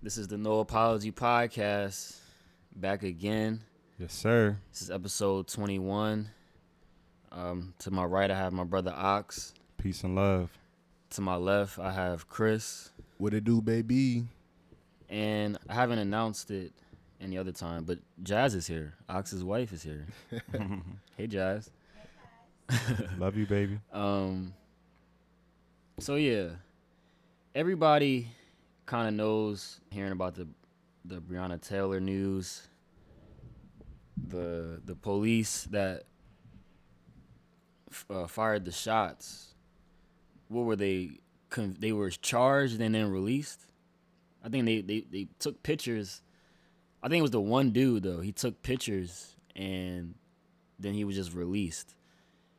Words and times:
This 0.00 0.16
is 0.16 0.28
the 0.28 0.38
No 0.38 0.60
Apology 0.60 1.10
Podcast. 1.10 2.20
Back 2.76 3.02
again. 3.02 3.62
Yes, 3.98 4.12
sir. 4.14 4.56
This 4.70 4.82
is 4.82 4.92
episode 4.92 5.48
21. 5.48 6.30
Um, 7.32 7.74
to 7.80 7.90
my 7.90 8.04
right, 8.04 8.30
I 8.30 8.36
have 8.36 8.52
my 8.52 8.62
brother 8.62 8.92
Ox. 8.94 9.54
Peace 9.76 10.04
and 10.04 10.14
love. 10.14 10.56
To 11.10 11.20
my 11.20 11.34
left, 11.34 11.80
I 11.80 11.90
have 11.90 12.28
Chris. 12.28 12.90
What 13.16 13.34
it 13.34 13.42
do, 13.42 13.60
baby? 13.60 14.22
And 15.08 15.58
I 15.68 15.74
haven't 15.74 15.98
announced 15.98 16.52
it 16.52 16.72
any 17.20 17.36
other 17.36 17.50
time, 17.52 17.82
but 17.82 17.98
Jazz 18.22 18.54
is 18.54 18.68
here. 18.68 18.94
Ox's 19.08 19.42
wife 19.42 19.72
is 19.72 19.82
here. 19.82 20.06
hey, 21.16 21.26
Jazz. 21.26 21.70
love 23.18 23.36
you, 23.36 23.46
baby. 23.46 23.80
Um. 23.92 24.54
So 25.98 26.14
yeah, 26.14 26.50
everybody 27.52 28.28
kind 28.88 29.06
of 29.06 29.12
knows 29.14 29.80
hearing 29.90 30.12
about 30.12 30.34
the 30.34 30.48
the 31.04 31.20
Breonna 31.20 31.60
Taylor 31.60 32.00
news. 32.00 32.66
The 34.28 34.80
the 34.84 34.94
police 34.96 35.64
that 35.70 36.04
f- 37.90 38.06
uh, 38.10 38.26
fired 38.26 38.64
the 38.64 38.72
shots. 38.72 39.54
What 40.48 40.64
were 40.64 40.76
they? 40.76 41.20
Con- 41.50 41.76
they 41.78 41.92
were 41.92 42.10
charged 42.10 42.80
and 42.80 42.94
then 42.94 43.10
released. 43.10 43.60
I 44.44 44.48
think 44.48 44.64
they, 44.66 44.80
they 44.80 45.00
they 45.10 45.28
took 45.38 45.62
pictures. 45.62 46.22
I 47.02 47.08
think 47.08 47.20
it 47.20 47.22
was 47.22 47.30
the 47.30 47.40
one 47.40 47.70
dude 47.70 48.02
though. 48.02 48.20
He 48.20 48.32
took 48.32 48.62
pictures 48.62 49.36
and 49.54 50.14
then 50.78 50.94
he 50.94 51.04
was 51.04 51.14
just 51.16 51.32
released. 51.34 51.94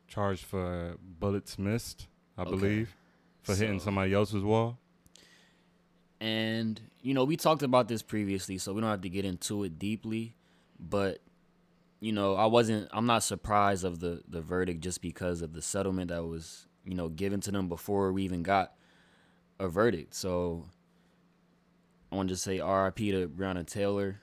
Charged 0.07 0.45
for 0.45 0.95
bullets 1.19 1.59
missed, 1.59 2.07
I 2.37 2.41
Okay. 2.41 2.49
believe, 2.51 2.95
for 3.43 3.53
hitting 3.55 3.79
somebody 3.79 4.13
else's 4.13 4.43
wall. 4.43 4.77
And 6.21 6.79
you 7.01 7.13
know, 7.13 7.23
we 7.23 7.37
talked 7.37 7.63
about 7.63 7.87
this 7.87 8.01
previously, 8.01 8.57
so 8.57 8.73
we 8.73 8.81
don't 8.81 8.89
have 8.89 9.01
to 9.01 9.09
get 9.09 9.25
into 9.25 9.63
it 9.63 9.79
deeply. 9.79 10.35
But 10.79 11.19
you 12.01 12.11
know, 12.11 12.35
I 12.35 12.45
wasn't. 12.45 12.89
I'm 12.91 13.05
not 13.05 13.23
surprised 13.23 13.85
of 13.85 13.99
the 13.99 14.21
the 14.27 14.41
verdict 14.41 14.81
just 14.81 15.01
because 15.01 15.41
of 15.41 15.53
the 15.53 15.61
settlement 15.61 16.09
that 16.09 16.23
was 16.23 16.67
you 16.85 16.93
know 16.95 17.09
given 17.09 17.39
to 17.41 17.51
them 17.51 17.67
before 17.69 18.11
we 18.11 18.23
even 18.23 18.43
got 18.43 18.73
a 19.59 19.67
verdict. 19.69 20.13
So 20.15 20.65
I 22.11 22.15
want 22.15 22.27
to 22.29 22.33
just 22.33 22.43
say 22.43 22.59
R.I.P. 22.59 23.11
to 23.11 23.27
Breonna 23.27 23.65
Taylor. 23.65 24.19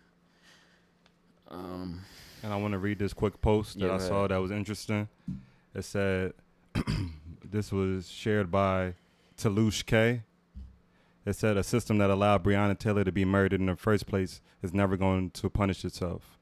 Um, 1.50 2.00
And 2.42 2.52
I 2.52 2.56
want 2.56 2.72
to 2.72 2.78
read 2.78 2.98
this 2.98 3.12
quick 3.12 3.40
post 3.40 3.78
that 3.78 3.86
Yeah, 3.86 3.94
I 3.94 3.98
saw 3.98 4.18
ahead. 4.20 4.30
that 4.30 4.38
was 4.38 4.50
interesting. 4.50 5.08
It 5.74 5.84
said, 5.84 6.32
this 7.44 7.70
was 7.70 8.08
shared 8.08 8.50
by 8.50 8.94
Toulouche 9.36 9.84
K. 9.86 10.22
It 11.26 11.34
said, 11.34 11.56
a 11.56 11.64
system 11.64 11.98
that 11.98 12.08
allowed 12.08 12.44
Breonna 12.44 12.78
Taylor 12.78 13.02
to 13.02 13.10
be 13.10 13.24
murdered 13.24 13.58
in 13.60 13.66
the 13.66 13.74
first 13.74 14.06
place 14.06 14.40
is 14.62 14.72
never 14.72 14.96
going 14.96 15.30
to 15.30 15.50
punish 15.50 15.84
itself. 15.84 16.38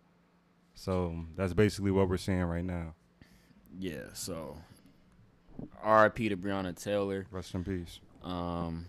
So 0.75 1.25
that's 1.37 1.55
basically 1.55 1.91
what 1.91 2.09
we're 2.09 2.19
seeing 2.19 2.43
right 2.43 2.65
now. 2.65 2.95
yeah. 3.79 4.09
So 4.13 4.59
R.I.P. 5.83 6.29
to 6.29 6.37
Breonna 6.37 6.81
Taylor. 6.81 7.27
Rest 7.31 7.55
in 7.55 7.65
peace. 7.65 8.01
Um, 8.23 8.87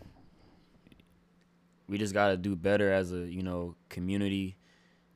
we 1.88 1.98
just 1.98 2.14
gotta 2.14 2.36
do 2.36 2.56
better 2.56 2.92
as 2.92 3.14
a 3.14 3.20
you 3.20 3.44
know 3.44 3.76
community, 3.90 4.58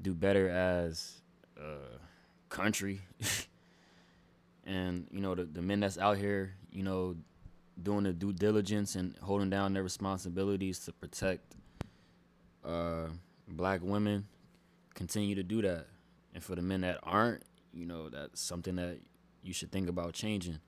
do 0.02 0.14
better 0.14 0.47
as 0.49 1.21
a 1.58 1.77
country, 2.49 3.02
and 4.66 5.08
you 5.11 5.19
know 5.19 5.36
the 5.36 5.43
the 5.45 5.61
men 5.61 5.80
that's 5.80 5.97
out 5.97 6.17
here, 6.17 6.55
you 6.71 6.83
know, 6.83 7.16
doing 7.81 8.03
the 8.03 8.13
due 8.13 8.33
diligence 8.33 8.95
and 8.95 9.16
holding 9.22 9.49
down 9.49 9.73
their 9.73 9.83
responsibilities 9.83 10.80
to 10.80 10.91
protect 10.94 11.55
uh 12.66 13.08
black 13.47 13.81
women, 13.81 14.27
continue 14.94 15.36
to 15.36 15.44
do 15.44 15.61
that, 15.61 15.88
and 16.33 16.44
for 16.44 16.55
the 16.55 16.61
men 16.61 16.81
that 16.81 16.99
aren't, 17.03 17.44
you 17.73 17.86
know, 17.86 18.09
that's 18.09 18.41
something 18.41 18.75
that 18.75 18.99
you 19.43 19.54
should 19.54 19.71
think 19.71 19.89
about 19.89 20.14
changing. 20.14 20.59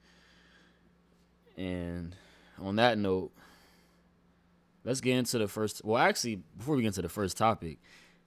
And 1.58 2.16
on 2.60 2.78
that 2.78 2.98
note, 2.98 3.32
let's 4.84 5.02
get 5.02 5.18
into 5.18 5.38
the 5.38 5.48
first. 5.48 5.84
Well, 5.84 6.02
actually, 6.02 6.42
before 6.58 6.76
we 6.76 6.82
get 6.82 6.88
into 6.88 7.02
the 7.02 7.10
first 7.10 7.38
topic, 7.38 7.80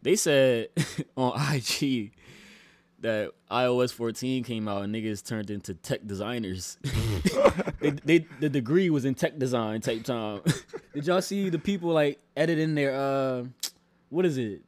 they 0.03 0.17
said 0.17 0.69
on 1.17 1.33
IG 1.55 2.13
that 3.05 3.33
iOS 3.51 3.93
14 3.93 4.43
came 4.45 4.67
out 4.67 4.83
and 4.83 4.95
niggas 4.95 5.23
turned 5.23 5.51
into 5.51 5.75
tech 5.75 6.07
designers. 6.07 6.79
they, 7.81 7.91
they, 7.91 8.27
the 8.41 8.49
degree 8.49 8.89
was 8.89 9.05
in 9.05 9.15
tech 9.15 9.39
design 9.39 9.83
type 9.83 10.05
time. 10.05 10.41
Did 10.95 11.07
y'all 11.07 11.21
see 11.21 11.51
the 11.51 11.59
people 11.59 11.91
like 11.91 12.19
editing 12.35 12.75
their 12.75 12.95
uh, 12.95 13.45
what 14.09 14.25
is 14.25 14.39
it? 14.39 14.63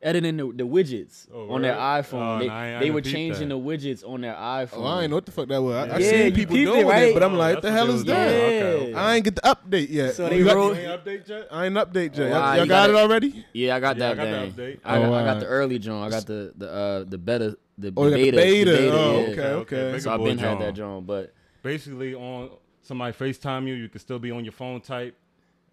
Editing 0.00 0.36
the, 0.36 0.44
the 0.54 0.62
widgets 0.62 1.26
Oh, 1.34 1.50
on 1.50 1.62
their 1.62 1.72
really? 1.72 1.82
iPhone. 1.84 2.36
Oh, 2.36 2.38
they 2.38 2.46
no, 2.46 2.52
I- 2.52 2.76
I 2.76 2.80
they 2.80 2.90
were 2.92 3.00
changing 3.00 3.48
that. 3.48 3.54
the 3.56 3.60
widgets 3.60 4.08
on 4.08 4.20
their 4.20 4.32
iPhone. 4.34 4.68
Oh, 4.74 4.84
I 4.84 5.02
ain't 5.02 5.10
know 5.10 5.16
what 5.16 5.26
the 5.26 5.32
fuck 5.32 5.48
that 5.48 5.60
was. 5.60 5.74
I, 5.90 5.96
I 5.96 6.00
seen 6.00 6.34
people 6.34 6.54
peeped 6.54 6.68
it, 6.68 6.82
doing 6.82 6.88
it, 6.88 7.14
but 7.14 7.22
I'm 7.24 7.34
Oh, 7.34 7.36
like, 7.38 7.54
that's 7.56 7.64
the 7.64 7.72
hell 7.72 7.90
is 7.90 8.04
that? 8.04 8.30
Yeah. 8.30 8.36
Okay, 8.36 8.62
okay. 8.84 8.94
I 8.94 9.16
ain't 9.16 9.24
get 9.24 9.34
the 9.34 9.40
update 9.40 9.90
yet. 9.90 10.14
So 10.14 10.28
they 10.28 10.38
You 10.38 10.46
wrote- 10.52 10.76
You 10.76 10.82
ain't 10.82 11.04
update 11.04 11.28
yet? 11.28 11.48
I 11.50 11.66
ain't 11.66 11.74
update 11.74 12.16
yet. 12.16 12.30
Wow, 12.30 12.38
Y'all, 12.38 12.52
you 12.54 12.58
y'all 12.60 12.66
got 12.68 12.68
gotta- 12.68 12.92
it 12.92 12.96
already? 12.96 13.44
Yeah, 13.52 13.74
I 13.76 13.80
got 13.80 13.96
Yeah, 13.96 14.10
I 14.10 14.14
that 14.14 14.16
got 14.16 14.24
the 14.56 14.62
update. 14.62 14.78
I, 14.84 14.98
got, 15.00 15.08
Oh, 15.08 15.14
I 15.14 15.24
got 15.24 15.36
uh, 15.36 15.40
the 15.40 15.46
early 15.46 15.78
John. 15.80 16.06
I 16.06 16.10
got 16.10 16.26
the 16.26 16.52
the 16.56 16.70
uh 16.72 17.04
the 17.04 17.18
beta 17.18 17.58
the, 17.76 17.92
Oh, 17.96 18.04
you 18.06 18.10
got 18.10 18.16
the 18.16 18.30
beta. 18.30 18.70
beta. 18.70 18.92
Oh, 18.92 19.20
yeah. 19.20 19.26
okay, 19.30 19.42
okay. 19.76 19.98
So 19.98 20.12
I've 20.12 20.22
been 20.22 20.38
had 20.38 20.60
that 20.60 20.74
John, 20.74 21.04
but 21.06 21.32
basically 21.64 22.14
on 22.14 22.50
somebody 22.82 23.12
FaceTime 23.16 23.66
you, 23.66 23.74
you 23.74 23.88
can 23.88 23.98
still 24.00 24.20
be 24.20 24.30
on 24.30 24.44
your 24.44 24.52
phone 24.52 24.80
type, 24.80 25.16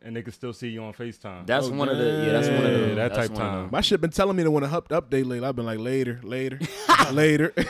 and 0.02 0.16
they 0.16 0.22
can 0.22 0.32
still 0.34 0.54
see 0.54 0.70
you 0.70 0.84
on 0.84 0.94
FaceTime. 0.94 1.46
that's 1.48 1.68
Oh, 1.68 1.72
one 1.72 1.90
of 1.90 1.98
the 1.98 2.04
yeah. 2.26 2.32
That's 2.34 2.48
one 2.48 2.66
of 2.66 2.72
yeah, 2.72 2.88
the 2.90 2.96
that 2.96 3.14
type 3.16 3.32
of 3.32 3.38
time. 3.38 3.70
My 3.72 3.82
shit 3.82 4.00
been 4.02 4.12
telling 4.12 4.36
me 4.36 4.44
to 4.44 4.52
want 4.52 4.66
to 4.66 4.72
up 4.72 4.90
update 4.90 5.26
later. 5.26 5.46
I've 5.46 5.56
been 5.56 5.66
like 5.66 5.80
later, 5.80 6.20
later, 6.24 6.60
later. 7.12 7.54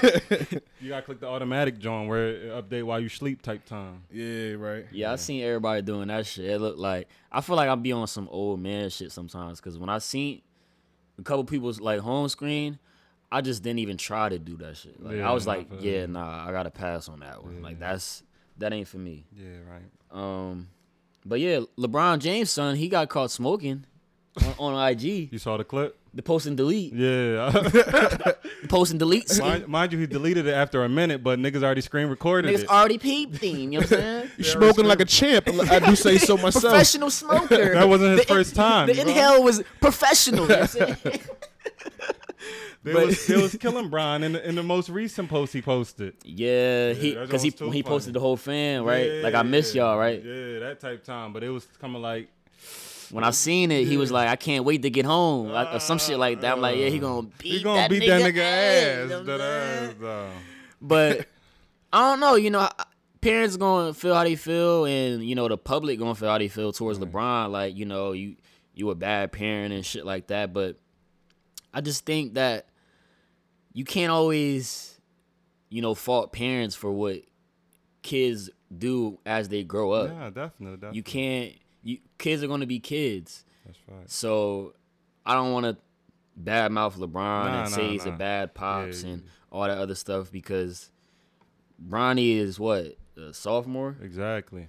you 0.81 0.89
gotta 0.89 1.01
click 1.03 1.19
the 1.19 1.27
automatic 1.27 1.77
join 1.79 2.07
where 2.07 2.27
it 2.27 2.51
update 2.51 2.83
while 2.83 2.99
you 2.99 3.09
sleep 3.09 3.41
type 3.41 3.65
time. 3.65 4.03
yeah, 4.11 4.53
right. 4.53 4.85
Yeah, 4.91 5.11
I 5.11 5.15
seen 5.15 5.43
everybody 5.43 5.81
doing 5.81 6.07
that 6.09 6.25
shit. 6.25 6.45
It 6.45 6.59
looked 6.59 6.79
like 6.79 7.07
I 7.31 7.41
feel 7.41 7.55
like 7.55 7.69
I 7.69 7.75
be 7.75 7.91
on 7.91 8.07
some 8.07 8.27
old 8.29 8.59
man 8.59 8.89
shit 8.89 9.11
sometimes 9.11 9.59
because 9.59 9.77
when 9.77 9.89
I 9.89 9.99
seen 9.99 10.41
a 11.17 11.23
couple 11.23 11.45
people's 11.45 11.79
like 11.79 11.99
home 12.01 12.27
screen, 12.29 12.79
I 13.31 13.41
just 13.41 13.63
didn't 13.63 13.79
even 13.79 13.97
try 13.97 14.29
to 14.29 14.37
do 14.39 14.57
that 14.57 14.77
shit. 14.77 15.01
Like 15.01 15.17
Yeah, 15.17 15.29
I 15.29 15.33
was 15.33 15.47
like, 15.47 15.67
yeah, 15.79 16.05
nah, 16.05 16.47
I 16.47 16.51
gotta 16.51 16.71
pass 16.71 17.07
on 17.09 17.21
that 17.21 17.43
one. 17.43 17.61
Like 17.61 17.79
that's 17.79 18.23
that 18.57 18.71
ain't 18.73 18.87
for 18.87 18.97
me. 18.97 19.25
Yeah, 19.33 19.57
right. 19.69 19.83
Um, 20.11 20.69
but 21.25 21.39
yeah, 21.39 21.61
LeBron 21.77 22.19
James' 22.19 22.51
son, 22.51 22.75
he 22.75 22.87
got 22.87 23.09
caught 23.09 23.31
smoking 23.31 23.85
on, 24.59 24.73
on 24.75 24.89
IG. 24.91 25.31
You 25.31 25.39
saw 25.39 25.57
the 25.57 25.63
clip? 25.63 25.97
The 26.13 26.23
post 26.23 26.45
and 26.45 26.55
delete, 26.55 26.93
Yeah. 26.93 27.49
the 27.49 28.37
post 28.69 28.91
and 28.91 28.97
delete. 28.99 29.37
mind, 29.37 29.67
mind 29.67 29.91
you, 29.91 29.99
he 29.99 30.07
deleted 30.07 30.47
it 30.47 30.53
after 30.53 30.85
a 30.85 30.87
minute, 30.87 31.21
but 31.21 31.39
niggas 31.39 31.61
already 31.61 31.81
screen 31.81 32.07
recorded 32.07 32.53
Niggas 32.55 32.63
it. 32.63 32.69
already 32.69 32.97
peeped 32.97 33.43
him. 33.43 33.57
You 33.57 33.67
know 33.67 33.77
what 33.79 33.83
I'm 33.91 33.99
saying? 33.99 34.29
You 34.37 34.43
smoking 34.45 34.85
like 34.85 35.01
a 35.01 35.05
champ. 35.05 35.45
I 35.49 35.79
do 35.79 35.93
say 35.93 36.17
so 36.17 36.37
myself. 36.45 36.63
Professional 36.63 37.09
smoker. 37.09 37.73
That 37.73 37.89
wasn't 37.89 38.11
his 38.17 38.25
The 38.27 38.31
in- 38.31 38.37
first 38.37 38.55
time, 38.55 38.87
The 38.87 38.93
bro. 38.93 39.01
inhale 39.03 39.43
was 39.43 39.61
professional. 39.81 40.43
You 40.43 40.47
know 40.47 40.59
what 40.61 40.61
I'm 40.81 40.95
saying? 41.03 41.19
They 42.85 42.93
but- 42.93 43.07
was, 43.07 43.25
they 43.25 43.41
was 43.41 43.55
killing 43.59 43.89
Brian 43.89 44.21
in 44.21 44.33
the, 44.33 44.47
in 44.47 44.53
the 44.53 44.61
most 44.61 44.89
recent 44.89 45.27
post 45.27 45.53
he 45.53 45.61
posted. 45.63 46.13
Yeah, 46.23 46.93
he 46.93 47.15
because 47.15 47.41
he 47.41 47.49
was 47.59 47.73
he 47.73 47.81
posted 47.81 48.09
funny. 48.09 48.13
the 48.13 48.19
whole 48.19 48.37
fan 48.37 48.83
right. 48.83 49.23
like 49.23 49.33
I 49.33 49.41
miss 49.41 49.73
Yeah, 49.73 49.85
y'all 49.85 49.97
right. 49.97 50.23
Yeah, 50.23 50.59
that 50.59 50.79
type 50.79 51.03
time. 51.03 51.33
But 51.33 51.43
it 51.43 51.49
was 51.49 51.65
coming 51.81 52.03
like, 52.03 52.29
When 53.09 53.23
I 53.23 53.31
seen 53.31 53.71
it, 53.71 53.87
he 53.87 53.97
was 53.97 54.11
like, 54.11 54.29
I 54.29 54.35
can't 54.35 54.65
wait 54.65 54.83
to 54.83 54.91
get 54.91 55.03
home, 55.03 55.49
like, 55.49 55.73
or 55.73 55.79
some 55.79 55.97
shit 55.97 56.19
like 56.19 56.41
that. 56.41 56.53
I'm 56.53 56.61
like, 56.61 56.77
yeah, 56.77 56.89
he 56.89 56.99
uh, 56.99 57.01
gonna 57.01 57.27
beat 57.39 57.53
he 57.53 57.63
gonna 57.63 57.81
that 57.81 57.89
beat 57.89 58.03
nigga 58.03 58.19
that 58.19 58.33
nigga 58.35 59.05
ass. 59.05 59.09
What 59.09 59.25
that 59.25 59.41
ass, 59.41 59.95
though. 59.99 60.29
But 60.79 61.27
I 61.91 62.09
don't 62.09 62.19
know. 62.19 62.35
You 62.35 62.51
know, 62.51 62.69
parents 63.21 63.57
gonna 63.57 63.95
feel 63.95 64.13
how 64.13 64.23
they 64.23 64.35
feel, 64.35 64.85
and 64.85 65.23
you 65.27 65.33
know 65.33 65.47
the 65.47 65.57
public 65.57 65.97
gonna 65.97 66.13
feel 66.13 66.29
how 66.29 66.37
they 66.37 66.49
feel 66.49 66.71
towards 66.71 66.99
LeBron. 66.99 67.49
Like 67.49 67.75
you 67.75 67.85
know, 67.85 68.11
you 68.11 68.35
you 68.75 68.91
a 68.91 68.95
bad 68.95 69.31
parent 69.31 69.73
and 69.73 69.83
shit 69.83 70.05
like 70.05 70.27
that. 70.27 70.53
But 70.53 70.77
I 71.73 71.81
just 71.81 72.05
think 72.05 72.35
that 72.35 72.67
you 73.75 73.83
can't 73.83 74.09
always, 74.09 74.99
you 75.69 75.81
know, 75.81 75.93
fault 75.93 76.31
parents 76.31 76.75
for 76.75 76.91
what 76.91 77.21
kids 78.01 78.49
do 78.75 79.19
as 79.25 79.49
they 79.49 79.63
grow 79.63 79.91
up. 79.91 80.09
Yeah, 80.09 80.29
definitely. 80.29 80.77
definitely. 80.77 80.95
You 80.97 81.03
can't. 81.03 81.53
You 81.83 81.97
kids 82.17 82.41
are 82.41 82.47
gonna 82.47 82.65
be 82.65 82.79
kids. 82.79 83.43
That's 83.65 83.77
right. 83.87 84.09
So 84.09 84.73
I 85.25 85.33
don't 85.35 85.51
want 85.51 85.65
to 85.65 85.77
badmouth 86.41 86.95
LeBron 86.97 87.11
Nah, 87.11 87.63
and 87.63 87.73
say 87.73 87.85
nah, 87.85 87.91
he's 87.91 88.05
a 88.05 88.11
bad 88.11 88.53
pops 88.53 89.03
Yeah, 89.03 89.11
and 89.11 89.23
all 89.51 89.63
that 89.63 89.77
other 89.77 89.95
stuff 89.95 90.31
because 90.31 90.89
Bronny 91.85 92.37
is 92.37 92.57
what 92.57 92.95
a 93.17 93.33
sophomore. 93.33 93.97
Exactly. 94.01 94.67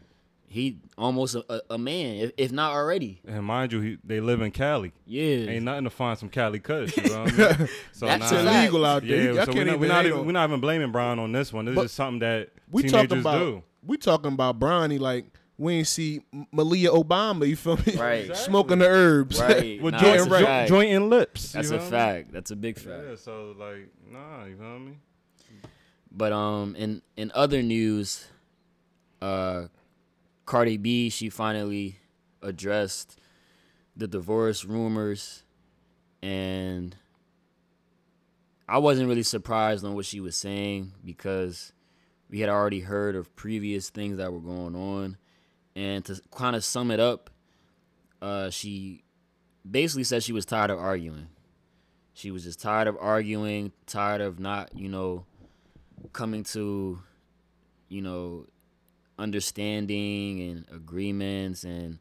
He 0.57 0.79
almost 0.97 1.35
a, 1.35 1.45
a, 1.53 1.61
a 1.75 1.79
man, 1.79 2.17
if, 2.17 2.33
if 2.39 2.51
not 2.51 2.73
already. 2.73 3.21
And 3.29 3.45
mind 3.45 3.73
you, 3.73 3.81
he, 3.83 3.99
they 4.03 4.21
live 4.21 4.41
in 4.41 4.53
Cali. 4.53 4.93
Yeah, 5.05 5.51
Ain't 5.51 5.65
nothing 5.67 5.85
to 5.85 5.91
find 5.91 6.19
some 6.19 6.31
Cali 6.31 6.61
kush. 6.61 6.97
You 6.97 7.03
know 7.11 7.25
what 7.25 7.33
I 7.39 7.59
mean? 7.59 7.69
So 7.93 8.07
That's 8.07 8.33
nah, 8.33 8.39
a 8.39 8.41
illegal 8.61 8.87
out 8.87 9.07
there. 9.07 9.35
Yeah, 9.35 9.43
I 9.43 9.45
so 9.45 9.53
can't 9.53 9.57
we're 9.57 9.65
not, 9.65 9.69
even 9.69 9.81
we're, 9.81 9.89
not 9.89 10.07
even, 10.07 10.27
we're 10.27 10.33
not 10.33 10.49
even 10.49 10.61
blaming 10.61 10.93
Brian 10.93 11.19
on 11.19 11.31
this 11.33 11.53
one. 11.53 11.67
This 11.67 11.75
But 11.75 11.85
is 11.85 11.93
something 11.93 12.21
that 12.21 12.49
we 12.71 12.85
teenagers 12.85 13.09
talking 13.09 13.21
about 13.21 13.39
do. 13.39 13.63
we 13.85 13.99
talking 13.99 14.33
about 14.33 14.59
Bronny 14.59 14.99
like 14.99 15.27
we 15.59 15.75
ain't 15.75 15.87
see 15.89 16.23
Malia 16.51 16.89
Obama. 16.91 17.47
You 17.47 17.57
feel 17.57 17.77
me? 17.77 17.95
Right. 17.97 18.35
Smoking 18.49 18.79
the 18.79 18.89
herbs. 18.89 19.39
Right. 19.39 19.79
With 19.83 19.93
Nah, 19.93 20.01
joint, 20.01 20.17
that's 20.17 20.27
a 20.27 20.39
jo- 20.39 20.45
fact. 20.47 20.69
joint 20.71 20.91
and 20.91 21.11
lips. 21.11 21.53
That's 21.53 21.69
a 21.71 21.77
feel 21.77 21.85
me? 21.85 21.91
fact. 21.91 22.33
That's 22.33 22.51
a 22.51 22.57
big 22.57 22.79
fact. 22.79 23.03
Yeah, 23.11 23.17
so 23.17 23.55
like, 23.59 23.91
nah, 24.11 24.47
you 24.47 24.57
feel 24.57 24.79
me? 24.79 24.99
But 26.11 26.33
um, 26.33 26.75
in 26.77 27.03
in 27.19 27.31
other 27.35 27.63
news, 27.63 28.25
uh, 29.21 29.67
Cardi 30.47 30.77
B 30.77 31.11
she 31.11 31.29
finally 31.29 31.99
addressed 32.41 33.19
the 33.97 34.07
divorce 34.07 34.65
rumors, 34.65 35.43
and 36.23 36.97
I 38.69 38.79
wasn't 38.79 39.09
really 39.09 39.23
surprised 39.23 39.85
on 39.85 39.95
what 39.95 40.07
she 40.07 40.21
was 40.21 40.37
saying 40.37 40.93
because 41.05 41.73
we 42.31 42.41
had 42.41 42.49
already 42.49 42.81
heard 42.81 43.17
of 43.17 43.35
previous 43.37 43.91
things 43.91 44.19
that 44.19 44.33
were 44.33 44.41
going 44.41 44.77
on, 44.77 45.17
and 45.75 46.05
to 46.05 46.21
kind 46.31 46.55
of 46.55 46.65
sum 46.65 46.91
it 46.91 47.01
up, 47.01 47.31
uh, 48.23 48.51
she 48.51 49.03
basically 49.69 50.05
said 50.05 50.23
she 50.23 50.33
was 50.33 50.47
tired 50.47 50.71
of 50.71 50.79
arguing. 50.79 51.29
She 52.15 52.31
was 52.31 52.45
just 52.45 52.63
tired 52.63 52.89
of 52.89 52.97
arguing, 53.01 53.73
tired 53.87 54.21
of 54.21 54.39
not, 54.39 54.71
you 54.75 54.89
know, 54.89 55.27
coming 56.13 56.45
to, 56.45 57.01
you 57.89 58.01
know, 58.01 58.47
understanding 59.19 60.41
and 60.41 60.65
agreements 60.75 61.65
and 61.65 61.99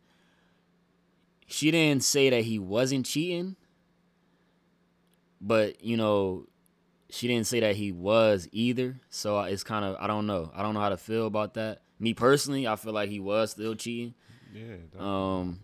she 1.47 1.71
didn't 1.71 2.03
say 2.03 2.29
that 2.31 2.43
he 2.43 2.57
wasn't 2.59 3.05
cheating, 3.05 3.55
but 5.39 5.83
you 5.83 5.95
know, 5.95 6.47
she 7.09 7.27
didn't 7.27 7.47
say 7.47 7.59
that 7.59 7.75
he 7.75 7.91
was 7.91 8.47
either. 8.51 8.99
So 9.09 9.39
it's 9.41 9.63
kind 9.63 9.85
of 9.85 9.95
I 9.99 10.07
don't 10.07 10.25
know. 10.27 10.51
I 10.55 10.61
don't 10.63 10.73
know 10.73 10.79
how 10.79 10.89
to 10.89 10.97
feel 10.97 11.27
about 11.27 11.53
that. 11.53 11.81
Me 11.99 12.13
personally, 12.13 12.67
I 12.67 12.75
feel 12.75 12.93
like 12.93 13.09
he 13.09 13.19
was 13.19 13.51
still 13.51 13.75
cheating. 13.75 14.15
Yeah. 14.53 14.75
Um, 14.99 15.59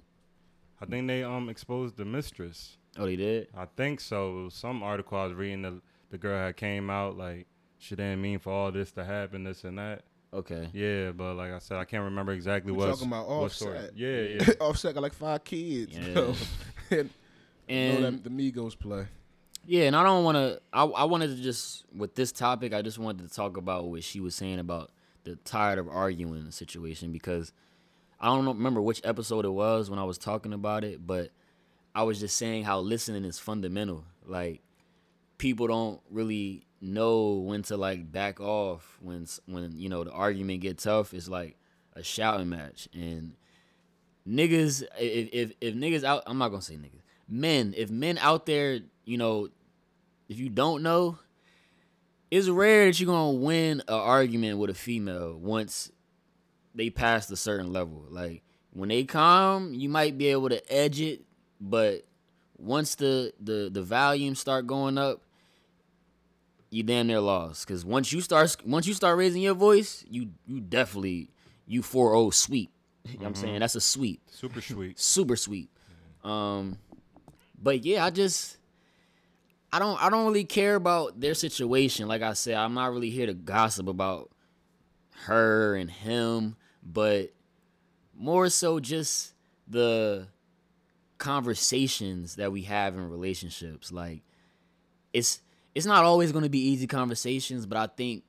I 0.82 0.86
think 0.86 1.08
they 1.08 1.24
um 1.24 1.50
exposed 1.50 1.98
the 1.98 2.06
mistress. 2.06 2.78
oh, 2.98 3.06
they 3.06 3.16
did. 3.16 3.48
I 3.58 3.66
think 3.66 4.00
so. 4.00 4.50
Some 4.50 4.84
article 4.84 5.18
I 5.18 5.26
was 5.26 5.34
reading, 5.34 5.64
the 5.64 5.82
the 6.10 6.18
girl 6.18 6.38
had 6.46 6.58
came 6.58 6.90
out 6.90 7.18
like 7.18 7.48
she 7.80 7.96
didn't 7.96 8.22
mean 8.22 8.38
for 8.40 8.52
all 8.52 8.72
this 8.72 8.92
to 8.92 9.04
happen, 9.04 9.44
this 9.44 9.64
and 9.64 9.80
that. 9.80 10.04
Okay. 10.34 10.70
Yeah, 10.74 11.12
but 11.12 11.36
like 11.36 11.52
I 11.52 11.60
said, 11.60 11.78
I 11.78 11.86
can't 11.86 12.04
remember 12.04 12.32
exactly 12.32 12.72
We 12.72 12.78
what. 12.78 12.92
talking 12.92 13.08
about 13.08 13.28
what 13.28 13.52
story. 13.52 13.78
Offset. 13.78 13.98
Yeah, 13.98 14.22
yeah. 14.22 14.54
Offset 14.62 14.94
got 14.94 15.04
like 15.04 15.14
five 15.14 15.44
kids. 15.44 15.98
Yeah. 15.98 16.08
You 16.08 16.14
know? 16.14 16.36
and 16.92 17.10
And 17.68 18.04
know 18.04 18.12
that 18.12 18.24
the 18.24 18.30
Migos 18.30 18.78
play. 18.78 19.08
Yeah, 19.66 19.84
and 19.84 19.96
I 19.96 20.04
don't 20.04 20.24
want 20.24 20.38
to. 20.38 20.62
I 20.74 20.84
I 20.84 21.04
wanted 21.04 21.36
to 21.36 21.42
just 21.42 21.86
with 21.96 22.16
this 22.16 22.32
topic. 22.32 22.74
I 22.74 22.82
just 22.82 22.98
wanted 22.98 23.28
to 23.28 23.34
talk 23.34 23.58
about 23.58 23.88
what 23.90 24.04
she 24.04 24.20
was 24.20 24.34
saying 24.34 24.60
about 24.60 24.92
the 25.24 25.36
tired 25.36 25.78
of 25.78 25.88
arguing 25.88 26.50
situation 26.52 27.12
because 27.12 27.54
I 28.20 28.28
don't 28.28 28.46
know, 28.46 28.54
remember 28.54 28.82
which 28.82 29.02
episode 29.04 29.46
it 29.46 29.50
was 29.50 29.90
when 29.90 30.00
I 30.00 30.04
was 30.04 30.18
talking 30.18 30.54
about 30.54 30.84
it, 30.84 31.06
but 31.06 31.30
I 31.94 32.04
was 32.04 32.20
just 32.20 32.38
saying 32.38 32.64
how 32.64 32.80
listening 32.80 33.26
is 33.26 33.38
fundamental. 33.38 34.06
Like 34.26 34.62
people 35.42 35.66
don't 35.66 36.00
really 36.12 36.62
know 36.82 37.34
when 37.34 37.64
to 37.64 37.76
like 37.76 38.12
back 38.12 38.40
off 38.40 39.00
when 39.02 39.26
when 39.48 39.76
you 39.76 39.90
know 39.90 40.04
the 40.04 40.12
argument 40.12 40.62
get 40.62 40.78
tough. 40.78 41.16
It's 41.16 41.28
like 41.28 41.58
a 41.96 42.04
shouting 42.04 42.48
match 42.48 42.88
and 42.94 43.34
niggas 44.30 44.84
if 45.00 45.30
if 45.34 45.52
if 45.60 45.74
niggas 45.74 46.04
out 46.04 46.22
I'm 46.28 46.38
not 46.38 46.50
gonna 46.50 46.62
say 46.62 46.76
niggas 46.76 47.02
men 47.28 47.74
if 47.76 47.90
men 47.90 48.20
out 48.20 48.46
there 48.46 48.82
you 49.04 49.18
know 49.18 49.50
if 50.30 50.38
you 50.38 50.48
don't 50.48 50.84
know 50.84 51.18
it's 52.30 52.48
rare 52.48 52.86
that 52.86 53.00
you're 53.00 53.08
gonna 53.08 53.40
win 53.40 53.82
an 53.88 53.94
argument 53.94 54.60
with 54.60 54.70
a 54.70 54.76
female 54.76 55.36
once 55.38 55.92
they 56.76 56.92
pass 56.92 57.30
a 57.32 57.36
certain 57.36 57.74
level 57.74 58.06
like 58.10 58.44
when 58.74 58.90
they 58.90 59.04
calm 59.04 59.74
you 59.74 59.90
might 59.90 60.20
be 60.20 60.28
able 60.28 60.50
to 60.50 60.72
edge 60.72 61.02
it 61.02 61.24
but 61.60 62.06
once 62.58 62.96
the 62.96 63.34
the 63.40 63.70
the 63.74 63.82
volume 63.82 64.36
start 64.36 64.68
going 64.68 65.00
up 65.00 65.24
you 66.72 66.82
damn 66.84 67.06
near 67.08 67.20
lost 67.20 67.68
because 67.68 67.86
once 67.86 68.12
you 68.12 68.22
start 68.22 68.56
once 68.66 68.88
you 68.88 68.94
start 68.94 69.18
raising 69.18 69.42
your 69.42 69.54
voice 69.54 70.04
you 70.10 70.30
you 70.48 70.60
definitely 70.60 71.30
you 71.68 71.82
4-0 71.82 72.34
sweep 72.34 72.72
you 73.06 73.14
know 73.14 73.20
what 73.20 73.28
i'm 73.28 73.36
saying 73.36 73.60
that's 73.60 73.76
a 73.76 73.82
sweep 73.82 74.22
Super 74.32 74.62
sweet. 74.72 75.00
super 75.00 75.36
sweet. 75.36 75.70
Um, 76.24 76.78
but 77.62 77.84
yeah, 77.84 78.06
I 78.06 78.10
just 78.10 78.58
I 79.74 79.80
don't 79.80 80.02
I 80.02 80.10
don't 80.10 80.26
really 80.26 80.44
care 80.46 80.76
about 80.76 81.20
their 81.20 81.34
situation. 81.34 82.08
Like 82.08 82.22
I 82.22 82.34
said, 82.34 82.56
I'm 82.56 82.74
not 82.74 82.92
really 82.92 83.10
here 83.10 83.26
to 83.28 83.34
gossip 83.34 83.88
about 83.88 84.30
her 85.26 85.76
and 85.76 85.90
him, 85.90 86.56
but 86.84 87.32
more 88.16 88.50
so 88.50 88.80
just 88.80 89.34
the 89.68 90.28
conversations 91.18 92.36
that 92.36 92.52
we 92.52 92.64
have 92.64 92.96
in 92.96 93.10
relationships. 93.10 93.92
Like 93.92 94.22
it's 95.14 95.42
it's 95.74 95.86
not 95.86 96.04
always 96.04 96.32
going 96.32 96.44
to 96.44 96.50
be 96.50 96.60
easy 96.70 96.88
conversations, 96.88 97.66
but 97.66 97.78
I 97.78 97.88
think 97.88 98.24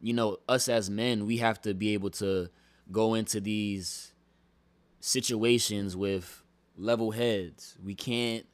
you 0.00 0.12
know 0.12 0.38
us 0.48 0.68
as 0.68 0.90
men, 0.90 1.26
we 1.26 1.38
have 1.38 1.60
to 1.62 1.74
be 1.74 1.94
able 1.94 2.10
to 2.10 2.48
go 2.92 3.14
into 3.14 3.40
these 3.40 4.12
situations 5.00 5.96
with 5.96 6.42
level 6.76 7.10
heads. 7.10 7.76
We 7.82 7.94
can't 7.94 8.46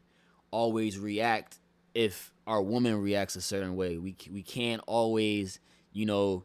always 0.50 0.99
react 0.99 1.58
if 1.94 2.32
our 2.46 2.62
woman 2.62 3.00
reacts 3.00 3.37
a 3.37 3.40
certain 3.40 3.76
way. 3.76 3.99
We 3.99 4.17
we 4.31 4.43
can't 4.43 4.82
always, 4.87 5.61
you 5.93 6.06
know, 6.06 6.44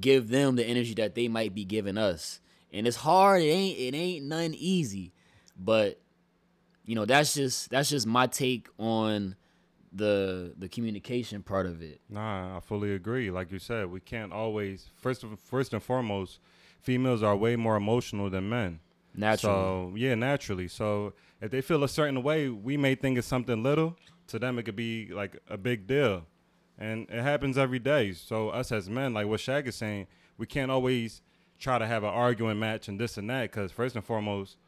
give 0.00 0.28
them 0.28 0.56
the 0.56 0.64
energy 0.64 0.94
that 0.94 1.14
they 1.14 1.28
might 1.28 1.54
be 1.54 1.64
giving 1.64 1.98
us. 1.98 2.40
And 2.72 2.86
it's 2.86 2.96
hard. 2.96 3.42
It 3.42 3.46
ain't 3.46 3.78
it 3.78 3.94
ain't 3.96 4.24
none 4.26 4.54
easy. 4.54 5.12
But 5.58 6.00
you 6.84 6.94
know, 6.94 7.04
that's 7.04 7.34
just 7.34 7.70
that's 7.70 7.90
just 7.90 8.06
my 8.06 8.26
take 8.26 8.68
on 8.78 9.36
the 9.92 10.54
the 10.58 10.68
communication 10.68 11.42
part 11.42 11.66
of 11.66 11.82
it. 11.82 12.00
Nah, 12.08 12.56
I 12.56 12.60
fully 12.60 12.94
agree. 12.94 13.30
Like 13.30 13.50
you 13.50 13.58
said, 13.58 13.90
we 13.90 14.00
can't 14.00 14.32
always 14.32 14.90
first 14.96 15.24
of 15.24 15.38
first 15.40 15.72
and 15.72 15.82
foremost, 15.82 16.40
females 16.80 17.22
are 17.22 17.36
way 17.36 17.56
more 17.56 17.76
emotional 17.76 18.30
than 18.30 18.48
men. 18.48 18.80
Naturally. 19.14 19.54
So 19.54 19.92
yeah, 19.96 20.14
naturally. 20.14 20.68
So 20.68 21.14
if 21.40 21.50
they 21.50 21.60
feel 21.60 21.82
a 21.84 21.88
certain 21.88 22.22
way, 22.22 22.48
we 22.48 22.76
may 22.76 22.94
think 22.94 23.18
it's 23.18 23.26
something 23.26 23.62
little. 23.62 23.96
To 24.28 24.38
them, 24.38 24.58
it 24.58 24.64
could 24.64 24.76
be 24.76 25.08
like 25.10 25.38
a 25.48 25.56
big 25.56 25.86
deal, 25.86 26.26
and 26.78 27.08
it 27.08 27.22
happens 27.22 27.56
every 27.56 27.78
day. 27.78 28.12
So 28.12 28.50
us 28.50 28.70
as 28.70 28.90
men, 28.90 29.14
like 29.14 29.26
what 29.26 29.40
Shaq 29.40 29.66
is 29.66 29.74
saying, 29.74 30.06
we 30.36 30.46
can't 30.46 30.70
always 30.70 31.22
try 31.58 31.78
to 31.78 31.86
have 31.86 32.04
an 32.04 32.10
arguing 32.10 32.58
match 32.58 32.88
and 32.88 33.00
this 33.00 33.16
and 33.16 33.28
that. 33.30 33.50
Because 33.50 33.72
first 33.72 33.96
and 33.96 34.04
foremost, 34.04 34.58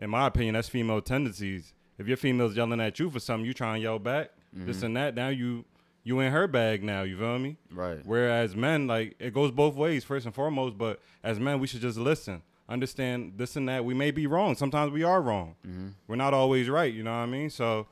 in 0.00 0.08
my 0.08 0.26
opinion, 0.26 0.54
that's 0.54 0.68
female 0.70 1.02
tendencies. 1.02 1.74
If 1.98 2.08
your 2.08 2.16
female's 2.16 2.56
yelling 2.56 2.80
at 2.80 2.98
you 2.98 3.10
for 3.10 3.20
something, 3.20 3.46
you 3.46 3.54
try 3.54 3.74
and 3.74 3.82
yell 3.82 3.98
back, 3.98 4.30
Mm-hmm. 4.54 4.66
this 4.66 4.82
and 4.82 4.96
that. 4.96 5.14
Now 5.14 5.28
you 5.28 5.64
you 6.04 6.20
in 6.20 6.30
her 6.32 6.46
bag 6.46 6.82
now. 6.84 7.02
You 7.02 7.16
feel 7.18 7.38
me? 7.38 7.56
right. 7.72 8.00
Whereas 8.04 8.54
men, 8.54 8.86
like 8.86 9.16
it 9.18 9.32
goes 9.32 9.50
both 9.50 9.74
ways, 9.74 10.04
first 10.04 10.26
and 10.26 10.34
foremost. 10.34 10.76
But 10.78 11.00
as 11.22 11.40
men, 11.40 11.60
we 11.60 11.66
should 11.66 11.80
just 11.80 11.98
listen, 11.98 12.42
understand 12.68 13.34
this 13.36 13.56
and 13.56 13.68
that. 13.68 13.84
We 13.84 13.94
may 13.94 14.10
be 14.10 14.26
wrong. 14.26 14.54
Sometimes 14.54 14.92
we 14.92 15.02
are 15.02 15.20
wrong. 15.22 15.56
Mm-hmm. 15.66 15.88
We're 16.06 16.16
not 16.16 16.34
always 16.34 16.68
right. 16.68 16.92
You 16.92 17.02
know 17.02 17.10
what 17.12 17.18
I 17.18 17.26
mean? 17.26 17.50
So, 17.50 17.86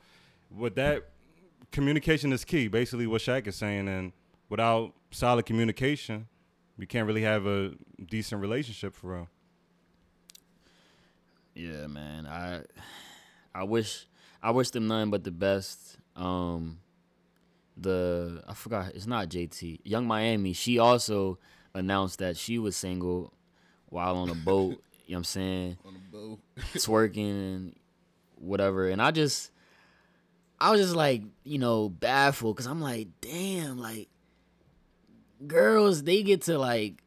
with 0.55 0.75
that, 0.75 1.09
communication 1.71 2.31
is 2.31 2.45
key. 2.45 2.67
Basically, 2.67 3.07
what 3.07 3.21
Shaq 3.21 3.47
is 3.47 3.55
saying, 3.55 3.87
and 3.87 4.13
without 4.47 4.93
solid 5.11 5.45
communication, 5.45 6.27
we 6.77 6.85
can't 6.85 7.07
really 7.07 7.23
have 7.23 7.45
a 7.47 7.73
decent 8.05 8.41
relationship 8.41 8.93
for 8.93 9.13
real. 9.13 9.27
Yeah, 11.55 11.87
man. 11.87 12.25
I 12.25 12.61
I 13.53 13.63
wish 13.63 14.07
I 14.41 14.51
wish 14.51 14.71
them 14.71 14.87
nothing 14.87 15.11
but 15.11 15.23
the 15.23 15.31
best. 15.31 15.97
Um 16.15 16.79
the 17.77 18.43
I 18.47 18.53
forgot 18.53 18.91
it's 18.95 19.07
not 19.07 19.29
JT. 19.29 19.81
Young 19.83 20.05
Miami, 20.05 20.53
she 20.53 20.79
also 20.79 21.39
announced 21.73 22.19
that 22.19 22.37
she 22.37 22.59
was 22.59 22.75
single 22.75 23.33
while 23.89 24.17
on 24.17 24.29
a 24.29 24.35
boat, 24.35 24.81
you 25.05 25.13
know 25.13 25.15
what 25.15 25.17
I'm 25.17 25.23
saying? 25.23 25.77
On 25.85 25.93
the 25.93 26.17
boat. 26.17 26.39
twerking 26.75 27.55
and 27.55 27.75
whatever. 28.35 28.89
And 28.89 29.01
I 29.01 29.11
just, 29.11 29.51
I 30.59 30.71
was 30.71 30.81
just 30.81 30.95
like, 30.95 31.23
you 31.43 31.59
know, 31.59 31.89
baffled 31.89 32.55
because 32.55 32.67
I'm 32.67 32.81
like, 32.81 33.07
damn, 33.21 33.77
like, 33.79 34.09
girls, 35.45 36.03
they 36.03 36.23
get 36.23 36.41
to 36.43 36.57
like, 36.57 37.03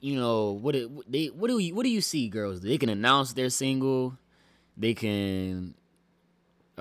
you 0.00 0.16
know, 0.18 0.52
what 0.52 0.74
it, 0.74 0.90
they, 1.10 1.26
what 1.26 1.48
do 1.48 1.58
you, 1.58 1.74
what 1.74 1.84
do 1.84 1.90
you 1.90 2.00
see, 2.00 2.28
girls? 2.28 2.60
They 2.60 2.78
can 2.78 2.88
announce 2.88 3.32
they're 3.32 3.50
single, 3.50 4.18
they 4.76 4.94
can, 4.94 5.74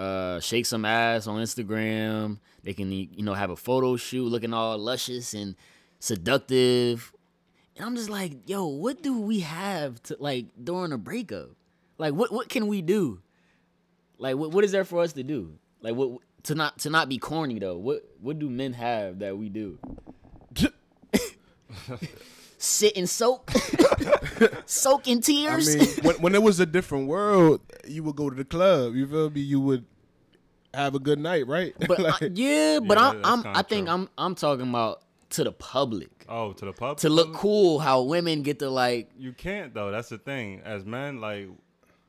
uh, 0.01 0.39
shake 0.39 0.65
some 0.65 0.83
ass 0.83 1.27
on 1.27 1.39
Instagram. 1.39 2.39
They 2.63 2.73
can, 2.73 2.91
you 2.91 3.23
know, 3.23 3.35
have 3.35 3.51
a 3.51 3.55
photo 3.55 3.95
shoot 3.97 4.25
looking 4.25 4.53
all 4.53 4.77
luscious 4.77 5.33
and 5.33 5.55
seductive. 5.99 7.13
And 7.75 7.85
I'm 7.85 7.95
just 7.95 8.09
like, 8.09 8.49
yo, 8.49 8.65
what 8.65 9.03
do 9.03 9.19
we 9.19 9.41
have 9.41 10.01
to 10.03 10.17
like 10.19 10.47
during 10.61 10.91
a 10.91 10.97
breakup? 10.97 11.49
Like, 11.97 12.13
what 12.13 12.31
what 12.31 12.49
can 12.49 12.67
we 12.67 12.81
do? 12.81 13.21
Like, 14.17 14.35
what 14.37 14.51
what 14.51 14.63
is 14.63 14.71
there 14.71 14.85
for 14.85 15.01
us 15.01 15.13
to 15.13 15.23
do? 15.23 15.53
Like, 15.81 15.95
what 15.95 16.19
to 16.43 16.55
not 16.55 16.79
to 16.79 16.89
not 16.89 17.07
be 17.07 17.19
corny 17.19 17.59
though? 17.59 17.77
What 17.77 18.03
what 18.19 18.39
do 18.39 18.49
men 18.49 18.73
have 18.73 19.19
that 19.19 19.37
we 19.37 19.49
do? 19.49 19.77
sit 22.57 22.95
and 22.95 23.09
soak, 23.09 23.51
soak 24.65 25.07
in 25.07 25.21
tears. 25.21 25.75
I 25.75 25.79
mean, 25.79 25.87
when, 26.03 26.15
when 26.17 26.35
it 26.35 26.43
was 26.43 26.59
a 26.59 26.65
different 26.65 27.07
world, 27.07 27.61
you 27.87 28.03
would 28.03 28.15
go 28.15 28.29
to 28.29 28.35
the 28.35 28.45
club. 28.45 28.95
You 28.95 29.07
feel 29.07 29.29
me? 29.29 29.41
You 29.41 29.59
would 29.61 29.85
have 30.73 30.95
a 30.95 30.99
good 30.99 31.19
night, 31.19 31.47
right? 31.47 31.73
but 31.87 31.99
I- 32.21 32.27
yeah, 32.33 32.79
but 32.79 32.97
Yeah, 32.97 33.09
I'm, 33.23 33.45
I'm 33.45 33.55
I 33.57 33.61
think 33.61 33.87
true. 33.87 33.93
I'm 33.95 34.09
I'm 34.17 34.35
talking 34.35 34.69
about 34.69 35.01
to 35.31 35.43
the 35.43 35.51
public 35.51 36.09
Oh, 36.27 36.53
to 36.53 36.65
the 36.65 36.73
pub. 36.73 36.97
to 36.99 37.09
look 37.09 37.33
cool. 37.33 37.79
How 37.79 38.01
women 38.01 38.41
get 38.41 38.59
to 38.59 38.69
like 38.69 39.09
You 39.17 39.33
can't 39.33 39.73
though. 39.73 39.91
That's 39.91 40.09
the 40.09 40.17
thing. 40.17 40.61
As 40.65 40.85
men, 40.85 41.19
like, 41.21 41.47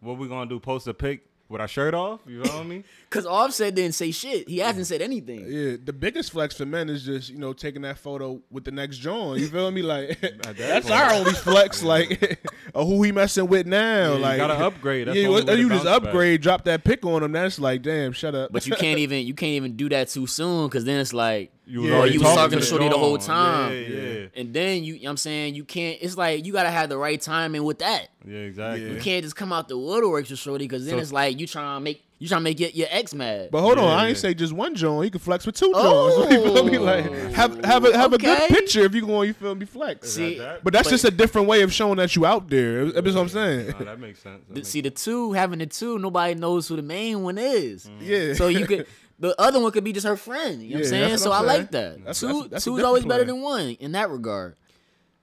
what 0.00 0.18
we 0.18 0.28
gonna 0.28 0.48
do? 0.48 0.58
Post 0.60 0.86
a 0.88 0.94
pic 0.94 1.24
with 1.52 1.60
our 1.60 1.68
shirt 1.68 1.94
off? 1.94 2.20
You 2.26 2.38
know 2.38 2.50
what 2.50 2.54
I 2.54 2.62
mean? 2.64 2.84
Cause 3.10 3.26
Offset 3.26 3.74
didn't 3.74 3.94
say 3.94 4.10
shit. 4.10 4.48
He 4.48 4.58
hasn't 4.58 4.86
said 4.86 5.02
anything. 5.02 5.44
yeah, 5.46 5.76
the 5.82 5.92
biggest 5.92 6.32
flex 6.32 6.56
for 6.56 6.64
men 6.66 6.88
is 6.88 7.04
just 7.04 7.28
you 7.28 7.38
know 7.38 7.52
taking 7.52 7.82
that 7.82 7.98
photo 7.98 8.40
with 8.50 8.64
the 8.64 8.70
next 8.70 8.98
John. 8.98 9.38
You 9.38 9.48
feel 9.48 9.70
me? 9.70 9.82
Like 9.82 10.20
that 10.20 10.56
that's 10.56 10.88
point. 10.88 11.00
our 11.00 11.12
only 11.12 11.32
flex. 11.32 11.82
Like, 11.82 12.40
or 12.74 12.84
who 12.86 13.02
he 13.02 13.12
messing 13.12 13.46
with 13.46 13.66
now? 13.66 13.78
Yeah, 14.10 14.14
you 14.14 14.18
like, 14.20 14.36
gotta 14.38 14.54
upgrade. 14.54 15.08
That's 15.08 15.16
yeah, 15.16 15.22
the 15.24 15.28
only 15.28 15.40
you, 15.42 15.46
way 15.46 15.54
to 15.56 15.60
you 15.60 15.68
just 15.68 15.84
bounce 15.84 16.00
back. 16.00 16.08
upgrade, 16.08 16.40
drop 16.40 16.64
that 16.64 16.84
pick 16.84 17.04
on 17.04 17.22
him. 17.22 17.32
That's 17.32 17.58
like, 17.58 17.82
damn, 17.82 18.12
shut 18.12 18.34
up. 18.34 18.50
But 18.50 18.66
you 18.66 18.74
can't 18.74 18.98
even 18.98 19.26
you 19.26 19.34
can't 19.34 19.52
even 19.52 19.76
do 19.76 19.88
that 19.90 20.08
too 20.08 20.26
soon. 20.26 20.68
Cause 20.70 20.84
then 20.84 21.00
it's 21.00 21.12
like 21.12 21.52
You 21.64 21.84
Yeah, 21.86 21.98
oh, 22.00 22.04
you 22.04 22.18
was 22.18 22.22
talking 22.28 22.36
talking 22.36 22.58
to 22.58 22.64
to 22.64 22.66
Shorty 22.66 22.88
the 22.88 22.98
whole 22.98 23.18
time. 23.18 23.72
Yeah, 23.72 23.78
yeah, 23.80 24.26
And 24.34 24.52
then 24.52 24.82
you, 24.82 24.94
you 24.94 25.02
know 25.02 25.06
what 25.06 25.10
I'm 25.12 25.16
saying 25.18 25.54
you 25.54 25.64
can't. 25.64 25.98
It's 26.00 26.16
like 26.16 26.44
you 26.44 26.52
gotta 26.52 26.70
have 26.70 26.88
the 26.88 26.98
right 26.98 27.20
timing 27.20 27.62
with 27.64 27.78
that. 27.78 28.08
yeah. 28.26 28.38
Exactly. 28.38 28.90
You 28.94 29.00
can't 29.00 29.22
just 29.22 29.36
come 29.36 29.52
out 29.52 29.68
the 29.68 29.76
woodworks 29.76 30.30
with 30.30 30.38
Shorty. 30.40 30.66
Cause 30.66 30.84
then 30.84 30.94
So- 30.94 30.98
it's 31.00 31.12
like 31.12 31.38
you 31.38 31.46
trying 31.46 31.76
to 31.76 31.80
make 31.80 32.04
you 32.18 32.28
trying 32.28 32.40
to 32.40 32.44
make 32.44 32.60
your, 32.60 32.70
your 32.70 32.86
ex 32.90 33.14
mad. 33.14 33.50
But 33.50 33.62
hold 33.62 33.78
on, 33.78 33.84
Yeah, 33.84 33.94
I 33.96 34.08
ain't 34.08 34.16
say 34.18 34.32
just 34.32 34.52
one 34.52 34.76
John. 34.76 35.02
You 35.02 35.10
can 35.10 35.18
flex 35.20 35.44
with 35.44 35.56
two 35.56 35.72
Oh. 35.74 36.24
Johns. 36.28 36.32
You 36.32 36.42
feel 36.54 36.64
me? 36.64 36.78
Like 36.78 37.10
have 37.32 37.64
have 37.64 37.84
a 37.84 37.96
have 37.96 38.12
a 38.12 38.18
good 38.18 38.48
picture 38.48 38.80
if 38.80 38.94
you 38.94 39.04
going. 39.06 39.28
You 39.28 39.34
feel 39.34 39.54
me? 39.54 39.64
Flex. 39.66 40.10
See, 40.12 40.38
that? 40.38 40.62
But 40.64 40.72
that's 40.72 40.86
But- 40.88 40.90
just 40.92 41.04
a 41.04 41.10
different 41.12 41.46
way 41.48 41.62
of 41.62 41.72
showing 41.72 41.96
that 41.96 42.14
you 42.16 42.26
out 42.26 42.48
there. 42.48 42.90
That's 42.92 43.14
what 43.14 43.22
I'm 43.22 43.28
saying. 43.28 43.68
Nah, 43.68 43.78
that 43.84 44.00
makes 44.00 44.20
sense. 44.20 44.42
That 44.48 44.54
makes 44.54 44.68
see 44.68 44.80
the 44.80 44.90
two 44.90 45.32
having 45.32 45.58
the 45.60 45.66
two, 45.66 45.98
nobody 46.00 46.34
knows 46.34 46.66
who 46.68 46.74
the 46.76 46.82
main 46.82 47.22
one 47.22 47.38
is. 47.38 47.86
Mm. 47.86 47.90
Yeah. 48.00 48.34
So 48.34 48.48
you 48.48 48.66
could 48.66 48.86
the 49.22 49.40
other 49.40 49.60
one 49.60 49.70
could 49.72 49.84
be 49.84 49.92
just 49.92 50.06
her 50.06 50.16
friend. 50.16 50.60
You 50.62 50.70
know 50.70 50.74
what 50.76 50.84
I'm 50.84 50.88
saying? 50.90 51.10
that's 51.10 51.22
So 51.22 51.30
what 51.30 51.36
I 51.36 51.40
I'm 51.40 51.46
like 51.46 51.70
that. 51.70 51.98
That's- 51.98 52.20
two 52.20 52.26
that's- 52.26 52.50
that's 52.50 52.66
a 52.66 52.70
two's 52.70 52.76
different 52.78 52.86
always 52.86 53.04
better 53.04 53.24
play. 53.24 53.32
than 53.32 53.40
one 53.42 53.68
in 53.80 53.92
that 53.92 54.10
regard. 54.10 54.56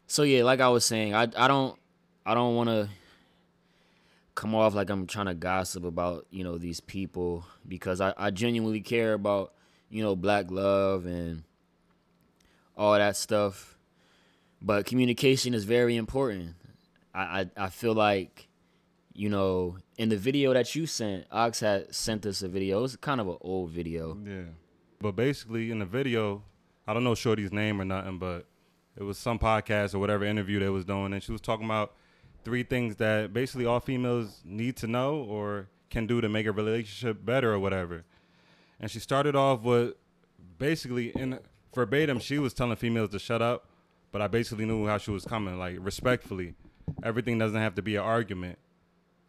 So 0.07 0.23
yeah, 0.23 0.43
like 0.43 0.59
I 0.61 0.69
was 0.69 0.85
saying, 0.85 1.13
I 1.13 1.23
I 1.37 1.47
don't 1.47 1.77
I 2.25 2.33
don't 2.33 2.55
want 2.55 2.69
to 2.69 2.89
come 4.35 4.55
off 4.55 4.73
like 4.73 4.89
I'm 4.89 5.05
trying 5.05 5.25
to 5.27 5.33
gossip 5.33 5.83
about 5.83 6.25
you 6.31 6.43
know 6.43 6.57
these 6.57 6.79
people 6.79 7.45
because 7.67 8.01
I 8.01 8.13
I 8.17 8.31
genuinely 8.31 8.81
care 8.81 9.13
about 9.13 9.53
you 9.89 10.01
know 10.01 10.15
black 10.15 10.49
love 10.49 11.05
and 11.05 11.43
all 12.77 12.93
that 12.93 13.15
stuff. 13.17 13.77
But 14.61 14.85
communication 14.85 15.53
is 15.53 15.63
very 15.63 15.95
important. 15.95 16.55
I 17.13 17.41
I, 17.57 17.65
I 17.65 17.69
feel 17.69 17.93
like 17.93 18.47
you 19.19 19.27
know, 19.27 19.75
in 19.97 20.07
the 20.07 20.15
video 20.15 20.53
that 20.53 20.73
you 20.75 20.85
sent, 20.85 21.25
Ox 21.29 21.59
had 21.59 21.93
sent 21.93 22.25
us 22.25 22.41
a 22.41 22.47
video. 22.47 22.79
It 22.79 22.83
was 22.83 22.95
kind 22.95 23.19
of 23.19 23.27
an 23.27 23.35
old 23.41 23.69
video. 23.69 24.17
Yeah. 24.25 24.43
But 25.01 25.17
basically, 25.17 25.71
in 25.71 25.79
the 25.79 25.85
video, 25.85 26.41
I 26.87 26.93
don't 26.93 27.03
know 27.03 27.15
Shorty's 27.15 27.51
name 27.51 27.81
or 27.81 27.83
nothing, 27.83 28.17
but 28.17 28.45
it 28.95 29.03
was 29.03 29.17
some 29.17 29.37
podcast 29.37 29.93
or 29.93 29.99
whatever 29.99 30.23
interview 30.23 30.61
they 30.61 30.69
was 30.69 30.85
doing, 30.85 31.11
and 31.11 31.21
she 31.21 31.33
was 31.33 31.41
talking 31.41 31.65
about 31.65 31.95
three 32.45 32.63
things 32.63 32.95
that 32.95 33.33
basically 33.33 33.65
all 33.65 33.81
females 33.81 34.39
need 34.45 34.77
to 34.77 34.87
know 34.87 35.15
or 35.15 35.67
can 35.89 36.07
do 36.07 36.21
to 36.21 36.29
make 36.29 36.45
a 36.45 36.53
relationship 36.53 37.25
better 37.25 37.51
or 37.51 37.59
whatever. 37.59 38.05
And 38.79 38.89
she 38.89 38.99
started 38.99 39.35
off 39.35 39.63
with 39.63 39.95
basically 40.57 41.09
in 41.09 41.39
verbatim, 41.75 42.19
she 42.19 42.39
was 42.39 42.53
telling 42.53 42.77
females 42.77 43.09
to 43.09 43.19
shut 43.19 43.41
up, 43.41 43.67
but 44.13 44.21
I 44.21 44.27
basically 44.27 44.63
knew 44.63 44.87
how 44.87 44.97
she 44.97 45.11
was 45.11 45.25
coming, 45.25 45.59
like 45.59 45.75
respectfully. 45.81 46.55
Everything 47.03 47.37
doesn't 47.37 47.59
have 47.59 47.75
to 47.75 47.81
be 47.81 47.97
an 47.97 48.03
argument. 48.03 48.57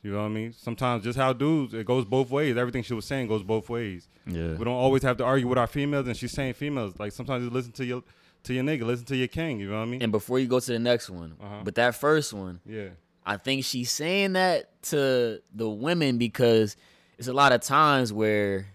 You 0.02 0.12
know 0.12 0.18
what 0.20 0.24
I 0.24 0.28
mean? 0.28 0.52
Sometimes 0.54 1.04
just 1.04 1.18
how 1.18 1.32
dudes, 1.34 1.74
it 1.74 1.84
goes 1.84 2.04
both 2.06 2.30
ways. 2.30 2.56
Everything 2.56 2.82
she 2.82 2.94
was 2.94 3.04
saying 3.04 3.28
goes 3.28 3.42
both 3.42 3.68
ways. 3.68 4.08
Yeah. 4.26 4.52
We 4.54 4.64
don't 4.64 4.68
always 4.68 5.02
have 5.02 5.18
to 5.18 5.24
argue 5.24 5.46
with 5.46 5.58
our 5.58 5.66
females, 5.66 6.06
and 6.06 6.16
she's 6.16 6.32
saying 6.32 6.54
females. 6.54 6.94
Like 6.98 7.12
sometimes 7.12 7.44
you 7.44 7.50
listen 7.50 7.72
to 7.72 7.84
your 7.84 8.02
to 8.44 8.54
your 8.54 8.64
nigga, 8.64 8.82
listen 8.84 9.04
to 9.06 9.16
your 9.16 9.28
king. 9.28 9.60
You 9.60 9.68
know 9.68 9.76
what 9.76 9.82
I 9.82 9.86
mean? 9.86 10.02
And 10.02 10.10
before 10.10 10.38
you 10.38 10.46
go 10.46 10.58
to 10.60 10.72
the 10.72 10.78
next 10.78 11.10
one, 11.10 11.36
Uh-huh. 11.40 11.60
but 11.64 11.74
that 11.74 11.94
first 11.94 12.32
one, 12.32 12.60
yeah, 12.64 12.88
I 13.26 13.36
think 13.36 13.64
she's 13.66 13.90
saying 13.90 14.32
that 14.32 14.82
to 14.84 15.42
the 15.54 15.68
women 15.68 16.16
because 16.16 16.76
it's 17.18 17.28
a 17.28 17.34
lot 17.34 17.52
of 17.52 17.60
times 17.60 18.10
where 18.12 18.68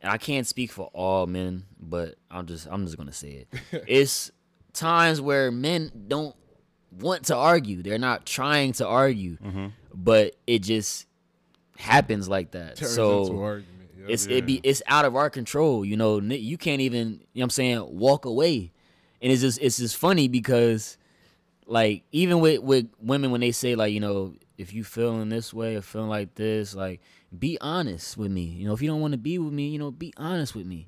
and 0.00 0.12
I 0.12 0.18
can't 0.18 0.46
speak 0.46 0.70
for 0.70 0.88
all 0.92 1.26
men, 1.26 1.64
but 1.80 2.14
I'm 2.30 2.46
just 2.46 2.68
I'm 2.70 2.84
just 2.84 2.96
gonna 2.96 3.12
say 3.12 3.46
it. 3.50 3.60
it's 3.88 4.30
times 4.72 5.20
where 5.20 5.50
men 5.50 5.90
don't 6.06 6.36
want 7.00 7.26
to 7.26 7.36
argue. 7.36 7.82
They're 7.82 7.98
not 7.98 8.24
trying 8.26 8.72
to 8.74 8.86
argue, 8.86 9.36
Mm-hmm. 9.38 9.66
but 9.94 10.36
it 10.46 10.60
just 10.62 11.06
happens 11.76 12.28
like 12.28 12.52
that. 12.52 12.76
Turns 12.76 12.94
so 12.94 13.22
into 13.22 13.32
an. 13.34 13.64
Yep. 14.00 14.10
it's 14.10 14.26
it 14.26 14.46
be 14.46 14.60
it's 14.62 14.82
out 14.86 15.04
of 15.04 15.16
our 15.16 15.30
control. 15.30 15.84
You 15.84 15.96
know, 15.96 16.20
you 16.20 16.56
can't 16.56 16.80
even 16.80 17.08
you 17.08 17.12
know 17.12 17.20
what 17.34 17.42
I'm 17.44 17.50
saying 17.50 17.86
walk 17.98 18.24
away, 18.24 18.72
and 19.22 19.32
it's 19.32 19.42
just 19.42 19.58
it's 19.60 19.78
just 19.78 19.96
funny 19.96 20.28
because 20.28 20.96
like 21.66 22.02
even 22.12 22.40
with 22.40 22.62
with 22.62 22.88
women 23.00 23.30
when 23.30 23.40
they 23.40 23.52
say 23.52 23.74
like 23.74 23.92
you 23.92 24.00
know 24.00 24.34
if 24.56 24.72
you 24.72 24.82
feeling 24.82 25.28
this 25.28 25.52
way 25.54 25.76
or 25.76 25.82
feeling 25.82 26.08
like 26.08 26.34
this 26.34 26.74
like 26.74 27.00
be 27.38 27.58
honest 27.60 28.16
with 28.16 28.30
me. 28.30 28.42
You 28.44 28.66
know 28.66 28.72
if 28.72 28.80
you 28.82 28.88
don't 28.88 29.00
want 29.00 29.12
to 29.12 29.18
be 29.18 29.38
with 29.38 29.52
me, 29.52 29.68
you 29.68 29.78
know 29.78 29.90
be 29.90 30.12
honest 30.16 30.54
with 30.54 30.66
me. 30.66 30.86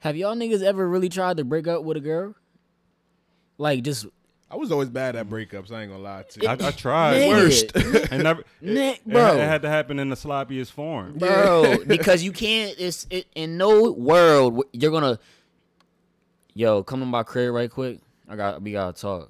Have 0.00 0.16
y'all 0.16 0.36
niggas 0.36 0.62
ever 0.62 0.86
really 0.86 1.08
tried 1.08 1.38
to 1.38 1.44
break 1.44 1.66
up 1.66 1.82
with 1.82 1.96
a 1.96 2.00
girl? 2.00 2.34
Like 3.56 3.82
just 3.82 4.06
I 4.54 4.56
was 4.56 4.70
always 4.70 4.88
bad 4.88 5.16
at 5.16 5.28
breakups. 5.28 5.72
I 5.72 5.82
ain't 5.82 5.90
gonna 5.90 6.00
lie 6.00 6.22
to 6.22 6.40
you. 6.40 6.46
I, 6.48 6.52
I 6.52 6.70
tried. 6.70 7.16
Nigga. 7.16 7.28
Worst. 7.28 8.10
and 8.12 8.22
never, 8.22 8.44
Nick, 8.60 8.98
it 8.98 9.04
bro. 9.12 9.20
had- 9.20 9.36
it 9.38 9.48
had 9.48 9.62
to 9.62 9.68
happen 9.68 9.98
in 9.98 10.10
the 10.10 10.14
sloppiest 10.14 10.70
form. 10.70 11.18
bro 11.18 11.78
because 11.88 12.22
you 12.22 12.30
can't 12.30 12.72
it's 12.78 13.04
it, 13.10 13.26
in 13.34 13.56
no 13.56 13.90
world 13.90 14.62
you're 14.72 14.92
gonna 14.92 15.18
yo 16.54 16.84
come 16.84 17.00
to 17.00 17.06
my 17.06 17.24
crib 17.24 17.52
right 17.52 17.68
quick 17.68 17.98
i 18.28 18.36
got 18.36 18.62
we 18.62 18.70
gotta 18.70 18.98
talk 18.98 19.28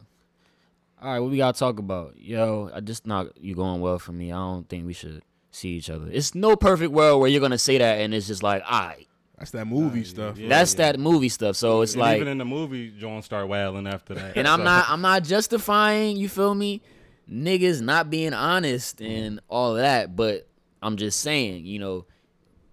all 1.01 1.13
right 1.13 1.21
what 1.21 1.31
we 1.31 1.39
gotta 1.39 1.59
talk 1.59 1.79
about 1.79 2.15
yo 2.19 2.71
i 2.75 2.81
just 2.81 3.07
not 3.07 3.29
you 3.41 3.55
going 3.55 3.81
well 3.81 3.99
for 3.99 4.13
me 4.13 4.31
i 4.31 4.37
don't 4.37 4.69
think 4.69 4.85
we 4.85 4.93
should 4.93 5.23
see 5.51 5.71
each 5.71 5.89
other 5.89 6.07
it's 6.13 6.35
no 6.35 6.55
perfect 6.55 6.93
world 6.93 7.19
where 7.19 7.31
you're 7.31 7.41
gonna 7.41 7.57
say 7.57 7.79
that 7.79 7.99
and 8.01 8.13
it's 8.13 8.27
just 8.27 8.43
like 8.43 8.63
all 8.71 8.89
right 8.89 9.09
That's 9.39 9.51
that 9.51 9.67
movie 9.67 10.05
stuff. 10.05 10.39
yeah. 10.39 10.49
that's 10.49 10.75
that 10.75 10.99
movie 10.99 11.29
stuff 11.29 11.57
so 11.57 11.83
it's 11.83 11.95
And 11.95 12.01
like 12.03 12.17
even 12.17 12.29
in 12.29 12.39
the 12.39 12.45
movie, 12.45 12.93
John 12.99 13.21
start 13.23 13.49
wailing 13.49 13.87
after 13.87 14.15
that. 14.15 14.37
and 14.37 14.47
I'm 14.47 14.61
So- 14.61 14.65
not 14.65 14.87
I'm 14.89 15.01
not 15.01 15.25
justifying, 15.25 16.17
you 16.17 16.29
feel 16.29 16.55
me, 16.55 16.83
niggas 17.31 17.81
not 17.81 18.11
being 18.11 18.33
honest 18.33 18.99
mm-hmm. 18.99 19.13
and 19.13 19.41
all 19.49 19.73
of 19.73 19.79
that, 19.79 20.15
but 20.15 20.49
I'm 20.83 20.97
just 20.97 21.21
saying, 21.21 21.65
you 21.67 21.79
know, 21.79 22.07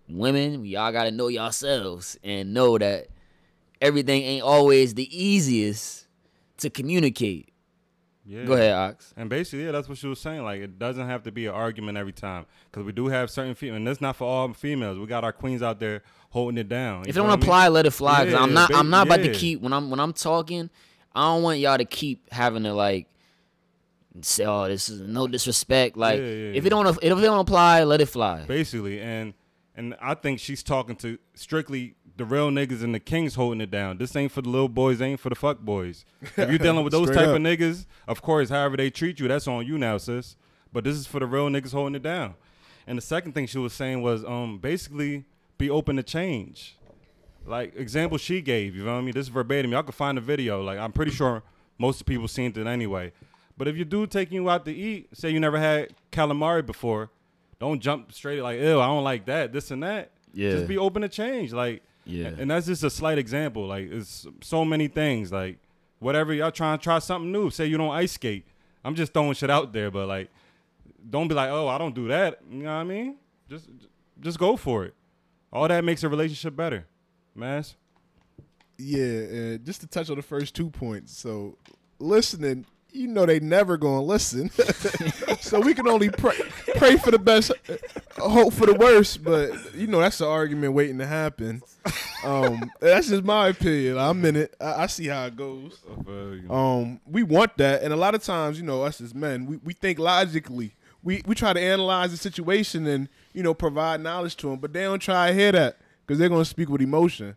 women, 0.10 0.65
y'all 0.65 0.91
gotta 0.91 1.12
know 1.12 1.27
yourselves 1.30 2.18
and 2.24 2.53
know 2.53 2.77
that 2.77 3.08
everything 3.82 4.22
ain't 4.24 4.44
always 4.44 4.94
the 4.94 5.08
easiest 5.25 6.08
to 6.58 6.70
communicate. 6.70 7.48
Yeah. 8.24 8.44
Go 8.46 8.53
ahead, 8.53 8.74
Ox. 8.74 9.13
And 9.18 9.30
basically, 9.30 9.65
yeah, 9.65 9.72
that's 9.72 9.89
what 9.89 9.98
she 9.98 10.08
was 10.08 10.20
saying. 10.20 10.44
Like, 10.44 10.62
it 10.62 10.77
doesn't 10.77 11.08
have 11.08 11.24
to 11.24 11.32
be 11.32 11.48
an 11.48 11.53
argument 11.53 11.98
every 11.98 12.13
time 12.13 12.46
because 12.70 12.86
we 12.86 12.91
do 12.91 13.08
have 13.08 13.32
certain 13.32 13.56
females, 13.56 13.77
and 13.77 13.88
that's 13.88 14.00
not 14.00 14.15
for 14.15 14.25
all 14.25 14.53
females. 14.53 15.00
We 15.00 15.08
got 15.08 15.24
our 15.24 15.34
queens 15.34 15.63
out 15.63 15.80
there 15.80 16.03
holding 16.31 16.57
it 16.57 16.67
down. 16.67 17.03
If 17.03 17.09
it 17.09 17.13
don't 17.13 17.27
me? 17.27 17.33
apply, 17.33 17.67
let 17.69 17.85
it 17.85 17.91
fly. 17.91 18.25
Cause 18.25 18.33
I'm 18.33 18.53
not 18.53 18.69
ba- 18.69 18.77
I'm 18.77 18.89
not 18.89 19.05
about 19.07 19.17
to 19.21 19.31
keep 19.33 19.61
when 19.61 19.71
I'm 19.71 19.89
when 19.91 20.00
I'm 20.00 20.13
talking, 20.13 20.69
I 21.13 21.21
don't 21.33 21.43
want 21.43 21.59
y'all 21.59 21.77
to 21.77 21.85
keep 21.85 22.31
having 22.33 22.63
to 22.63 22.73
like 22.73 23.07
say, 24.21 24.45
oh, 24.45 24.67
this 24.67 24.89
is 24.89 25.01
no 25.01 25.27
disrespect. 25.27 25.95
Like 25.95 26.19
Yeah, 26.19 26.25
yeah, 26.25 26.31
if 26.31 26.63
yeah. 26.63 26.67
it 26.67 26.69
don't 26.69 26.88
if 26.88 26.97
it 27.03 27.09
don't 27.09 27.39
apply, 27.39 27.83
let 27.83 28.01
it 28.01 28.07
fly. 28.07 28.43
basically, 28.45 29.00
and 29.00 29.33
and 29.75 29.95
I 30.01 30.15
think 30.15 30.39
she's 30.39 30.63
talking 30.63 30.95
to 30.97 31.17
strictly 31.33 31.95
the 32.17 32.25
real 32.25 32.50
niggas 32.51 32.83
and 32.83 32.93
the 32.93 33.00
kings 33.00 33.35
holding 33.35 33.61
it 33.61 33.71
down. 33.71 33.97
This 33.97 34.15
ain't 34.15 34.31
for 34.31 34.41
the 34.41 34.50
little 34.50 34.67
boys, 34.69 35.01
ain't 35.01 35.19
for 35.19 35.29
the 35.29 35.35
fuck 35.35 35.59
boys. 35.59 36.03
If 36.21 36.38
you're 36.38 36.57
dealing 36.57 36.83
with 36.83 36.91
those 36.97 37.07
type 37.09 37.29
up. 37.29 37.35
of 37.38 37.41
niggas, 37.41 37.85
of 38.07 38.21
course, 38.21 38.50
however 38.50 38.75
they 38.77 38.89
treat 38.89 39.19
you, 39.19 39.27
that's 39.27 39.47
on 39.47 39.65
you 39.65 39.77
now, 39.77 39.97
sis. 39.97 40.35
But 40.73 40.83
this 40.83 40.95
is 40.97 41.07
for 41.07 41.19
the 41.19 41.25
real 41.25 41.47
niggas 41.50 41.71
holding 41.71 41.95
it 41.95 42.03
down. 42.03 42.35
And 42.85 42.97
the 42.97 43.01
second 43.01 43.31
thing 43.33 43.47
she 43.47 43.57
was 43.59 43.73
saying 43.73 44.01
was, 44.01 44.25
um, 44.25 44.57
basically 44.59 45.23
be 45.62 45.70
open 45.70 45.96
to 45.96 46.03
change. 46.03 46.77
Like 47.46 47.75
example 47.75 48.18
she 48.18 48.41
gave, 48.41 48.75
you 48.75 48.84
know 48.84 48.94
what 48.94 48.98
I 49.00 49.01
mean? 49.01 49.13
This 49.13 49.27
is 49.27 49.30
verbatim. 49.30 49.72
Y'all 49.72 49.84
can 49.84 49.94
find 49.94 50.18
the 50.18 50.22
video. 50.22 50.62
Like 50.63 50.77
I'm 50.77 50.91
pretty 50.91 51.12
sure 51.12 51.41
most 51.77 52.06
people 52.06 52.27
seen 52.27 52.51
it 52.56 52.68
anyway. 52.68 53.13
But 53.58 53.68
if 53.68 53.75
your 53.75 53.86
dude 53.86 54.12
taking 54.12 54.36
you 54.36 54.50
out 54.50 54.65
to 54.65 54.74
eat, 54.74 55.10
say 55.13 55.30
you 55.30 55.39
never 55.39 55.60
had 55.60 55.94
calamari 56.12 56.65
before, 56.65 57.10
don't 57.60 57.80
jump 57.80 58.12
straight 58.12 58.41
like, 58.41 58.60
ew, 58.60 58.80
I 58.80 58.88
don't 58.88 59.03
like 59.03 59.25
that, 59.25 59.53
this 59.53 59.72
and 59.72 59.84
that. 59.84 60.12
Yeah. 60.34 60.51
Just 60.51 60.68
be 60.68 60.77
open 60.77 61.01
to 61.03 61.10
change. 61.10 61.51
Like 61.53 61.84
Yeah. 62.06 62.32
and 62.38 62.50
that's 62.50 62.65
just 62.68 62.84
a 62.84 62.89
slight 62.89 63.18
example. 63.18 63.65
Like 63.68 63.91
it's 63.91 64.27
so 64.41 64.63
many 64.65 64.88
things. 64.88 65.32
Like 65.32 65.58
whatever 66.00 66.34
y'all 66.34 66.51
trying 66.51 66.77
to 66.77 66.84
try 66.84 67.00
something 67.00 67.32
new. 67.32 67.50
Say 67.50 67.65
you 67.68 67.77
don't 67.77 67.91
ice 67.91 68.13
skate. 68.13 68.46
I'm 68.84 68.96
just 68.96 69.13
throwing 69.13 69.34
shit 69.34 69.50
out 69.50 69.74
there, 69.74 69.91
but 69.91 70.08
like 70.08 70.30
don't 71.10 71.27
be 71.27 71.34
like, 71.36 71.50
oh, 71.50 71.68
I 71.68 71.77
don't 71.80 71.96
do 71.96 72.08
that. 72.10 72.39
You 72.50 72.60
know 72.63 72.65
what 72.65 72.82
I 72.82 72.84
mean? 72.84 73.15
Just 73.50 73.68
just 74.20 74.38
go 74.38 74.56
for 74.56 74.86
it. 74.86 74.94
All 75.51 75.67
that 75.67 75.84
makes 75.84 76.03
a 76.03 76.10
relationship 76.10 76.55
better. 76.55 76.88
Mass. 77.36 77.75
Yeah, 78.77 79.55
uh, 79.55 79.58
just 79.58 79.81
to 79.81 79.88
touch 79.88 80.10
on 80.10 80.15
the 80.15 80.22
first 80.22 80.55
two 80.55 80.70
points. 80.70 81.15
So, 81.15 81.58
listening, 82.00 82.65
you 82.91 83.08
know 83.08 83.25
they 83.25 83.39
never 83.39 83.77
gonna 83.77 84.01
listen. 84.01 84.50
so 85.39 85.60
we 85.60 85.74
can 85.74 85.88
only 85.88 86.10
pray 86.10 86.38
pray 86.75 86.98
for 86.98 87.12
the 87.12 87.20
best, 87.20 87.51
uh, 87.70 88.29
hope 88.29 88.53
for 88.53 88.65
the 88.65 88.74
worst. 88.74 89.24
But 89.24 89.75
you 89.75 89.88
know 89.88 90.00
that's 90.00 90.22
an 90.22 90.27
argument 90.27 90.74
waiting 90.74 90.98
to 91.00 91.08
happen. 91.08 91.62
Um, 92.24 92.72
that's 92.79 93.10
just 93.10 93.24
my 93.24 93.48
opinion. 93.48 93.98
I'm 93.98 94.24
in 94.25 94.36
it. 94.36 94.55
I, 94.60 94.84
I 94.84 94.88
see 94.88 95.08
how 95.08 95.25
it 95.25 95.36
goes. 95.36 95.79
Um, 96.50 97.00
we 97.05 97.24
want 97.24 97.58
that, 97.58 97.81
and 97.81 97.93
a 97.93 97.98
lot 97.98 98.15
of 98.15 98.24
times, 98.24 98.60
you 98.60 98.65
know, 98.65 98.84
us 98.84 99.01
as 99.01 99.13
men, 99.13 99.46
we, 99.46 99.58
we 99.58 99.74
think 99.74 100.00
logically. 100.00 100.75
We 101.03 101.24
we 101.25 101.34
try 101.34 101.53
to 101.53 101.60
analyze 101.60 102.12
the 102.12 102.17
situation 102.17 102.86
and 102.86 103.10
you 103.33 103.43
know 103.43 103.53
provide 103.53 104.01
knowledge 104.01 104.35
to 104.38 104.50
them, 104.50 104.59
but 104.59 104.73
they 104.73 104.83
don't 104.83 105.00
try 105.00 105.29
to 105.29 105.33
hear 105.33 105.51
that 105.51 105.77
because 106.05 106.19
they're 106.19 106.29
gonna 106.29 106.45
speak 106.45 106.69
with 106.69 106.81
emotion. 106.81 107.35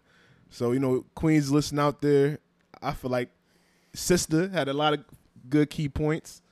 So 0.50 0.72
you 0.72 0.78
know, 0.80 1.04
Queens, 1.14 1.50
listen 1.50 1.78
out 1.78 2.00
there. 2.00 2.38
I 2.82 2.92
feel 2.92 3.10
like 3.10 3.30
Sister 3.94 4.48
had 4.48 4.68
a 4.68 4.72
lot 4.72 4.92
of 4.94 5.04
good 5.48 5.70
key 5.70 5.88
points, 5.88 6.42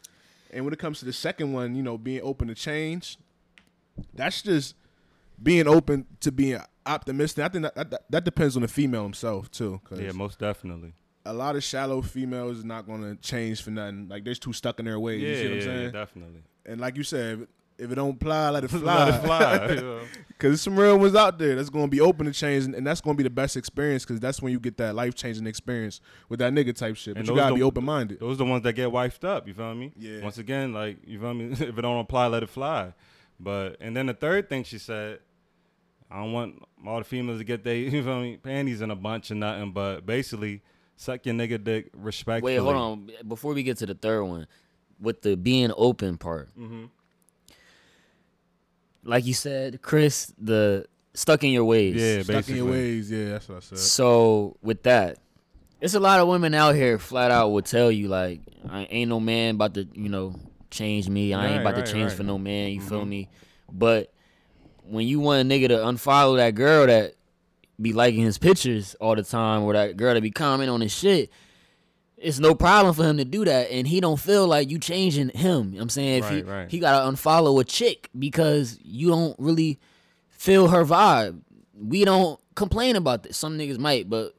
and 0.51 0.65
when 0.65 0.73
it 0.73 0.79
comes 0.79 0.99
to 1.01 1.05
the 1.05 1.13
second 1.13 1.53
one, 1.53 1.75
you 1.75 1.83
know, 1.83 1.99
being 1.99 2.21
open 2.23 2.49
to 2.49 2.55
change, 2.55 3.19
that's 4.15 4.43
just 4.43 4.75
being 5.43 5.67
open 5.67 6.07
to 6.21 6.31
being 6.33 6.61
optimistic. 6.87 7.45
I 7.45 7.49
think 7.49 7.63
that 7.75 7.91
that, 7.91 8.03
that 8.11 8.25
depends 8.25 8.57
on 8.57 8.63
the 8.63 8.69
female 8.69 9.03
himself 9.03 9.51
too. 9.51 9.81
'cause 9.85 9.99
Yeah, 10.01 10.13
most 10.13 10.39
definitely. 10.39 10.93
a 11.25 11.33
lot 11.33 11.55
of 11.57 11.63
shallow 11.65 12.03
females 12.03 12.59
is 12.59 12.65
not 12.65 12.87
gonna 12.87 13.17
change 13.17 13.63
for 13.63 13.71
nothing. 13.71 14.09
Like 14.09 14.25
they're 14.25 14.35
too 14.35 14.53
stuck 14.53 14.79
in 14.79 14.85
their 14.85 14.99
ways. 15.01 15.23
Yeah, 15.23 15.29
you 15.29 15.35
see 15.37 15.49
what 15.49 15.65
yeah, 15.65 15.79
I'm 15.79 15.85
yeah, 15.85 15.91
definitely. 15.91 16.43
and 16.67 16.81
like 16.81 16.97
you 16.97 17.03
said, 17.05 17.47
if, 17.79 17.85
if 17.87 17.93
it 17.93 17.95
don't 17.95 18.19
fly, 18.21 18.51
let 18.51 18.65
it 18.65 18.69
fly. 18.69 18.81
Let 19.11 19.15
it 19.15 19.27
fly. 19.27 19.69
you 19.71 19.75
know. 19.81 20.01
Cause 20.39 20.51
there's 20.51 20.61
some 20.61 20.77
real 20.77 20.99
ones 20.99 21.15
out 21.15 21.39
there 21.39 21.55
that's 21.55 21.71
gonna 21.71 21.87
be 21.87 22.01
open 22.01 22.27
to 22.27 22.33
change, 22.33 22.65
and, 22.65 22.75
and 22.75 22.85
that's 22.85 23.01
gonna 23.01 23.17
be 23.17 23.23
the 23.23 23.31
best 23.31 23.57
experience. 23.57 24.05
Cause 24.05 24.19
that's 24.19 24.43
when 24.43 24.51
you 24.53 24.59
get 24.59 24.77
that 24.79 24.95
life 24.95 25.15
changing 25.15 25.47
experience 25.47 26.01
with 26.29 26.41
that 26.41 26.53
nigga 26.53 26.75
type 26.77 26.97
shit. 26.97 27.15
But 27.15 27.21
And 27.21 27.29
you 27.29 27.37
gotta 27.37 27.55
be 27.55 27.63
open 27.63 27.85
minded. 27.85 28.19
Those 28.19 28.35
are 28.35 28.39
the 28.39 28.45
ones 28.47 28.65
that 28.65 28.73
get 28.73 28.89
wifed 28.89 29.23
up. 29.25 29.47
You 29.47 29.55
feel 29.55 29.73
me? 29.75 29.93
Yeah. 29.97 30.21
Once 30.21 30.39
again, 30.39 30.73
like 30.73 30.97
you 31.07 31.21
feel 31.21 31.33
me. 31.35 31.47
if 31.53 31.61
it 31.63 31.81
don't 31.83 32.01
apply, 32.01 32.27
let 32.27 32.43
it 32.43 32.49
fly. 32.49 32.93
But 33.39 33.77
and 33.81 33.97
then 33.97 34.07
the 34.07 34.15
third 34.15 34.49
thing 34.49 34.65
she 34.65 34.79
said, 34.79 35.21
I 36.11 36.17
don't 36.17 36.33
want 36.33 36.63
all 36.85 36.99
the 36.99 37.05
females 37.05 37.39
to 37.39 37.45
get 37.45 37.63
they 37.63 37.79
you 37.81 38.03
feel 38.03 38.21
me 38.21 38.37
panties 38.37 38.81
in 38.81 38.91
a 38.91 38.97
bunch 38.97 39.31
or 39.31 39.37
nothing. 39.37 39.71
But 39.71 40.05
basically, 40.05 40.63
suck 40.97 41.25
your 41.25 41.37
nigga 41.37 41.63
dick 41.63 41.91
respectfully. 41.95 42.55
Wait, 42.55 42.59
hold 42.59 42.75
on. 42.77 43.11
Before 43.29 43.55
we 43.55 43.63
get 43.63 43.77
to 43.79 43.87
the 43.87 43.95
third 43.95 44.25
one, 44.25 44.49
with 45.01 45.23
the 45.23 45.37
being 45.37 45.71
open 45.77 46.19
part, 46.19 46.49
Mm-hmm. 46.59 46.87
Like 49.05 49.25
you 49.27 49.35
said, 49.35 49.83
Chris, 49.83 50.33
the 50.39 50.87
stuck 51.15 51.43
in 51.45 51.51
your 51.51 51.65
ways. 51.65 51.95
Yeah, 51.97 52.23
Stuck 52.23 52.49
in 52.49 52.57
your 52.57 52.71
ways. 52.71 53.11
Yeah, 53.11 53.31
that's 53.31 53.49
what 53.49 53.57
I 53.59 53.61
said. 53.61 53.79
So 53.79 54.57
with 54.63 54.83
that, 54.85 55.19
it's 55.81 55.95
a 55.95 56.01
lot 56.01 56.21
of 56.21 56.29
women 56.29 56.55
out 56.55 56.75
here 56.75 56.99
flat 56.99 57.31
out 57.31 57.49
will 57.51 57.63
tell 57.63 57.91
you 57.91 58.09
like, 58.09 58.41
I 58.69 58.85
ain't 58.85 59.09
no 59.09 59.19
man 59.21 59.57
about 59.57 59.75
to 59.75 59.89
you 59.95 60.09
know 60.09 60.35
change 60.71 61.09
me. 61.09 61.35
I 61.35 61.47
ain't 61.47 61.57
Right, 61.57 61.61
about 61.63 61.77
right, 61.77 61.87
to 61.87 61.93
change 61.93 62.09
right. 62.09 62.17
for 62.17 62.23
no 62.23 62.39
man. 62.39 62.71
You 62.73 62.81
feel 62.81 63.05
Mhm. 63.05 63.09
me? 63.09 63.29
But 63.71 64.13
when 64.85 65.07
you 65.07 65.21
want 65.21 65.41
a 65.41 65.45
nigga 65.55 65.69
to 65.69 65.75
unfollow 65.77 66.37
that 66.37 66.55
girl 66.55 66.87
that 66.87 67.15
be 67.81 67.93
liking 67.93 68.23
his 68.23 68.39
pictures 68.39 68.95
all 69.01 69.17
the 69.17 69.23
time, 69.23 69.63
or 69.63 69.73
that 69.73 69.97
girl 69.97 70.15
that 70.15 70.21
be 70.23 70.31
commenting 70.31 70.73
on 70.73 70.81
his 70.81 70.93
shit. 70.95 71.31
It's 72.23 72.39
no 72.39 72.55
problem 72.55 72.95
for 72.95 73.05
him 73.05 73.17
to 73.19 73.25
do 73.25 73.45
that, 73.45 73.71
and 73.71 73.87
he 73.87 74.01
don't 74.01 74.19
feel 74.19 74.47
like 74.47 74.71
you 74.71 74.79
changing 74.79 75.31
him. 75.31 75.67
You 75.67 75.73
know 75.73 75.77
what 75.77 75.83
I'm 75.83 75.89
saying 75.91 76.23
if 76.23 76.29
he 76.31 76.37
Right, 76.37 76.47
right. 76.47 76.71
he 76.71 76.79
gotta 76.79 77.11
unfollow 77.11 77.61
a 77.61 77.65
chick 77.65 78.09
because 78.19 78.79
you 78.83 79.09
don't 79.09 79.37
really 79.39 79.81
feel 80.31 80.69
her 80.69 80.85
vibe. 80.85 81.41
We 81.75 82.05
don't 82.05 82.39
complain 82.55 82.97
about 82.97 83.25
this. 83.25 83.37
Some 83.37 83.59
niggas 83.59 83.79
might, 83.79 84.09
but 84.09 84.35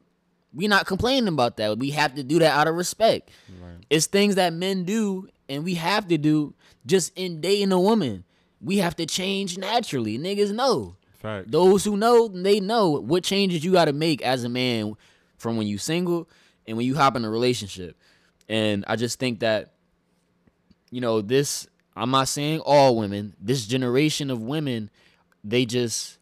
we 0.54 0.68
not 0.68 0.86
complaining 0.86 1.28
about 1.28 1.58
that. 1.58 1.78
We 1.78 1.92
have 1.92 2.16
to 2.16 2.24
do 2.24 2.40
that 2.40 2.58
out 2.58 2.68
of 2.68 2.76
respect. 2.76 3.30
Right. 3.62 3.86
It's 3.90 4.06
things 4.06 4.36
that 4.36 4.54
men 4.54 4.84
do 4.86 5.28
and 5.50 5.64
we 5.64 5.76
have 5.76 6.08
to 6.08 6.18
do 6.18 6.54
just 6.86 7.12
in 7.16 7.42
dating 7.42 7.72
a 7.72 7.80
woman. 7.80 8.24
We 8.62 8.78
have 8.78 8.96
to 8.98 9.06
change 9.06 9.58
naturally. 9.58 10.18
Niggas 10.18 10.52
know. 10.52 10.96
Fact. 11.20 11.52
Those 11.52 11.84
who 11.84 11.98
know, 11.98 12.28
they 12.28 12.60
know 12.60 12.90
what 12.92 13.24
changes 13.24 13.64
you 13.64 13.72
got 13.72 13.86
to 13.86 13.94
make 13.94 14.22
as 14.22 14.44
a 14.44 14.50
man 14.50 14.94
from 15.38 15.58
when 15.58 15.68
you 15.68 15.78
single 15.78 16.30
and 16.68 16.78
when 16.78 16.86
you 16.86 16.96
hop 16.96 17.16
in 17.16 17.26
a 17.26 17.30
relationship. 17.30 17.98
And 18.50 18.84
I 18.88 18.96
just 18.96 19.20
think 19.20 19.40
that, 19.40 19.74
you 20.92 21.02
know, 21.02 21.22
this, 21.22 21.68
I'm 21.96 22.12
not 22.12 22.28
saying 22.28 22.60
all 22.60 22.98
women, 22.98 23.36
this 23.40 23.66
generation 23.66 24.30
of 24.30 24.42
women, 24.42 24.90
they 25.44 25.66
just, 25.66 26.18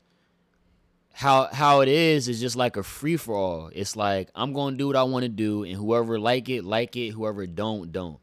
how 1.13 1.49
how 1.51 1.81
it 1.81 1.89
is 1.89 2.27
is 2.27 2.39
just 2.39 2.55
like 2.55 2.77
a 2.77 2.83
free 2.83 3.17
for 3.17 3.35
all. 3.35 3.69
It's 3.73 3.95
like 3.95 4.29
I'm 4.33 4.53
gonna 4.53 4.77
do 4.77 4.87
what 4.87 4.95
I 4.95 5.03
want 5.03 5.23
to 5.23 5.29
do, 5.29 5.63
and 5.63 5.73
whoever 5.73 6.17
like 6.17 6.49
it, 6.49 6.63
like 6.63 6.95
it. 6.95 7.09
Whoever 7.09 7.45
don't, 7.45 7.91
don't. 7.91 8.19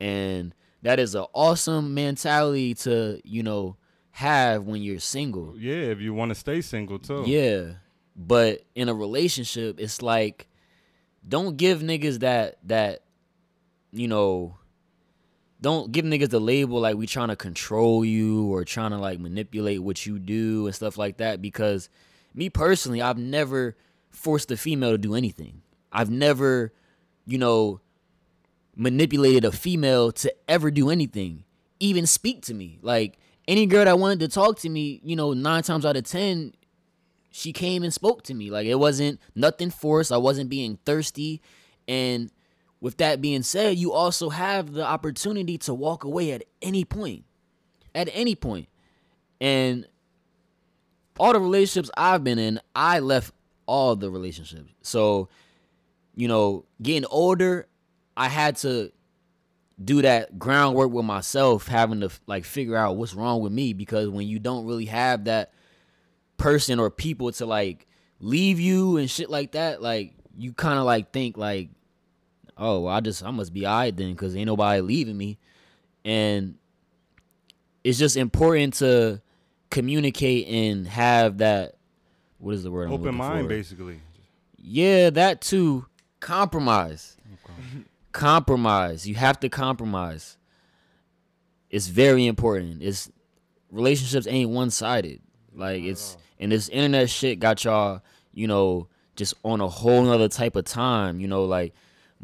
And 0.00 0.54
that 0.82 0.98
is 0.98 1.14
an 1.14 1.26
awesome 1.34 1.94
mentality 1.94 2.74
to 2.74 3.20
you 3.22 3.42
know 3.42 3.76
have 4.10 4.64
when 4.64 4.82
you're 4.82 4.98
single. 4.98 5.54
Yeah, 5.58 5.74
if 5.74 6.00
you 6.00 6.14
want 6.14 6.30
to 6.30 6.34
stay 6.34 6.62
single 6.62 6.98
too. 6.98 7.24
Yeah. 7.26 7.74
But 8.16 8.62
in 8.74 8.88
a 8.88 8.94
relationship, 8.94 9.78
it's 9.78 10.00
like 10.00 10.48
don't 11.28 11.56
give 11.56 11.80
niggas 11.80 12.20
that 12.20 12.58
that 12.64 13.02
you 13.92 14.08
know 14.08 14.56
don't 15.60 15.90
give 15.90 16.04
niggas 16.04 16.30
the 16.30 16.40
label 16.40 16.80
like 16.80 16.96
we 16.96 17.06
trying 17.06 17.28
to 17.28 17.36
control 17.36 18.04
you 18.04 18.52
or 18.52 18.64
trying 18.64 18.90
to 18.90 18.98
like 18.98 19.18
manipulate 19.18 19.82
what 19.82 20.04
you 20.06 20.18
do 20.18 20.66
and 20.66 20.74
stuff 20.74 20.98
like 20.98 21.16
that 21.16 21.40
because 21.40 21.88
me 22.36 22.50
personally, 22.50 23.00
I've 23.00 23.18
never 23.18 23.76
forced 24.10 24.50
a 24.50 24.56
female 24.56 24.92
to 24.92 24.98
do 24.98 25.14
anything. 25.14 25.62
I've 25.90 26.10
never, 26.10 26.72
you 27.26 27.38
know, 27.38 27.80
manipulated 28.76 29.44
a 29.44 29.50
female 29.50 30.12
to 30.12 30.32
ever 30.46 30.70
do 30.70 30.90
anything, 30.90 31.44
even 31.80 32.06
speak 32.06 32.42
to 32.42 32.54
me. 32.54 32.78
Like 32.82 33.18
any 33.48 33.64
girl 33.64 33.86
that 33.86 33.98
wanted 33.98 34.20
to 34.20 34.28
talk 34.28 34.58
to 34.60 34.68
me, 34.68 35.00
you 35.02 35.16
know, 35.16 35.32
nine 35.32 35.62
times 35.62 35.86
out 35.86 35.96
of 35.96 36.04
ten, 36.04 36.52
she 37.36 37.52
came 37.52 37.82
and 37.82 37.92
spoke 37.92 38.22
to 38.22 38.32
me. 38.32 38.50
Like 38.50 38.66
it 38.66 38.76
wasn't 38.76 39.20
nothing 39.34 39.68
forced. 39.68 40.10
I 40.10 40.16
wasn't 40.16 40.48
being 40.48 40.78
thirsty. 40.86 41.42
And 41.86 42.30
with 42.80 42.96
that 42.96 43.20
being 43.20 43.42
said, 43.42 43.76
you 43.76 43.92
also 43.92 44.30
have 44.30 44.72
the 44.72 44.82
opportunity 44.82 45.58
to 45.58 45.74
walk 45.74 46.02
away 46.02 46.32
at 46.32 46.44
any 46.62 46.86
point. 46.86 47.24
At 47.94 48.08
any 48.14 48.34
point. 48.34 48.70
And 49.38 49.86
all 51.18 51.34
the 51.34 51.40
relationships 51.40 51.90
I've 51.94 52.24
been 52.24 52.38
in, 52.38 52.58
I 52.74 53.00
left 53.00 53.34
all 53.66 53.96
the 53.96 54.10
relationships. 54.10 54.72
So, 54.80 55.28
you 56.14 56.28
know, 56.28 56.64
getting 56.80 57.04
older, 57.10 57.68
I 58.16 58.28
had 58.28 58.56
to 58.58 58.92
do 59.84 60.00
that 60.00 60.38
groundwork 60.38 60.90
with 60.90 61.04
myself, 61.04 61.68
having 61.68 62.00
to 62.00 62.08
like 62.26 62.46
figure 62.46 62.76
out 62.76 62.96
what's 62.96 63.12
wrong 63.12 63.42
with 63.42 63.52
me 63.52 63.74
because 63.74 64.08
when 64.08 64.26
you 64.26 64.38
don't 64.38 64.64
really 64.64 64.86
have 64.86 65.24
that 65.24 65.52
person 66.36 66.78
or 66.78 66.90
people 66.90 67.32
to 67.32 67.46
like 67.46 67.86
leave 68.20 68.60
you 68.60 68.96
and 68.96 69.10
shit 69.10 69.30
like 69.30 69.52
that, 69.52 69.82
like 69.82 70.14
you 70.36 70.52
kind 70.52 70.78
of 70.78 70.84
like 70.84 71.12
think 71.12 71.36
like, 71.36 71.70
oh, 72.56 72.80
well, 72.80 72.94
I 72.94 73.00
just 73.00 73.24
I 73.24 73.30
must 73.30 73.52
be 73.52 73.66
alright 73.66 73.96
then 73.96 74.12
because 74.12 74.36
ain't 74.36 74.46
nobody 74.46 74.80
leaving 74.80 75.16
me, 75.16 75.38
and 76.04 76.56
it's 77.84 77.98
just 77.98 78.16
important 78.16 78.74
to 78.74 79.20
communicate 79.70 80.48
and 80.48 80.86
have 80.88 81.38
that. 81.38 81.76
What 82.38 82.54
is 82.54 82.62
the 82.62 82.70
word? 82.70 82.90
Open 82.90 83.14
mind, 83.14 83.44
for? 83.44 83.48
basically. 83.48 84.00
Yeah, 84.58 85.10
that 85.10 85.40
too. 85.40 85.86
Compromise. 86.20 87.16
Compromise. 88.12 89.06
You 89.06 89.14
have 89.14 89.38
to 89.40 89.48
compromise. 89.48 90.36
It's 91.70 91.86
very 91.88 92.26
important. 92.26 92.82
It's 92.82 93.10
relationships 93.70 94.26
ain't 94.26 94.50
one 94.50 94.70
sided. 94.70 95.20
Like 95.54 95.82
it's 95.82 96.16
and 96.38 96.52
this 96.52 96.68
internet 96.68 97.10
shit 97.10 97.40
got 97.40 97.64
y'all, 97.64 98.02
you 98.32 98.46
know, 98.46 98.88
just 99.14 99.34
on 99.44 99.60
a 99.60 99.68
whole 99.68 100.02
nother 100.02 100.28
type 100.28 100.56
of 100.56 100.64
time. 100.64 101.20
You 101.20 101.28
know, 101.28 101.44
like 101.44 101.74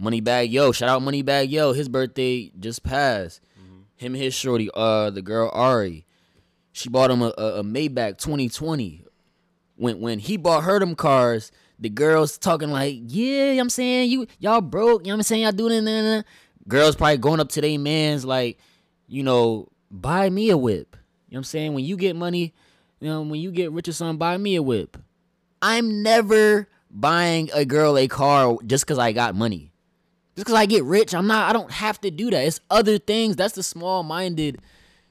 Moneybag 0.01 0.51
Yo, 0.51 0.73
shout 0.73 0.89
out 0.89 1.03
Moneybag 1.03 1.51
Yo. 1.51 1.73
His 1.73 1.89
birthday 1.89 2.53
just 2.59 2.83
passed. 2.83 3.41
Him 3.97 4.15
and 4.15 4.23
his 4.23 4.35
shorty, 4.35 4.69
uh, 4.75 5.11
the 5.11 5.23
girl 5.23 5.49
Ari, 5.55 6.05
she 6.73 6.89
bought 6.89 7.13
him 7.13 7.23
a, 7.23 7.33
a, 7.39 7.61
a 7.61 7.63
Maybach 7.63 8.19
2020 8.19 9.05
when 9.77 10.01
when 10.01 10.19
he 10.19 10.37
bought 10.37 10.65
her 10.65 10.79
them 10.79 10.95
cars, 10.95 11.51
the 11.79 11.89
girls 11.89 12.39
talking 12.39 12.71
like, 12.71 12.97
yeah, 13.07 13.25
you 13.25 13.47
know 13.51 13.55
what 13.55 13.61
I'm 13.63 13.71
saying 13.71 14.11
you 14.11 14.27
y'all 14.39 14.61
broke, 14.61 15.03
you 15.03 15.09
know 15.09 15.15
what 15.15 15.21
I'm 15.21 15.23
saying 15.25 15.43
y'all 15.43 15.53
doing 15.53 15.87
it. 15.87 16.25
Girls 16.69 16.97
probably 16.97 17.19
going 17.19 17.41
up 17.41 17.49
to 17.51 17.61
their 17.61 17.79
man's 17.79 18.25
like, 18.25 18.59
you 19.09 19.23
know, 19.23 19.69
buy 19.91 20.31
me 20.31 20.51
a 20.51 20.57
whip. 20.57 20.97
You 21.29 21.35
know 21.35 21.37
what 21.37 21.39
I'm 21.39 21.45
saying? 21.45 21.75
When 21.75 21.85
you 21.85 21.97
get 21.97 22.15
money, 22.15 22.55
you 23.03 23.09
know, 23.09 23.23
when 23.23 23.41
you 23.41 23.51
get 23.51 23.73
rich 23.73 23.89
or 23.89 23.93
something, 23.93 24.17
buy 24.17 24.37
me 24.39 24.55
a 24.55 24.63
whip. 24.63 24.97
I'm 25.61 26.05
never 26.05 26.69
buying 26.89 27.51
a 27.53 27.65
girl 27.65 27.99
a 27.99 28.07
car 28.07 28.57
just 28.65 28.87
because 28.87 28.99
I 28.99 29.11
got 29.11 29.35
money. 29.35 29.73
Just 30.37 30.47
because 30.47 30.55
I 30.55 30.67
get 30.67 30.85
rich, 30.85 31.13
I'm 31.13 31.27
not, 31.27 31.51
I 31.51 31.53
don't 31.53 31.73
have 31.73 32.01
to 32.03 32.13
do 32.13 32.31
that. 32.31 32.45
It's 32.47 32.61
other 32.71 32.99
things. 32.99 33.35
That's 33.35 33.55
the 33.55 33.65
small 33.65 34.05
minded 34.05 34.61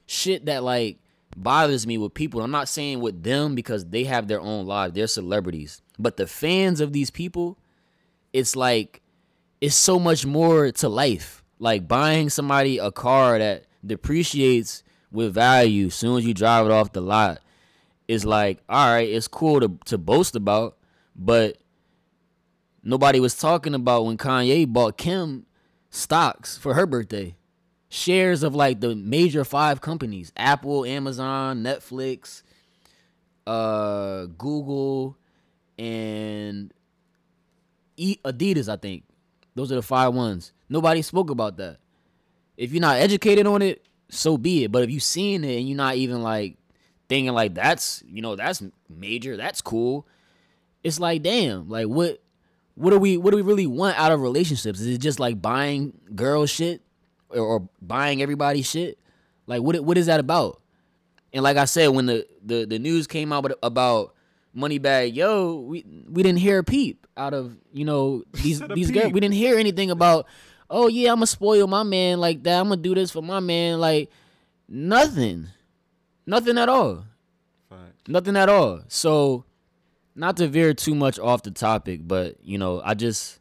shit 0.06 0.46
that 0.46 0.64
like 0.64 1.00
bothers 1.36 1.86
me 1.86 1.98
with 1.98 2.14
people. 2.14 2.42
I'm 2.42 2.50
not 2.50 2.70
saying 2.70 3.02
with 3.02 3.24
them 3.24 3.56
because 3.56 3.86
they 3.86 4.06
have 4.06 4.30
their 4.30 4.40
own 4.40 4.66
lives, 4.66 4.94
they're 4.94 5.08
celebrities. 5.08 5.82
But 6.00 6.16
the 6.16 6.28
fans 6.28 6.80
of 6.80 6.94
these 6.94 7.12
people, 7.12 7.58
it's 8.32 8.56
like 8.56 9.02
it's 9.60 9.76
so 9.76 10.00
much 10.00 10.26
more 10.26 10.72
to 10.72 10.88
life. 10.88 11.44
Like 11.60 11.90
buying 11.90 12.30
somebody 12.30 12.78
a 12.78 12.90
car 12.90 13.38
that 13.38 13.66
depreciates 13.86 14.82
with 15.12 15.34
value 15.34 15.90
soon 15.90 16.20
as 16.20 16.26
you 16.26 16.34
drive 16.34 16.68
it 16.68 16.72
off 16.72 16.94
the 16.94 17.02
lot 17.02 17.42
is 18.12 18.26
like, 18.26 18.60
all 18.68 18.94
right, 18.94 19.08
it's 19.08 19.30
cool 19.30 19.62
to 19.62 19.80
to 19.86 19.98
boast 19.98 20.36
about, 20.36 20.78
but 21.16 21.58
nobody 22.84 23.22
was 23.22 23.38
talking 23.38 23.74
about 23.74 24.06
when 24.06 24.18
Kanye 24.18 24.68
bought 24.68 24.98
Kim 24.98 25.46
stocks 25.90 26.58
for 26.58 26.74
her 26.74 26.86
birthday. 26.86 27.38
Shares 27.88 28.44
of 28.44 28.54
like 28.54 28.82
the 28.82 28.96
major 28.96 29.46
five 29.46 29.80
companies 29.80 30.34
Apple, 30.36 30.84
Amazon, 30.84 31.64
Netflix, 31.64 32.44
uh, 33.48 34.26
Google, 34.38 35.18
and 35.80 36.74
E- 37.96 38.20
Adidas, 38.26 38.68
I 38.68 38.76
think. 38.76 39.04
Those 39.56 39.72
are 39.72 39.76
the 39.76 39.82
five 39.82 40.14
ones. 40.14 40.52
Nobody 40.68 41.02
spoke 41.02 41.30
about 41.30 41.56
that. 41.58 41.78
If 42.58 42.74
you're 42.74 42.82
not 42.82 42.98
educated 42.98 43.48
on 43.48 43.62
it, 43.62 43.86
so 44.10 44.38
be 44.38 44.66
it. 44.66 44.72
But 44.72 44.84
if 44.84 44.92
you 44.92 45.00
seen 45.00 45.46
it 45.46 45.58
and 45.60 45.68
you're 45.68 45.78
not 45.78 45.96
even 45.96 46.22
like 46.22 46.58
thinking 47.12 47.34
like 47.34 47.54
that's 47.54 48.02
you 48.08 48.22
know 48.22 48.38
that's 48.38 48.64
major, 48.90 49.36
that's 49.36 49.62
cool. 49.62 50.08
It's 50.82 50.98
like 50.98 51.22
damn, 51.22 51.68
like 51.68 51.88
what 51.88 52.24
what 52.76 52.92
do 52.92 53.00
we 53.00 53.18
what 53.18 53.32
do 53.32 53.36
we 53.36 53.42
really 53.42 53.68
want 53.68 54.00
out 54.00 54.14
of 54.14 54.22
relationships? 54.22 54.80
Is 54.80 54.88
it 54.88 55.00
just 55.00 55.20
like 55.20 55.42
buying 55.42 55.92
girl 56.16 56.46
shit 56.46 56.82
or, 57.30 57.42
or 57.42 57.70
buying 57.82 58.22
everybody 58.22 58.62
shit? 58.62 58.98
Like 59.46 59.62
what 59.62 59.78
what 59.82 59.98
is 59.98 60.06
that 60.06 60.22
about? 60.22 60.62
And 61.34 61.44
like 61.44 61.58
I 61.58 61.66
said, 61.66 61.90
when 61.90 62.06
the 62.06 62.26
the, 62.42 62.64
the 62.64 62.80
news 62.80 63.08
came 63.08 63.34
out 63.34 63.52
about 63.62 64.16
Moneybag 64.56 65.14
Yo, 65.14 65.60
we 65.60 65.84
we 66.10 66.24
didn't 66.24 66.40
hear 66.40 66.60
a 66.60 66.64
peep 66.64 67.06
out 67.18 67.34
of 67.34 67.58
you 67.74 67.84
know 67.84 68.24
these 68.32 68.62
these 68.74 68.90
girls. 68.90 69.12
We 69.12 69.20
didn't 69.20 69.36
hear 69.36 69.60
anything 69.60 69.92
about. 69.92 70.28
Oh 70.70 70.88
yeah, 70.88 71.10
I'm 71.10 71.18
gonna 71.18 71.28
spoil 71.28 71.68
my 71.68 71.84
man 71.84 72.22
like 72.22 72.44
that. 72.44 72.58
I'm 72.58 72.70
gonna 72.70 72.82
do 72.82 72.96
this 72.96 73.12
for 73.12 73.22
my 73.22 73.42
man. 73.42 73.82
Like 73.82 74.10
nothing, 74.70 75.48
nothing 76.26 76.58
at 76.58 76.70
all. 76.70 77.06
Nothing 78.08 78.36
at 78.36 78.50
all. 78.50 78.82
So, 78.88 79.46
not 80.16 80.38
to 80.38 80.48
veer 80.48 80.74
too 80.74 80.96
much 80.96 81.20
off 81.20 81.44
the 81.44 81.52
topic, 81.52 82.02
but 82.04 82.38
you 82.44 82.58
know, 82.58 82.82
I 82.84 82.94
just 82.94 83.40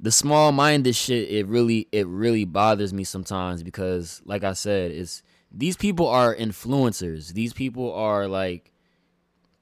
the 0.00 0.12
small 0.12 0.52
minded 0.52 0.94
shit. 0.94 1.28
It 1.30 1.46
really, 1.46 1.88
it 1.92 2.06
really 2.06 2.44
bothers 2.44 2.92
me 2.92 3.04
sometimes 3.04 3.62
because, 3.62 4.22
like 4.24 4.44
I 4.44 4.52
said, 4.52 4.92
it's 4.92 5.22
these 5.50 5.76
people 5.76 6.06
are 6.06 6.34
influencers. 6.34 7.32
These 7.32 7.52
people 7.52 7.92
are 7.92 8.28
like 8.28 8.70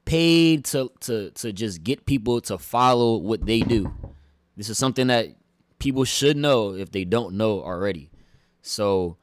paid 0.05 0.65
to 0.67 0.91
to 1.01 1.31
to 1.31 1.53
just 1.53 1.83
get 1.83 2.07
people 2.07 2.41
to 2.43 2.59
follow 2.59 3.17
what 3.17 3.47
they 3.47 3.61
do. 3.61 3.93
This 4.57 4.69
is 4.69 4.79
something 4.79 5.09
that 5.09 5.29
people 5.79 6.05
should 6.05 6.37
know 6.37 6.75
if 6.75 6.91
they 6.91 7.05
don't 7.05 7.35
know 7.35 7.63
already. 7.63 8.11
So, 8.63 9.17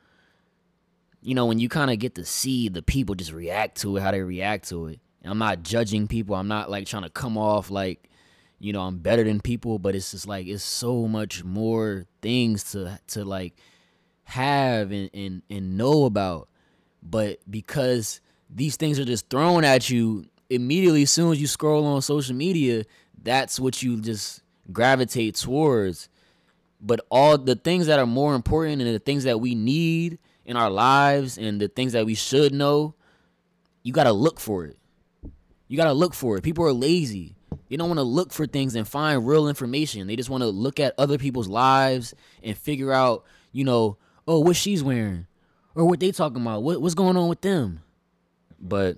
you 1.23 1.36
know, 1.36 1.45
when 1.45 1.59
you 1.59 1.69
kind 1.69 1.91
of 1.91 1.99
get 1.99 2.15
to 2.15 2.25
see 2.25 2.69
the 2.69 2.81
people 2.81 3.15
just 3.15 3.31
react 3.31 3.81
to 3.81 3.97
it, 3.97 4.01
how 4.01 4.12
they 4.12 4.21
react 4.21 4.69
to 4.69 4.88
it. 4.88 4.99
I'm 5.23 5.38
not 5.38 5.63
judging 5.63 6.07
people. 6.07 6.36
I'm 6.36 6.49
not 6.49 6.69
like 6.69 6.86
trying 6.86 7.03
to 7.03 7.09
come 7.09 7.38
off 7.38 7.71
like, 7.71 8.09
you 8.59 8.73
know, 8.73 8.81
I'm 8.81 8.97
better 8.97 9.23
than 9.23 9.39
people, 9.39 9.79
but 9.79 9.95
it's 9.95 10.12
just 10.12 10.27
like 10.27 10.47
it's 10.47 10.63
so 10.63 11.07
much 11.07 11.43
more 11.43 12.05
things 12.21 12.71
to 12.71 12.99
to 13.07 13.23
like 13.23 13.55
have 14.25 14.91
and 14.91 15.09
and, 15.13 15.41
and 15.49 15.77
know 15.77 16.05
about. 16.05 16.49
But 17.01 17.39
because 17.49 18.19
these 18.49 18.75
things 18.75 18.99
are 18.99 19.05
just 19.05 19.29
thrown 19.29 19.63
at 19.63 19.89
you 19.89 20.25
immediately 20.49 21.03
as 21.03 21.12
soon 21.12 21.31
as 21.31 21.39
you 21.39 21.47
scroll 21.47 21.86
on 21.86 22.01
social 22.01 22.36
media, 22.36 22.83
that's 23.21 23.59
what 23.59 23.81
you 23.81 24.01
just 24.01 24.41
gravitate 24.71 25.36
towards 25.36 26.09
but 26.83 26.99
all 27.09 27.38
the 27.38 27.55
things 27.55 27.88
that 27.88 27.97
are 27.97 28.05
more 28.05 28.36
important 28.36 28.81
and 28.81 28.93
the 28.93 28.99
things 28.99 29.23
that 29.23 29.39
we 29.39 29.55
need 29.55 30.19
in 30.45 30.58
our 30.58 30.69
lives 30.69 31.38
and 31.38 31.60
the 31.60 31.67
things 31.67 31.93
that 31.93 32.06
we 32.06 32.15
should 32.15 32.53
know, 32.53 32.95
you 33.84 33.93
got 33.93 34.03
to 34.06 34.12
look 34.12 34.39
for 34.39 34.65
it. 34.65 34.77
You 35.67 35.77
got 35.77 35.86
to 35.86 35.93
look 35.93 36.13
for 36.13 36.38
it. 36.38 36.43
People 36.43 36.65
are 36.65 36.73
lazy. 36.73 37.36
They 37.69 37.77
don't 37.77 37.88
want 37.88 37.99
to 37.99 38.03
look 38.03 38.32
for 38.32 38.45
things 38.45 38.75
and 38.75 38.88
find 38.88 39.25
real 39.25 39.47
information. 39.47 40.08
They 40.08 40.15
just 40.15 40.29
want 40.29 40.43
to 40.43 40.49
look 40.49 40.79
at 40.79 40.93
other 40.97 41.17
people's 41.17 41.47
lives 41.47 42.13
and 42.43 42.58
figure 42.58 42.91
out, 42.91 43.23
you 43.51 43.63
know, 43.63 43.97
oh, 44.27 44.39
what 44.39 44.56
she's 44.56 44.84
wearing 44.84 45.25
or 45.75 45.86
what 45.86 45.99
they 45.99 46.12
talking 46.12 46.41
about. 46.41 46.63
What, 46.63 46.82
what's 46.82 46.95
going 46.95 47.17
on 47.17 47.29
with 47.29 47.41
them? 47.41 47.82
But 48.60 48.97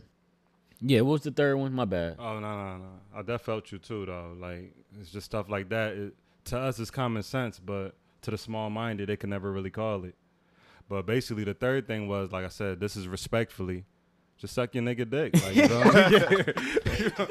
yeah, 0.82 1.02
what 1.02 1.14
was 1.14 1.22
the 1.22 1.32
third 1.32 1.58
one? 1.58 1.74
My 1.74 1.86
bad. 1.86 2.18
Oh 2.20 2.40
no 2.40 2.58
no 2.58 2.78
no! 2.78 2.90
I 3.16 3.22
that 3.24 3.42
felt 3.42 3.72
you 3.72 3.80
too 3.80 4.06
though. 4.06 4.36
Like 4.40 4.74
it's 5.00 5.10
just 5.10 5.26
stuff 5.26 5.50
like 5.50 5.70
that. 5.70 5.94
It, 5.94 6.14
to 6.46 6.60
us, 6.60 6.80
it's 6.80 6.92
common 6.92 7.24
sense, 7.24 7.60
but 7.60 7.96
to 8.22 8.32
the 8.32 8.38
small-minded, 8.38 9.10
they 9.10 9.18
can 9.18 9.32
never 9.32 9.52
really 9.52 9.72
call 9.72 10.04
it. 10.04 10.16
But 10.88 11.06
basically, 11.06 11.44
the 11.44 11.54
third 11.54 11.88
thing 11.88 12.08
was, 12.08 12.32
like 12.32 12.46
I 12.46 12.50
said, 12.50 12.80
this 12.80 12.96
is 12.96 13.08
respectfully, 13.08 13.86
just 14.38 14.54
suck 14.54 14.76
your 14.76 14.84
nigga 14.84 15.10
dick. 15.10 15.34
Like, 15.44 15.56
you 15.56 15.68
know? 15.68 16.54
You 17.00 17.12
know? 17.20 17.28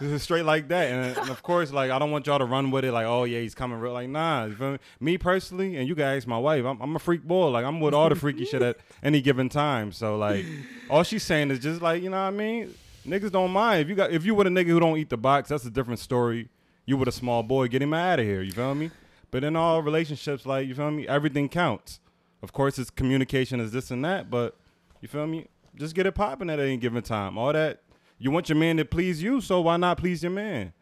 This 0.00 0.12
is 0.12 0.22
straight 0.22 0.44
like 0.44 0.68
that, 0.68 0.90
and, 0.90 1.16
and 1.16 1.30
of 1.30 1.42
course, 1.42 1.72
like 1.72 1.90
I 1.90 1.98
don't 1.98 2.10
want 2.10 2.26
y'all 2.26 2.38
to 2.38 2.44
run 2.44 2.70
with 2.70 2.84
it. 2.84 2.92
Like, 2.92 3.06
oh 3.06 3.24
yeah, 3.24 3.40
he's 3.40 3.54
coming 3.54 3.78
real. 3.78 3.94
Like, 3.94 4.10
nah. 4.10 4.44
You 4.44 4.54
feel 4.54 4.72
me? 4.72 4.78
me 5.00 5.18
personally, 5.18 5.76
and 5.76 5.88
you 5.88 5.94
guys, 5.94 6.26
my 6.26 6.36
wife, 6.36 6.64
I'm, 6.66 6.80
I'm 6.82 6.96
a 6.96 6.98
freak 6.98 7.22
boy. 7.22 7.48
Like, 7.48 7.64
I'm 7.64 7.80
with 7.80 7.94
all 7.94 8.10
the 8.10 8.14
freaky 8.14 8.44
shit 8.44 8.60
at 8.60 8.76
any 9.02 9.22
given 9.22 9.48
time. 9.48 9.92
So, 9.92 10.18
like, 10.18 10.44
all 10.90 11.02
she's 11.02 11.22
saying 11.22 11.50
is 11.50 11.60
just 11.60 11.80
like, 11.80 12.02
you 12.02 12.10
know 12.10 12.18
what 12.18 12.28
I 12.28 12.30
mean? 12.30 12.74
Niggas 13.06 13.32
don't 13.32 13.52
mind 13.52 13.82
if 13.82 13.88
you 13.88 13.94
got 13.94 14.10
if 14.10 14.26
you 14.26 14.34
with 14.34 14.46
a 14.46 14.50
nigga 14.50 14.66
who 14.66 14.80
don't 14.80 14.98
eat 14.98 15.08
the 15.08 15.16
box. 15.16 15.48
That's 15.48 15.64
a 15.64 15.70
different 15.70 16.00
story. 16.00 16.50
You 16.84 16.96
with 16.98 17.08
a 17.08 17.12
small 17.12 17.42
boy, 17.42 17.68
get 17.68 17.80
him 17.80 17.94
out 17.94 18.20
of 18.20 18.26
here. 18.26 18.42
You 18.42 18.52
feel 18.52 18.74
me? 18.74 18.90
But 19.30 19.44
in 19.44 19.56
all 19.56 19.82
relationships, 19.82 20.44
like 20.44 20.68
you 20.68 20.74
feel 20.74 20.90
me, 20.90 21.08
everything 21.08 21.48
counts. 21.48 22.00
Of 22.42 22.52
course, 22.52 22.78
it's 22.78 22.90
communication 22.90 23.60
is 23.60 23.72
this 23.72 23.90
and 23.90 24.04
that, 24.04 24.30
but 24.30 24.56
you 25.00 25.08
feel 25.08 25.26
me? 25.26 25.46
Just 25.74 25.94
get 25.94 26.06
it 26.06 26.12
popping 26.12 26.48
at 26.50 26.58
any 26.58 26.76
given 26.76 27.02
time. 27.02 27.36
All 27.36 27.52
that 27.52 27.82
you 28.18 28.30
want 28.30 28.48
your 28.48 28.56
man 28.56 28.76
to 28.78 28.84
please 28.84 29.22
you, 29.22 29.40
so 29.40 29.60
why 29.60 29.76
not 29.76 29.98
please 29.98 30.22
your 30.22 30.32
man? 30.32 30.72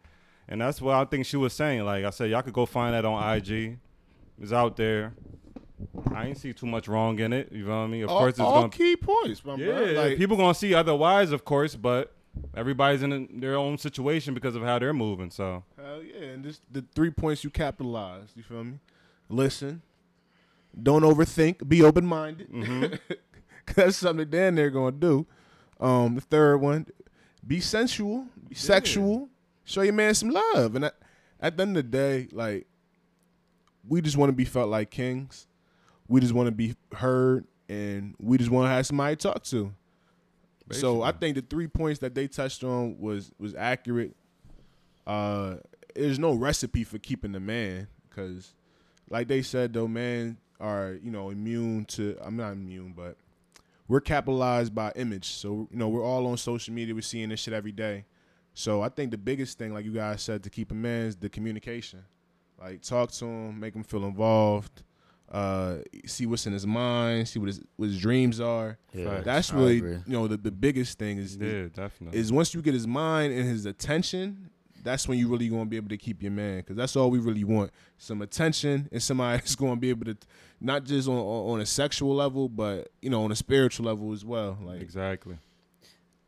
And 0.47 0.61
that's 0.61 0.81
what 0.81 0.95
I 0.95 1.05
think 1.05 1.25
she 1.25 1.37
was 1.37 1.53
saying. 1.53 1.83
Like 1.83 2.05
I 2.05 2.11
said, 2.11 2.29
y'all 2.29 2.41
could 2.41 2.53
go 2.53 2.65
find 2.65 2.93
that 2.93 3.03
on 3.03 3.37
IG. 3.37 3.77
It's 4.41 4.53
out 4.53 4.77
there. 4.77 5.13
I 6.13 6.27
ain't 6.27 6.37
see 6.37 6.53
too 6.53 6.65
much 6.65 6.87
wrong 6.87 7.19
in 7.19 7.33
it. 7.33 7.51
You 7.51 7.65
feel 7.65 7.75
what 7.75 7.81
I 7.81 7.87
mean? 7.87 8.03
Of 8.03 8.09
all, 8.09 8.19
course, 8.19 8.31
it's 8.31 8.39
all 8.39 8.61
gonna 8.61 8.69
key 8.69 8.95
points, 8.95 9.43
my 9.43 9.55
yeah, 9.55 9.65
bro. 9.65 9.83
Like, 9.85 10.17
people 10.17 10.37
gonna 10.37 10.53
see 10.53 10.73
otherwise, 10.73 11.31
of 11.31 11.43
course, 11.43 11.75
but 11.75 12.13
everybody's 12.55 13.03
in 13.03 13.39
their 13.39 13.55
own 13.55 13.77
situation 13.77 14.33
because 14.33 14.55
of 14.55 14.63
how 14.63 14.79
they're 14.79 14.93
moving. 14.93 15.31
So 15.31 15.63
Hell 15.77 16.01
yeah, 16.03 16.27
and 16.27 16.43
this 16.45 16.61
the 16.71 16.85
three 16.93 17.11
points 17.11 17.43
you 17.43 17.49
capitalized. 17.49 18.31
You 18.35 18.43
feel 18.43 18.63
me? 18.63 18.79
Listen, 19.29 19.81
don't 20.81 21.03
overthink, 21.03 21.67
be 21.67 21.81
open 21.83 22.05
minded. 22.05 22.51
Mm-hmm. 22.51 22.95
That's 23.73 23.97
something 23.97 24.29
Dan 24.29 24.55
they're 24.55 24.69
gonna 24.69 24.91
do. 24.91 25.25
Um, 25.79 26.15
the 26.15 26.21
third 26.21 26.57
one, 26.57 26.87
be 27.45 27.59
sensual, 27.59 28.27
be 28.47 28.55
sexual, 28.55 29.29
show 29.63 29.81
your 29.81 29.93
man 29.93 30.13
some 30.13 30.29
love. 30.29 30.75
And 30.75 30.85
at, 30.85 30.95
at 31.39 31.57
the 31.57 31.63
end 31.63 31.77
of 31.77 31.83
the 31.83 31.89
day, 31.89 32.27
like 32.31 32.67
we 33.87 34.01
just 34.01 34.17
want 34.17 34.29
to 34.29 34.33
be 34.33 34.45
felt 34.45 34.69
like 34.69 34.91
kings. 34.91 35.47
We 36.07 36.21
just 36.21 36.33
want 36.33 36.47
to 36.47 36.51
be 36.51 36.75
heard, 36.93 37.45
and 37.67 38.15
we 38.19 38.37
just 38.37 38.51
want 38.51 38.67
to 38.67 38.69
have 38.69 38.85
somebody 38.85 39.15
to 39.15 39.27
talk 39.27 39.43
to. 39.45 39.73
So 40.71 41.03
I 41.03 41.11
think 41.11 41.35
the 41.35 41.41
three 41.41 41.67
points 41.67 41.99
that 41.99 42.15
they 42.15 42.27
touched 42.27 42.63
on 42.63 42.99
was 42.99 43.31
was 43.39 43.53
accurate. 43.55 44.15
Uh, 45.05 45.55
there's 45.95 46.19
no 46.19 46.33
recipe 46.33 46.83
for 46.83 46.97
keeping 46.97 47.31
the 47.31 47.39
man 47.39 47.87
because, 48.09 48.53
like 49.09 49.27
they 49.27 49.41
said, 49.41 49.73
though, 49.73 49.87
men 49.87 50.37
are 50.59 50.97
you 51.01 51.11
know 51.11 51.29
immune 51.29 51.85
to. 51.85 52.17
I'm 52.21 52.37
not 52.37 52.53
immune, 52.53 52.93
but 52.95 53.17
we're 53.87 54.01
capitalized 54.01 54.73
by 54.73 54.91
image. 54.95 55.25
So 55.25 55.67
you 55.71 55.77
know 55.77 55.89
we're 55.89 56.03
all 56.03 56.27
on 56.27 56.37
social 56.37 56.73
media. 56.73 56.93
We're 56.95 57.01
seeing 57.01 57.29
this 57.29 57.39
shit 57.41 57.53
every 57.53 57.71
day. 57.71 58.05
So 58.53 58.81
I 58.81 58.89
think 58.89 59.11
the 59.11 59.17
biggest 59.17 59.57
thing, 59.57 59.73
like 59.73 59.83
you 59.83 59.91
guys 59.91 60.21
said, 60.21 60.43
to 60.43 60.49
keep 60.49 60.71
a 60.71 60.73
man 60.73 61.07
is 61.07 61.15
the 61.17 61.29
communication. 61.29 62.03
Like 62.59 62.81
talk 62.81 63.11
to 63.11 63.25
him, 63.25 63.59
make 63.59 63.75
him 63.75 63.83
feel 63.83 64.05
involved. 64.05 64.83
Uh, 65.29 65.77
see 66.05 66.25
what's 66.27 66.45
in 66.45 66.53
his 66.53 66.67
mind, 66.67 67.27
see 67.27 67.39
what 67.39 67.47
his 67.47 67.59
what 67.75 67.87
his 67.87 67.99
dreams 67.99 68.39
are. 68.39 68.77
Yeah, 68.93 69.21
That's 69.21 69.51
I 69.51 69.57
really 69.57 69.75
you 69.75 70.01
know 70.07 70.27
the, 70.27 70.37
the 70.37 70.51
biggest 70.51 70.97
thing 70.99 71.17
is 71.17 71.35
yeah, 71.35 71.63
definitely. 71.73 72.17
is 72.17 72.31
once 72.31 72.53
you 72.53 72.61
get 72.61 72.73
his 72.73 72.87
mind 72.87 73.33
and 73.33 73.43
his 73.43 73.65
attention, 73.65 74.51
that's 74.85 75.07
when 75.07 75.17
you 75.19 75.27
really 75.27 75.49
gonna 75.49 75.65
be 75.65 75.75
able 75.75 75.89
to 75.89 75.97
keep 75.97 76.21
your 76.23 76.31
man. 76.31 76.63
Cause 76.63 76.77
that's 76.77 76.95
all 76.95 77.09
we 77.11 77.19
really 77.19 77.43
want: 77.43 77.71
some 77.97 78.21
attention 78.21 78.87
and 78.91 79.03
somebody 79.03 79.37
that's 79.41 79.55
gonna 79.55 79.75
be 79.75 79.89
able 79.89 80.05
to, 80.05 80.17
not 80.61 80.85
just 80.85 81.09
on 81.09 81.17
on 81.17 81.53
on 81.55 81.61
a 81.61 81.65
sexual 81.65 82.15
level, 82.15 82.47
but 82.47 82.89
you 83.01 83.09
know 83.09 83.23
on 83.25 83.31
a 83.31 83.35
spiritual 83.35 83.85
level 83.87 84.13
as 84.13 84.23
well. 84.23 84.57
Like 84.61 84.79
exactly. 84.81 85.37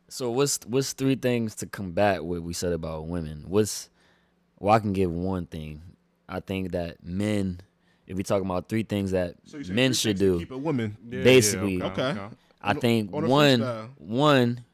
So 0.08 0.30
what's 0.30 0.60
what's 0.66 0.92
three 0.92 1.14
things 1.16 1.54
to 1.56 1.66
combat 1.66 2.24
what 2.24 2.42
we 2.42 2.52
said 2.52 2.72
about 2.72 3.06
women? 3.06 3.44
What's 3.46 3.88
well, 4.58 4.74
I 4.74 4.78
can 4.80 4.92
give 4.92 5.10
one 5.10 5.46
thing. 5.46 5.82
I 6.28 6.40
think 6.40 6.72
that 6.72 7.02
men, 7.02 7.60
if 8.06 8.16
we 8.16 8.22
talk 8.22 8.42
about 8.42 8.68
three 8.68 8.82
things 8.82 9.12
that 9.12 9.36
So 9.44 9.58
men 9.72 9.92
should 9.92 10.18
things 10.18 10.20
to 10.20 10.38
do, 10.38 10.38
Keep 10.40 10.50
a 10.50 10.58
woman. 10.58 10.96
Yeah, 11.10 11.22
Basically. 11.22 11.76
yeah, 11.76 11.86
Okay. 11.86 12.18
I 12.60 12.74
think 12.74 13.12
on 13.14 13.24
a 13.24 13.28
one 13.28 13.60
freestyle. 13.60 13.88
one 13.98 14.64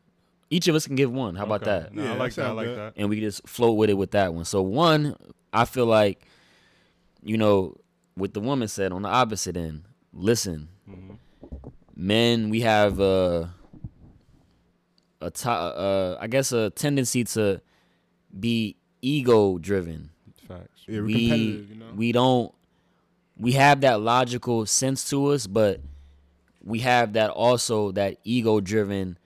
each 0.54 0.68
of 0.68 0.74
us 0.74 0.86
can 0.86 0.94
give 0.96 1.10
one. 1.12 1.34
How 1.36 1.44
about 1.44 1.62
Okay. 1.62 1.70
that? 1.84 1.94
No, 1.94 2.02
Yeah, 2.04 2.12
I 2.14 2.16
like 2.16 2.34
that 2.34 2.42
that. 2.42 2.48
I 2.50 2.52
like 2.52 2.74
that. 2.76 2.92
And 2.96 3.08
we 3.10 3.20
just 3.20 3.46
float 3.48 3.76
with 3.76 3.90
it 3.90 3.94
with 3.94 4.12
that 4.12 4.32
one. 4.34 4.44
So 4.44 4.62
one, 4.62 5.16
I 5.52 5.64
feel 5.64 5.86
like 5.86 6.26
you 7.22 7.38
know, 7.38 7.76
what 8.14 8.34
the 8.34 8.40
woman 8.40 8.68
said 8.68 8.92
on 8.92 9.02
the 9.02 9.08
opposite 9.08 9.56
end, 9.56 9.82
listen. 10.12 10.68
Men, 11.96 12.50
we 12.50 12.60
have 12.60 13.00
uh, 13.00 13.46
a 15.20 15.30
to- 15.30 15.50
uh, 15.50 16.18
I 16.20 16.26
guess 16.26 16.52
a 16.52 16.70
tendency 16.70 17.24
to 17.24 17.60
be 18.38 18.76
ego 19.00 19.58
driven. 19.58 20.10
Facts. 20.48 20.82
Yeah, 20.86 20.98
we're 21.00 21.04
we 21.06 21.14
competitive, 21.28 21.70
you 21.70 21.76
know. 21.76 21.86
we 21.96 22.12
don't 22.12 22.52
we 23.38 23.52
have 23.52 23.80
that 23.82 24.00
logical 24.00 24.66
sense 24.66 25.08
to 25.10 25.26
us, 25.28 25.46
but 25.46 25.80
we 26.62 26.80
have 26.80 27.14
that 27.14 27.30
also 27.30 27.92
that 27.92 28.18
ego 28.24 28.60
driven 28.60 29.18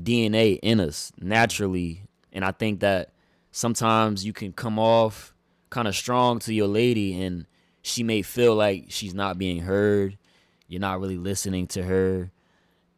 DNA 0.00 0.58
in 0.62 0.80
us 0.80 1.12
naturally. 1.20 2.02
And 2.32 2.44
I 2.44 2.52
think 2.52 2.80
that 2.80 3.12
sometimes 3.50 4.24
you 4.24 4.32
can 4.32 4.52
come 4.52 4.78
off 4.78 5.34
kind 5.70 5.88
of 5.88 5.94
strong 5.94 6.38
to 6.40 6.54
your 6.54 6.68
lady 6.68 7.20
and 7.22 7.46
she 7.82 8.02
may 8.02 8.22
feel 8.22 8.54
like 8.54 8.86
she's 8.88 9.14
not 9.14 9.38
being 9.38 9.60
heard. 9.60 10.18
You're 10.66 10.80
not 10.80 11.00
really 11.00 11.16
listening 11.16 11.66
to 11.68 11.82
her. 11.82 12.30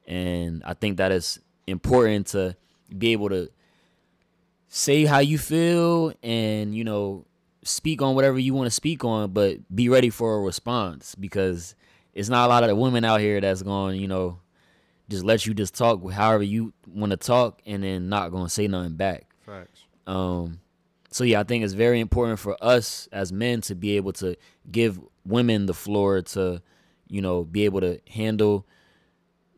And 0.06 0.62
I 0.64 0.74
think 0.74 0.96
that 0.96 1.12
it's 1.12 1.38
important 1.66 2.28
to 2.28 2.56
be 2.96 3.12
able 3.12 3.28
to 3.28 3.48
say 4.68 5.04
how 5.04 5.20
you 5.20 5.38
feel 5.38 6.12
and, 6.22 6.74
you 6.74 6.84
know, 6.84 7.24
speak 7.62 8.02
on 8.02 8.14
whatever 8.14 8.38
you 8.38 8.54
want 8.54 8.66
to 8.66 8.70
speak 8.70 9.04
on, 9.04 9.30
but 9.30 9.58
be 9.74 9.88
ready 9.88 10.10
for 10.10 10.36
a 10.36 10.40
response 10.40 11.14
because 11.14 11.74
it's 12.14 12.28
not 12.28 12.46
a 12.46 12.48
lot 12.48 12.62
of 12.62 12.68
the 12.68 12.74
women 12.74 13.04
out 13.04 13.20
here 13.20 13.40
that's 13.40 13.62
going, 13.62 14.00
you 14.00 14.08
know, 14.08 14.38
just 15.10 15.24
let 15.24 15.44
you 15.44 15.52
just 15.52 15.74
talk 15.74 16.08
however 16.12 16.42
you 16.42 16.72
want 16.86 17.10
to 17.10 17.16
talk 17.16 17.60
and 17.66 17.82
then 17.82 18.08
not 18.08 18.30
going 18.30 18.44
to 18.44 18.50
say 18.50 18.68
nothing 18.68 18.94
back. 18.94 19.26
Facts. 19.44 19.80
Um, 20.06 20.60
so 21.10 21.24
yeah, 21.24 21.40
I 21.40 21.42
think 21.42 21.64
it's 21.64 21.74
very 21.74 22.00
important 22.00 22.38
for 22.38 22.56
us 22.62 23.08
as 23.12 23.32
men 23.32 23.60
to 23.62 23.74
be 23.74 23.96
able 23.96 24.12
to 24.14 24.36
give 24.70 25.00
women 25.26 25.66
the 25.66 25.74
floor 25.74 26.22
to, 26.22 26.62
you 27.08 27.20
know, 27.20 27.44
be 27.44 27.64
able 27.64 27.80
to 27.80 28.00
handle 28.08 28.66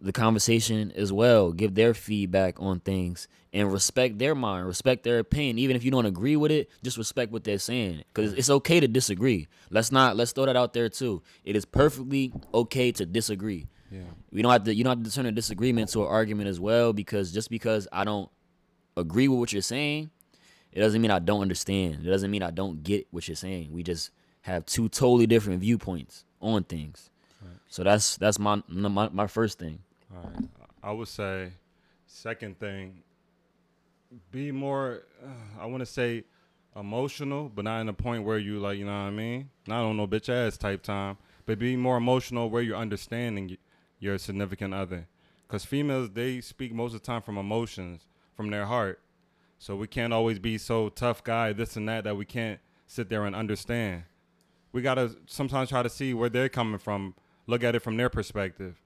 the 0.01 0.13
conversation 0.13 0.93
as 0.97 1.13
well, 1.13 1.53
give 1.53 1.75
their 1.75 1.95
feedback 1.95 2.61
on 2.61 2.81
things, 2.81 3.29
and 3.53 3.71
respect 3.71 4.19
their 4.19 4.35
mind, 4.35 4.67
respect 4.67 5.05
their 5.05 5.19
opinion. 5.19 5.59
Even 5.59 5.77
if 5.77 5.85
you 5.85 5.91
don't 5.91 6.07
agree 6.07 6.37
with 6.37 6.51
it, 6.51 6.71
just 6.83 6.97
respect 6.97 7.31
what 7.31 7.45
they're 7.45 7.59
saying, 7.59 8.03
because 8.13 8.33
it's 8.33 8.51
okay 8.51 8.81
to 8.81 8.89
disagree. 8.89 9.47
Let's 9.71 9.93
not 9.93 10.17
let's 10.17 10.33
throw 10.33 10.47
that 10.47 10.57
out 10.57 10.73
there 10.73 10.89
too. 10.89 11.23
It 11.45 11.55
is 11.55 11.65
perfectly 11.65 12.33
okay 12.53 12.91
to 12.93 13.07
disagree. 13.07 13.69
Yeah. 13.93 14.01
We 14.31 14.41
don't 14.41 14.51
have 14.51 14.65
to 14.65 14.75
you 14.75 14.85
don't 14.85 14.99
have 14.99 15.07
to 15.07 15.15
turn 15.15 15.27
a 15.27 15.33
disagreement 15.33 15.91
to 15.91 16.01
an 16.03 16.09
argument 16.09 16.49
as 16.49 16.59
well, 16.59 16.93
because 16.95 17.31
just 17.31 17.51
because 17.51 17.87
I 17.93 18.05
don't 18.05 18.31
agree 18.97 19.29
with 19.29 19.39
what 19.39 19.53
you're 19.53 19.61
saying, 19.61 20.11
it 20.73 20.81
doesn't 20.81 21.03
mean 21.03 21.11
I 21.11 21.19
don't 21.19 21.43
understand. 21.43 22.07
It 22.07 22.11
doesn't 22.11 22.31
mean 22.31 22.43
I 22.43 22.51
don't 22.51 22.83
get 22.83 23.07
what 23.11 23.29
you're 23.29 23.37
saying. 23.37 23.71
We 23.71 23.83
just 23.83 24.11
have 24.43 24.65
two 24.65 24.89
totally 24.89 25.27
different 25.27 25.61
viewpoints 25.61 26.25
on 26.41 26.65
things. 26.65 27.11
So 27.69 27.83
that's 27.83 28.17
that's 28.17 28.39
my, 28.39 28.63
my 28.69 29.09
my 29.11 29.27
first 29.27 29.59
thing. 29.59 29.79
All 30.15 30.23
right. 30.23 30.49
I 30.83 30.93
would 30.93 31.09
say, 31.09 31.53
second 32.07 32.59
thing, 32.59 33.03
be 34.31 34.53
more. 34.53 35.05
Uh, 35.23 35.63
I 35.63 35.67
want 35.67 35.81
to 35.81 35.87
say 35.87 36.25
emotional, 36.75 37.51
but 37.55 37.65
not 37.65 37.81
in 37.81 37.89
a 37.89 37.93
point 37.93 38.25
where 38.25 38.39
you 38.39 38.59
like, 38.59 38.79
you 38.79 38.85
know 38.85 38.93
what 38.93 39.09
I 39.09 39.11
mean? 39.11 39.51
Not 39.67 39.85
on 39.85 39.97
no 39.97 40.07
bitch 40.07 40.29
ass 40.29 40.57
type 40.57 40.83
time, 40.83 41.17
but 41.47 41.59
be 41.59 41.77
more 41.77 41.97
emotional 41.97 42.51
where 42.51 42.63
you're 42.63 42.77
understanding 42.77 43.57
your 44.03 44.19
significant 44.19 44.75
other. 44.75 45.07
Because 45.47 45.65
females, 45.65 46.11
they 46.11 46.41
speak 46.41 46.75
most 46.75 46.95
of 46.95 47.01
the 47.01 47.07
time 47.07 47.23
from 47.23 47.39
emotions, 47.39 48.07
from 48.35 48.51
their 48.51 48.67
heart. 48.67 49.01
So 49.59 49.77
we 49.77 49.87
can't 49.87 50.13
always 50.13 50.39
be 50.39 50.59
so 50.59 50.89
tough 50.89 51.23
guy, 51.23 51.53
this 51.53 51.77
and 51.77 51.89
that, 51.89 52.05
that 52.05 52.17
we 52.17 52.25
can't 52.25 52.59
sit 52.87 53.09
there 53.09 53.25
and 53.25 53.37
understand. 53.37 54.03
We 54.73 54.83
gotta 54.83 55.15
sometimes 55.27 55.69
try 55.69 55.83
to 55.83 55.89
see 55.89 56.15
where 56.15 56.29
they're 56.29 56.49
coming 56.49 56.79
from, 56.79 57.15
look 57.47 57.63
at 57.63 57.77
it 57.77 57.81
from 57.81 57.97
their 57.97 58.11
perspective. 58.11 58.81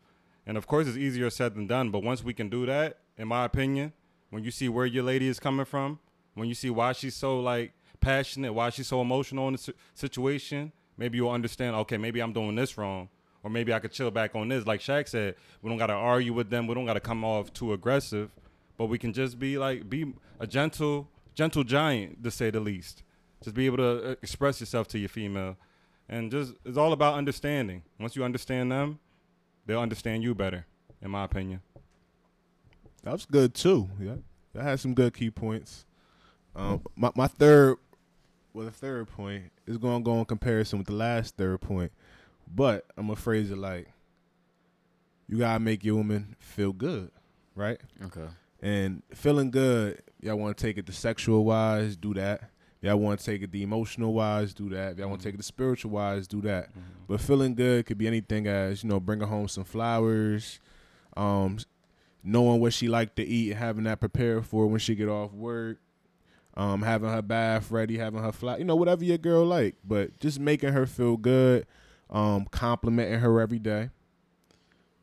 And 0.45 0.59
of 0.59 0.67
course, 0.67 0.87
it's 0.87 0.99
easier 0.99 1.31
said 1.31 1.55
than 1.55 1.67
done. 1.67 1.91
But 1.91 2.03
once 2.03 2.23
we 2.23 2.35
can 2.35 2.49
do 2.49 2.67
that, 2.67 2.99
in 3.17 3.27
my 3.27 3.45
opinion, 3.45 3.93
when 4.31 4.45
you 4.45 4.51
see 4.51 4.69
where 4.69 4.87
your 4.87 5.03
lady 5.03 5.29
is 5.29 5.41
coming 5.41 5.65
from, 5.65 5.99
when 6.35 6.49
you 6.49 6.55
see 6.55 6.69
why 6.69 6.93
she's 6.93 7.15
so 7.15 7.41
like 7.41 7.73
passionate, 8.01 8.53
why 8.53 8.69
she's 8.71 8.87
so 8.87 9.01
emotional 9.01 9.49
in 9.49 9.55
the 9.55 9.75
situation, 9.95 10.73
maybe 10.99 11.17
you'll 11.17 11.31
understand. 11.31 11.75
Okay, 11.77 11.97
maybe 11.97 12.21
I'm 12.21 12.33
doing 12.33 12.55
this 12.55 12.77
wrong, 12.77 13.09
or 13.43 13.51
maybe 13.51 13.73
I 13.73 13.79
could 13.79 13.93
chill 13.93 14.11
back 14.11 14.35
on 14.35 14.49
this. 14.49 14.67
Like 14.67 14.81
Shaq 14.81 15.09
said, 15.09 15.35
we 15.63 15.69
don't 15.69 15.79
gotta 15.79 15.93
argue 15.95 16.33
with 16.33 16.51
them. 16.51 16.67
We 16.67 16.75
don't 16.75 16.87
gotta 16.87 17.01
come 17.01 17.25
off 17.25 17.53
too 17.53 17.73
aggressive, 17.73 18.31
but 18.77 18.87
we 18.87 18.99
can 18.99 19.13
just 19.13 19.39
be 19.39 19.59
like 19.59 19.89
be 19.89 20.15
a 20.41 20.47
gentle, 20.47 21.09
gentle 21.35 21.65
giant 21.65 22.23
to 22.25 22.31
say 22.31 22.51
the 22.51 22.61
least. 22.61 23.03
Just 23.43 23.55
be 23.55 23.67
able 23.67 23.79
to 23.79 24.11
uh, 24.11 24.15
express 24.23 24.61
yourself 24.61 24.89
to 24.89 24.99
your 24.99 25.09
female, 25.09 25.57
and 26.09 26.31
just 26.31 26.55
it's 26.65 26.79
all 26.79 26.93
about 26.93 27.15
understanding. 27.15 27.83
Once 28.01 28.17
you 28.17 28.25
understand 28.25 28.73
them, 28.73 28.99
they'll 29.67 29.81
understand 29.81 30.23
you 30.23 30.35
better, 30.35 30.67
in 31.03 31.11
my 31.11 31.25
opinion. 31.25 31.61
That 33.03 33.13
was 33.13 33.27
good 33.27 33.55
too. 33.55 33.89
Yeah, 34.01 34.17
that 34.55 34.65
had 34.65 34.81
some 34.81 34.95
good 34.95 35.15
key 35.15 35.31
points. 35.31 35.85
Um, 36.57 36.83
my 36.97 37.13
my 37.15 37.27
third, 37.27 37.77
well, 38.53 38.65
the 38.65 38.73
third 38.73 39.09
point 39.09 39.53
is 39.67 39.77
going 39.77 40.03
to 40.03 40.05
go 40.05 40.19
in 40.19 40.25
comparison 40.25 40.79
with 40.79 40.87
the 40.87 40.95
last 40.95 41.37
third 41.37 41.61
point, 41.61 41.93
but 42.53 42.87
I'm 42.97 43.07
gonna 43.07 43.17
phrase 43.17 43.51
it 43.51 43.59
like, 43.59 43.89
you 45.29 45.39
gotta 45.39 45.61
make 45.61 45.85
your 45.85 45.97
woman 45.97 46.37
feel 46.39 46.73
good, 46.73 47.11
right? 47.55 47.81
Okay. 48.05 48.27
And 48.61 49.03
feeling 49.15 49.51
good, 49.51 50.03
y'all 50.21 50.37
want 50.37 50.57
to 50.57 50.63
take 50.63 50.79
it 50.79 50.87
the 50.87 50.93
sexual 50.93 51.45
wise, 51.45 51.97
do 51.97 52.15
that. 52.15 52.51
Y'all 52.81 52.97
want 52.97 53.19
to 53.19 53.27
take 53.27 53.43
it 53.43 53.51
the 53.51 53.63
emotional 53.63 54.13
wise, 54.13 54.55
do 54.55 54.69
that. 54.71 54.97
Y'all 54.97 55.09
want 55.09 55.21
to 55.21 55.27
take 55.27 55.35
it 55.35 55.39
the 55.39 55.43
spiritual 55.43 55.91
wise, 55.91 56.29
do 56.29 56.41
that. 56.43 56.71
But 57.09 57.21
feeling 57.21 57.55
good 57.55 57.87
could 57.87 57.99
be 57.99 58.07
anything 58.07 58.47
as 58.47 58.83
you 58.83 58.89
know, 58.89 59.01
bringing 59.01 59.27
home 59.27 59.49
some 59.49 59.65
flowers, 59.65 60.61
um, 61.17 61.59
knowing 62.23 62.61
what 62.61 62.73
she 62.73 62.89
like 62.89 63.15
to 63.17 63.25
eat 63.25 63.55
having 63.55 63.85
that 63.85 64.01
prepared 64.01 64.45
for 64.47 64.67
when 64.67 64.79
she 64.79 64.95
get 64.95 65.09
off 65.09 65.33
work, 65.33 65.79
um, 66.55 66.83
having 66.83 67.11
her 67.11 67.23
bath 67.23 67.71
ready, 67.71 67.99
having 67.99 68.23
her 68.23 68.33
fly, 68.33 68.59
you 68.59 68.65
know, 68.65 68.77
whatever 68.77 69.05
your 69.05 69.19
girl 69.19 69.45
like. 69.45 69.77
But 69.85 70.19
just 70.21 70.39
making 70.39 70.73
her 70.73 70.87
feel 70.87 71.17
good, 71.17 71.67
um, 72.11 72.47
complimenting 72.51 73.21
her 73.21 73.41
every 73.41 73.59
day, 73.59 73.91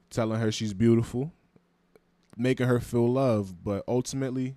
telling 0.10 0.39
her 0.39 0.52
she's 0.52 0.74
beautiful, 0.74 1.32
making 2.38 2.68
her 2.68 2.80
feel 2.80 3.12
loved. 3.12 3.63
But 3.63 3.84
ultimately, 3.88 4.56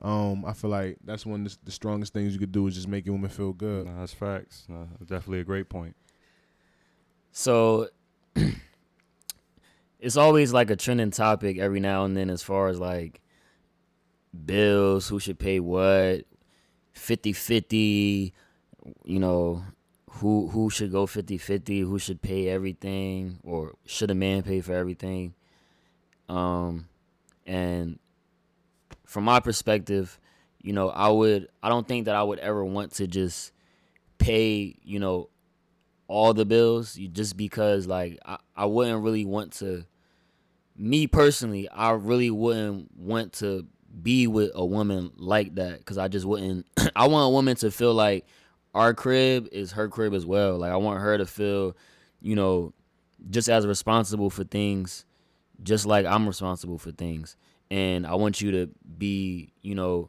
um, 0.00 0.44
I 0.44 0.52
feel 0.52 0.70
like 0.70 0.98
that's 1.04 1.24
one 1.24 1.46
of 1.46 1.52
the, 1.52 1.58
the 1.64 1.72
strongest 1.72 2.12
things 2.12 2.32
you 2.32 2.40
could 2.40 2.52
do 2.52 2.66
is 2.66 2.74
just 2.74 2.88
make 2.88 3.06
your 3.06 3.14
woman 3.14 3.30
feel 3.30 3.52
good. 3.52 3.86
No, 3.86 4.00
that's 4.00 4.12
facts. 4.12 4.64
No, 4.68 4.88
definitely 5.00 5.40
a 5.40 5.44
great 5.44 5.68
point. 5.68 5.94
So 7.30 7.88
it's 10.00 10.16
always 10.16 10.52
like 10.52 10.70
a 10.70 10.76
trending 10.76 11.10
topic 11.10 11.58
every 11.58 11.80
now 11.80 12.04
and 12.04 12.16
then 12.16 12.30
as 12.30 12.42
far 12.42 12.68
as 12.68 12.78
like 12.78 13.20
bills, 14.44 15.08
who 15.08 15.20
should 15.20 15.38
pay 15.38 15.60
what, 15.60 16.24
50-50, 16.96 18.32
you 19.04 19.18
know, 19.18 19.62
who 20.14 20.48
who 20.48 20.70
should 20.70 20.92
go 20.92 21.06
50-50, 21.06 21.80
who 21.80 21.98
should 21.98 22.22
pay 22.22 22.48
everything 22.48 23.38
or 23.42 23.74
should 23.86 24.10
a 24.10 24.14
man 24.14 24.42
pay 24.42 24.60
for 24.60 24.74
everything? 24.74 25.34
Um 26.28 26.88
and 27.46 27.98
from 29.04 29.24
my 29.24 29.40
perspective, 29.40 30.18
you 30.60 30.72
know, 30.72 30.88
I 30.90 31.08
would 31.08 31.48
I 31.62 31.68
don't 31.68 31.86
think 31.86 32.06
that 32.06 32.14
I 32.14 32.22
would 32.22 32.38
ever 32.38 32.64
want 32.64 32.92
to 32.94 33.06
just 33.06 33.52
pay, 34.18 34.76
you 34.82 34.98
know, 35.00 35.28
all 36.08 36.34
the 36.34 36.44
bills 36.44 36.98
just 37.12 37.36
because 37.36 37.86
like 37.86 38.18
I, 38.24 38.36
I 38.54 38.66
wouldn't 38.66 39.02
really 39.02 39.24
want 39.24 39.52
to 39.54 39.86
me 40.76 41.06
personally 41.06 41.68
i 41.70 41.90
really 41.90 42.30
wouldn't 42.30 42.90
want 42.96 43.32
to 43.32 43.66
be 44.02 44.26
with 44.26 44.50
a 44.54 44.64
woman 44.64 45.10
like 45.16 45.54
that 45.54 45.78
because 45.78 45.98
i 45.98 46.08
just 46.08 46.26
wouldn't 46.26 46.66
i 46.96 47.06
want 47.06 47.26
a 47.26 47.30
woman 47.30 47.56
to 47.56 47.70
feel 47.70 47.94
like 47.94 48.26
our 48.74 48.94
crib 48.94 49.48
is 49.52 49.72
her 49.72 49.88
crib 49.88 50.14
as 50.14 50.26
well 50.26 50.58
like 50.58 50.72
i 50.72 50.76
want 50.76 51.00
her 51.00 51.18
to 51.18 51.26
feel 51.26 51.76
you 52.20 52.34
know 52.34 52.72
just 53.30 53.48
as 53.48 53.66
responsible 53.66 54.30
for 54.30 54.44
things 54.44 55.04
just 55.62 55.86
like 55.86 56.06
i'm 56.06 56.26
responsible 56.26 56.78
for 56.78 56.90
things 56.92 57.36
and 57.70 58.06
i 58.06 58.14
want 58.14 58.40
you 58.40 58.50
to 58.50 58.70
be 58.98 59.52
you 59.62 59.74
know 59.74 60.08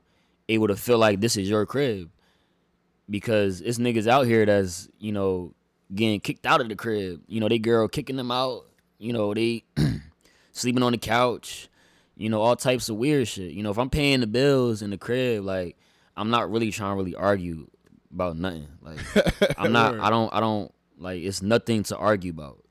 able 0.50 0.68
to 0.68 0.76
feel 0.76 0.98
like 0.98 1.20
this 1.22 1.38
is 1.38 1.50
your 1.50 1.66
crib 1.66 2.10
because 3.10 3.62
it's 3.62 3.78
niggas 3.78 4.08
out 4.08 4.26
here 4.26 4.46
that's 4.46 4.90
you 5.00 5.12
know 5.12 5.54
getting 5.94 6.20
kicked 6.20 6.46
out 6.46 6.62
of 6.62 6.70
the 6.70 6.76
crib. 6.76 7.22
You 7.28 7.40
know, 7.40 7.50
they 7.50 7.60
girl 7.60 7.88
kicking 7.88 8.16
them 8.16 8.32
out. 8.32 8.66
You 8.98 9.14
know, 9.14 9.34
they 9.34 9.64
sleeping 10.52 10.84
on 10.84 10.92
the 10.92 10.98
couch. 10.98 11.70
You 12.16 12.30
know, 12.30 12.42
all 12.42 12.56
types 12.56 12.90
of 12.90 12.98
weird 12.98 13.28
shit. 13.28 13.52
You 13.52 13.64
know, 13.64 13.72
if 13.72 13.78
I'm 13.78 13.90
paying 13.90 14.20
the 14.20 14.28
bills 14.28 14.82
in 14.82 14.92
the 14.92 14.98
crib, 14.98 15.44
like 15.44 15.78
I'm 16.16 16.30
not 16.30 16.52
really 16.52 16.72
trying 16.72 16.92
to 16.92 16.96
really 16.96 17.16
argue 17.16 17.68
about 18.14 18.38
nothing. 18.38 18.68
Like 18.82 19.00
I'm 19.58 19.72
not. 19.72 20.00
I 20.00 20.10
don't. 20.10 20.34
I 20.34 20.40
don't 20.40 20.74
like. 20.98 21.24
It's 21.24 21.42
nothing 21.42 21.84
to 21.84 21.98
argue 21.98 22.32
about. 22.32 22.64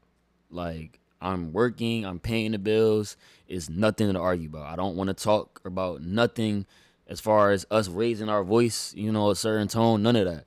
Like 0.51 1.01
I'm 1.21 1.53
working. 1.53 2.05
I'm 2.07 2.19
paying 2.19 2.53
the 2.53 2.59
bills. 2.59 3.17
It's 3.49 3.69
nothing 3.69 4.13
to 4.13 4.19
argue 4.19 4.49
about. 4.49 4.67
I 4.67 4.77
don't 4.77 4.97
want 4.97 5.09
to 5.09 5.15
talk 5.15 5.61
about 5.65 6.03
nothing 6.03 6.67
as 7.07 7.21
far 7.21 7.51
as 7.51 7.67
us 7.71 7.89
raising 7.89 8.29
our 8.29 8.45
voice. 8.45 8.95
You 8.95 9.13
know, 9.13 9.31
a 9.31 9.37
certain 9.37 9.69
tone. 9.69 10.03
None 10.03 10.17
of 10.17 10.27
that. 10.27 10.45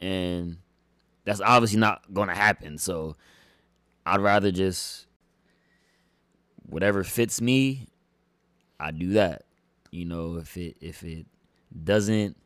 And 0.00 0.58
that's 1.24 1.40
obviously 1.40 1.78
not 1.78 2.12
gonna 2.12 2.34
happen. 2.34 2.78
So 2.78 3.16
I'd 4.06 4.20
rather 4.20 4.50
just 4.50 5.06
whatever 6.68 7.04
fits 7.04 7.40
me, 7.40 7.88
I 8.78 8.90
do 8.92 9.14
that. 9.14 9.44
You 9.90 10.04
know, 10.04 10.36
if 10.36 10.56
it 10.56 10.76
if 10.80 11.02
it 11.02 11.26
doesn't 11.84 12.36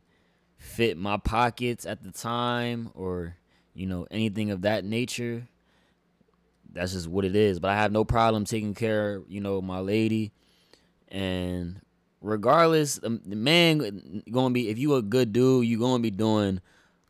fit 0.64 0.96
my 0.96 1.16
pockets 1.16 1.86
at 1.86 2.02
the 2.02 2.10
time 2.10 2.90
or 2.94 3.36
you 3.74 3.86
know 3.86 4.06
anything 4.10 4.50
of 4.50 4.62
that 4.62 4.84
nature, 4.84 5.46
that's 6.72 6.92
just 6.92 7.06
what 7.06 7.24
it 7.24 7.36
is. 7.36 7.60
But 7.60 7.70
I 7.70 7.76
have 7.76 7.92
no 7.92 8.04
problem 8.04 8.44
taking 8.44 8.74
care, 8.74 9.16
of, 9.16 9.24
you 9.28 9.40
know, 9.40 9.60
my 9.60 9.78
lady, 9.78 10.32
and 11.08 11.80
regardless, 12.20 12.96
the, 12.96 13.10
man 13.10 14.22
gonna 14.30 14.54
be 14.54 14.68
if 14.68 14.78
you 14.78 14.94
a 14.94 15.02
good 15.02 15.32
dude, 15.32 15.66
you 15.66 15.78
gonna 15.78 16.02
be 16.02 16.10
doing 16.10 16.60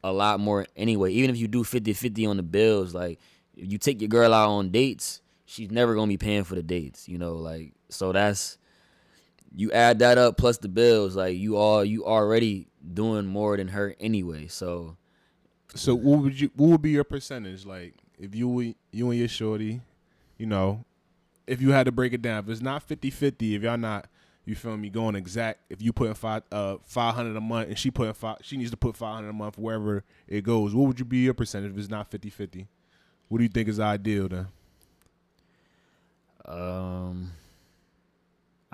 a 0.03 0.13
lot 0.13 0.41
more 0.41 0.67
anyway. 0.77 1.13
Even 1.13 1.31
if 1.31 1.37
you 1.37 1.49
do 1.49 1.63
50-50 1.63 2.29
on 2.29 2.37
the 2.37 2.43
bills, 2.43 2.95
like 2.95 3.19
if 3.57 3.71
you 3.71 3.79
take 3.79 4.01
your 4.01 4.09
girl 4.09 4.35
out 4.35 4.51
on 4.51 4.71
dates, 4.71 5.23
she's 5.47 5.71
never 5.71 5.95
gonna 5.95 6.09
be 6.09 6.19
paying 6.19 6.45
for 6.45 6.57
the 6.57 6.63
dates. 6.63 7.09
You 7.09 7.19
know, 7.19 7.37
like 7.37 7.73
so 7.89 8.13
that's 8.13 8.59
you 9.55 9.71
add 9.71 10.01
that 10.01 10.19
up 10.19 10.37
plus 10.37 10.59
the 10.59 10.69
bills, 10.69 11.15
like 11.15 11.37
you 11.39 11.57
all 11.57 11.85
you 11.85 12.05
already 12.05 12.69
doing 12.93 13.27
more 13.27 13.57
than 13.57 13.69
her 13.69 13.95
anyway. 14.01 14.47
So 14.47 14.97
So 15.75 15.95
what 15.95 16.21
would 16.21 16.41
you 16.41 16.51
what 16.57 16.69
would 16.69 16.83
be 16.83 16.91
your 16.91 17.05
percentage 17.05 17.65
like 17.67 17.95
if 18.19 18.35
you 18.35 18.75
you 18.93 19.11
and 19.11 19.19
your 19.19 19.29
shorty, 19.29 19.81
you 20.39 20.47
know, 20.47 20.85
if 21.47 21.61
you 21.61 21.71
had 21.73 21.87
to 21.87 21.93
break 21.93 22.13
it 22.13 22.23
down, 22.23 22.45
if 22.45 22.49
it's 22.51 22.61
not 22.63 22.87
50-50, 22.89 23.57
if 23.57 23.63
y'all 23.63 23.77
not 23.77 24.07
you 24.47 24.55
feel 24.55 24.77
me 24.77 24.91
going 24.91 25.15
exact, 25.17 25.61
if 25.71 25.81
you 25.81 25.93
putting 25.93 26.15
five 26.15 26.43
uh 26.53 26.77
five 26.85 27.15
hundred 27.15 27.37
a 27.37 27.41
month 27.41 27.69
and 27.69 27.79
she 27.79 27.91
putting 27.91 28.13
five 28.15 28.39
she 28.43 28.57
needs 28.57 28.71
to 28.71 28.77
put 28.77 28.97
five 28.97 29.15
hundred 29.17 29.31
a 29.31 29.33
month 29.33 29.59
wherever 29.59 30.05
it 30.29 30.43
goes, 30.45 30.75
what 30.75 30.87
would 30.87 30.99
you 30.99 31.05
be 31.05 31.19
your 31.19 31.35
percentage 31.35 31.73
if 31.73 31.79
it's 31.79 31.89
not 31.91 32.11
50-50? 32.11 32.67
What 33.29 33.39
do 33.39 33.45
you 33.45 33.49
think 33.49 33.69
is 33.69 33.81
ideal 33.81 34.29
then? 34.29 34.49
um 36.47 37.33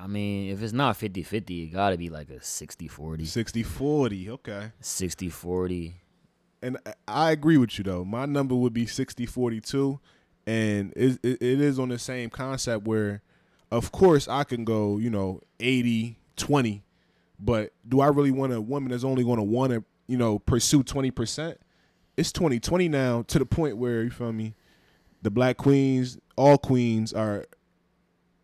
I 0.01 0.07
mean, 0.07 0.51
if 0.51 0.63
it's 0.63 0.73
not 0.73 0.97
50-50, 0.99 1.65
it 1.65 1.73
got 1.73 1.91
to 1.91 1.99
be 1.99 2.09
like 2.09 2.31
a 2.31 2.37
60-40. 2.39 3.21
60-40, 3.23 4.29
okay. 4.31 4.73
60-40. 4.81 5.93
and 6.63 6.79
I- 7.07 7.31
agree 7.33 7.59
with 7.59 7.77
you 7.77 7.85
though. 7.85 8.05
My 8.05 8.25
number 8.25 8.55
would 8.55 8.73
be 8.73 8.87
60 8.87 9.27
too, 9.61 10.01
and 10.47 10.93
it, 10.97 11.19
it, 11.23 11.43
it 11.43 11.61
is 11.61 11.79
on 11.79 11.91
the 11.91 11.99
same 11.99 12.31
concept 12.31 12.87
where, 12.87 13.23
of 13.71 13.93
course, 13.93 14.27
I 14.27 14.45
can 14.45 14.65
go, 14.65 14.97
you 14.99 15.11
know, 15.11 15.41
80 15.61 16.17
20, 16.37 16.83
but 17.39 17.73
do 17.87 18.01
I 18.01 18.09
really 18.09 18.31
want 18.31 18.53
a 18.53 18.61
woman 18.61 18.91
that's 18.91 19.05
only 19.05 19.23
going 19.23 19.37
to 19.37 19.43
want 19.43 19.73
to, 19.73 19.85
you 20.07 20.17
know, 20.17 20.39
pursue 20.39 20.83
20%? 20.83 21.57
It's 22.17 22.33
2020 22.33 22.89
now 22.89 23.23
to 23.29 23.39
the 23.39 23.47
point 23.47 23.77
where, 23.77 24.03
you 24.03 24.11
feel 24.11 24.33
me, 24.33 24.55
the 25.23 25.31
black 25.31 25.59
queens, 25.59 26.19
all 26.37 26.57
queens 26.57 27.13
are, 27.13 27.45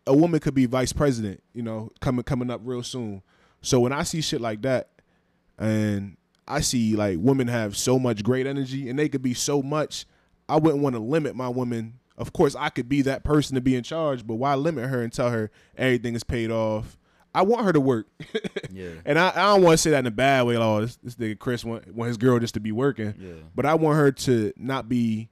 a 0.07 0.13
woman 0.15 0.39
could 0.39 0.53
be 0.53 0.65
vice 0.65 0.93
president, 0.93 1.43
you 1.53 1.61
know, 1.61 1.91
coming 1.99 2.23
coming 2.23 2.49
up 2.49 2.61
real 2.63 2.83
soon. 2.83 3.21
So 3.61 3.79
when 3.79 3.91
I 3.93 4.03
see 4.03 4.21
shit 4.21 4.41
like 4.41 4.61
that, 4.63 4.89
and 5.57 6.17
I 6.47 6.61
see 6.61 6.95
like 6.95 7.17
women 7.19 7.47
have 7.47 7.75
so 7.77 7.99
much 7.99 8.23
great 8.23 8.47
energy 8.47 8.89
and 8.89 8.97
they 8.97 9.09
could 9.09 9.21
be 9.21 9.33
so 9.33 9.61
much. 9.61 10.05
I 10.49 10.55
wouldn't 10.57 10.81
want 10.81 10.95
to 10.95 11.01
limit 11.01 11.35
my 11.35 11.49
woman. 11.49 11.99
Of 12.17 12.31
course, 12.33 12.55
I 12.55 12.69
could 12.69 12.87
be 12.87 13.01
that 13.03 13.23
person 13.23 13.55
to 13.55 13.61
be 13.61 13.75
in 13.75 13.83
charge, 13.83 14.25
but 14.25 14.35
why 14.35 14.55
limit 14.55 14.89
her 14.89 15.01
and 15.03 15.11
tell 15.11 15.29
her 15.29 15.51
everything 15.77 16.15
is 16.15 16.23
paid 16.23 16.49
off? 16.51 16.97
I 17.35 17.41
want 17.43 17.65
her 17.65 17.73
to 17.73 17.79
work, 17.81 18.07
Yeah. 18.71 18.89
and 19.05 19.19
I, 19.19 19.29
I 19.29 19.53
don't 19.53 19.61
want 19.61 19.73
to 19.73 19.77
say 19.77 19.91
that 19.91 19.99
in 19.99 20.07
a 20.07 20.11
bad 20.11 20.47
way. 20.47 20.57
Like, 20.57 20.65
oh, 20.65 20.81
this, 20.81 20.95
this 21.03 21.15
nigga 21.15 21.37
Chris 21.37 21.63
want, 21.63 21.93
want 21.93 22.07
his 22.07 22.17
girl 22.17 22.39
just 22.39 22.55
to 22.55 22.59
be 22.59 22.71
working, 22.71 23.13
Yeah. 23.19 23.33
but 23.53 23.65
I 23.67 23.75
want 23.75 23.97
her 23.97 24.11
to 24.11 24.53
not 24.57 24.89
be 24.89 25.29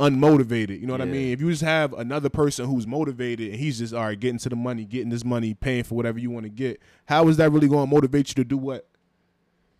unmotivated. 0.00 0.80
You 0.80 0.86
know 0.86 0.94
what 0.94 1.00
I 1.00 1.06
mean? 1.06 1.32
If 1.32 1.40
you 1.40 1.50
just 1.50 1.62
have 1.62 1.92
another 1.92 2.28
person 2.28 2.66
who's 2.66 2.86
motivated 2.86 3.50
and 3.50 3.58
he's 3.58 3.78
just 3.78 3.94
all 3.94 4.04
right, 4.04 4.18
getting 4.18 4.38
to 4.38 4.48
the 4.48 4.56
money, 4.56 4.84
getting 4.84 5.10
this 5.10 5.24
money, 5.24 5.54
paying 5.54 5.84
for 5.84 5.94
whatever 5.94 6.18
you 6.18 6.30
want 6.30 6.44
to 6.44 6.50
get, 6.50 6.80
how 7.06 7.28
is 7.28 7.36
that 7.36 7.50
really 7.50 7.68
going 7.68 7.86
to 7.88 7.94
motivate 7.94 8.28
you 8.30 8.34
to 8.34 8.44
do 8.44 8.56
what? 8.56 8.88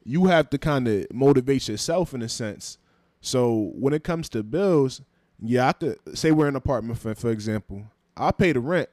You 0.05 0.27
have 0.27 0.51
to 0.51 0.59
kind 0.59 0.87
of 0.87 1.07
motivate 1.13 1.69
yourself 1.69 2.15
in 2.15 2.23
a 2.23 2.29
sense. 2.29 2.79
So 3.21 3.73
when 3.75 3.95
it 3.95 4.05
comes 4.05 4.29
to 4.31 4.43
bills, 4.43 5.01
yeah, 5.43 5.69
I 5.69 5.73
could 5.73 5.99
say 6.17 6.31
we're 6.31 6.45
in 6.45 6.51
an 6.51 6.57
apartment 6.57 6.99
for 6.99 7.15
for 7.15 7.31
example. 7.31 7.85
I 8.17 8.31
pay 8.31 8.53
the 8.53 8.61
rent, 8.61 8.91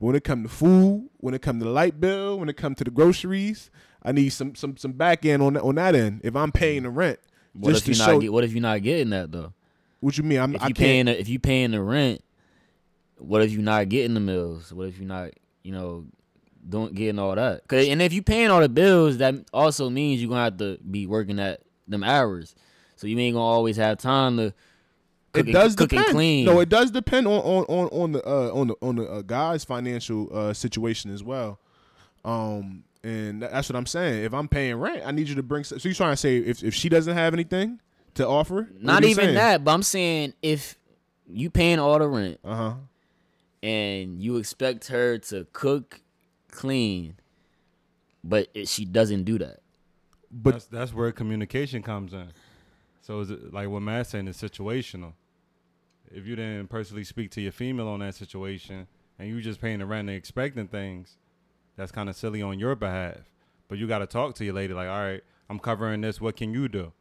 but 0.00 0.06
when 0.06 0.16
it 0.16 0.24
comes 0.24 0.48
to 0.48 0.54
food, 0.54 1.10
when 1.18 1.34
it 1.34 1.42
comes 1.42 1.60
to 1.62 1.64
the 1.66 1.72
light 1.72 2.00
bill, 2.00 2.38
when 2.38 2.48
it 2.48 2.56
comes 2.56 2.78
to 2.78 2.84
the 2.84 2.90
groceries, 2.90 3.70
I 4.02 4.12
need 4.12 4.30
some 4.30 4.54
some 4.54 4.76
some 4.76 4.92
back 4.92 5.26
end 5.26 5.42
on 5.42 5.54
that, 5.54 5.62
on 5.62 5.74
that 5.74 5.94
end. 5.94 6.20
If 6.24 6.34
I'm 6.34 6.52
paying 6.52 6.84
the 6.84 6.90
rent, 6.90 7.18
What 7.52 7.72
just 7.72 7.88
if 7.88 7.98
you 7.98 8.04
not 8.04 8.20
get, 8.20 8.32
what 8.32 8.44
if 8.44 8.52
you're 8.52 8.62
not 8.62 8.82
getting 8.82 9.10
that 9.10 9.32
though? 9.32 9.52
What 10.02 10.18
you 10.18 10.24
mean? 10.24 10.38
I'm 10.40 10.54
If 10.54 10.60
you 10.62 10.66
can't. 10.66 10.76
paying 10.76 11.06
the, 11.06 11.18
if 11.20 11.28
you 11.28 11.38
paying 11.38 11.70
the 11.70 11.80
rent, 11.82 12.22
what 13.18 13.40
if 13.42 13.50
you 13.52 13.62
not 13.62 13.88
getting 13.88 14.14
the 14.14 14.20
meals? 14.20 14.72
What 14.72 14.88
if 14.88 14.98
you 14.98 15.06
not 15.06 15.30
you 15.62 15.72
know 15.72 16.04
don't 16.68 16.94
getting 16.94 17.18
all 17.18 17.34
that? 17.34 17.66
'Cause- 17.68 17.88
and 17.88 18.02
if 18.02 18.12
you 18.12 18.22
paying 18.22 18.50
all 18.50 18.60
the 18.60 18.68
bills, 18.68 19.16
that 19.18 19.34
also 19.52 19.88
means 19.88 20.20
you're 20.20 20.28
gonna 20.28 20.44
have 20.44 20.58
to 20.58 20.78
be 20.90 21.06
working 21.06 21.38
at 21.40 21.60
them 21.88 22.02
hours. 22.04 22.54
So 22.96 23.06
you 23.06 23.18
ain't 23.18 23.34
gonna 23.34 23.44
always 23.44 23.76
have 23.78 23.98
time 23.98 24.36
to 24.36 24.52
cook 25.32 25.40
it 25.40 25.46
and- 25.46 25.52
does 25.54 25.74
depend. 25.74 26.06
clean. 26.06 26.44
No, 26.44 26.60
it 26.60 26.68
does 26.68 26.90
depend 26.90 27.26
on 27.26 27.40
on 27.40 27.64
on, 27.64 27.88
on 27.88 28.12
the 28.12 28.28
uh, 28.28 28.50
on 28.52 28.66
the 28.68 28.74
on 28.82 28.96
the 28.96 29.04
uh, 29.10 29.22
guy's 29.22 29.64
financial 29.64 30.28
uh, 30.36 30.52
situation 30.52 31.10
as 31.12 31.22
well. 31.24 31.58
Um, 32.24 32.84
and 33.04 33.42
that's 33.42 33.68
what 33.68 33.74
I'm 33.76 33.86
saying. 33.86 34.24
If 34.24 34.32
I'm 34.32 34.46
paying 34.48 34.76
rent, 34.76 35.02
I 35.04 35.10
need 35.10 35.28
you 35.28 35.34
to 35.36 35.42
bring. 35.42 35.64
So 35.64 35.76
you 35.76 35.94
trying 35.94 36.12
to 36.12 36.16
say 36.16 36.36
if 36.38 36.62
if 36.62 36.74
she 36.74 36.88
doesn't 36.88 37.14
have 37.16 37.34
anything 37.34 37.80
to 38.14 38.26
offer? 38.26 38.68
not 38.78 39.04
even 39.04 39.34
that, 39.34 39.64
but 39.64 39.72
I'm 39.72 39.82
saying 39.82 40.34
if 40.42 40.76
you 41.28 41.50
paying 41.50 41.78
all 41.78 41.98
the 41.98 42.08
rent 42.08 42.38
Uh 42.44 42.54
huh. 42.56 42.74
and 43.62 44.20
you 44.20 44.36
expect 44.36 44.88
her 44.88 45.18
to 45.18 45.46
cook, 45.52 46.00
clean, 46.50 47.16
but 48.24 48.48
it, 48.54 48.68
she 48.68 48.84
doesn't 48.84 49.24
do 49.24 49.38
that. 49.38 49.60
But 50.30 50.52
that's 50.52 50.64
that's 50.66 50.94
where 50.94 51.12
communication 51.12 51.82
comes 51.82 52.12
in. 52.12 52.28
So 53.00 53.20
is 53.20 53.30
it 53.30 53.52
like 53.52 53.68
what 53.68 53.80
Matt's 53.82 54.10
saying 54.10 54.28
is 54.28 54.36
situational. 54.36 55.12
If 56.10 56.26
you 56.26 56.36
didn't 56.36 56.68
personally 56.68 57.04
speak 57.04 57.30
to 57.32 57.40
your 57.40 57.52
female 57.52 57.88
on 57.88 58.00
that 58.00 58.14
situation 58.14 58.86
and 59.18 59.28
you 59.28 59.40
just 59.40 59.60
paying 59.60 59.78
the 59.78 59.86
rent 59.86 60.08
and 60.08 60.16
expecting 60.16 60.68
things, 60.68 61.16
that's 61.76 61.90
kind 61.90 62.08
of 62.08 62.16
silly 62.16 62.42
on 62.42 62.58
your 62.58 62.74
behalf. 62.76 63.16
But 63.68 63.78
you 63.78 63.86
got 63.86 63.98
to 64.00 64.06
talk 64.06 64.34
to 64.36 64.44
your 64.44 64.52
lady 64.54 64.74
like, 64.74 64.88
all 64.88 65.00
right, 65.00 65.22
I'm 65.48 65.58
covering 65.58 66.02
this. 66.02 66.20
What 66.20 66.36
can 66.36 66.52
you 66.52 66.68
do? 66.68 66.92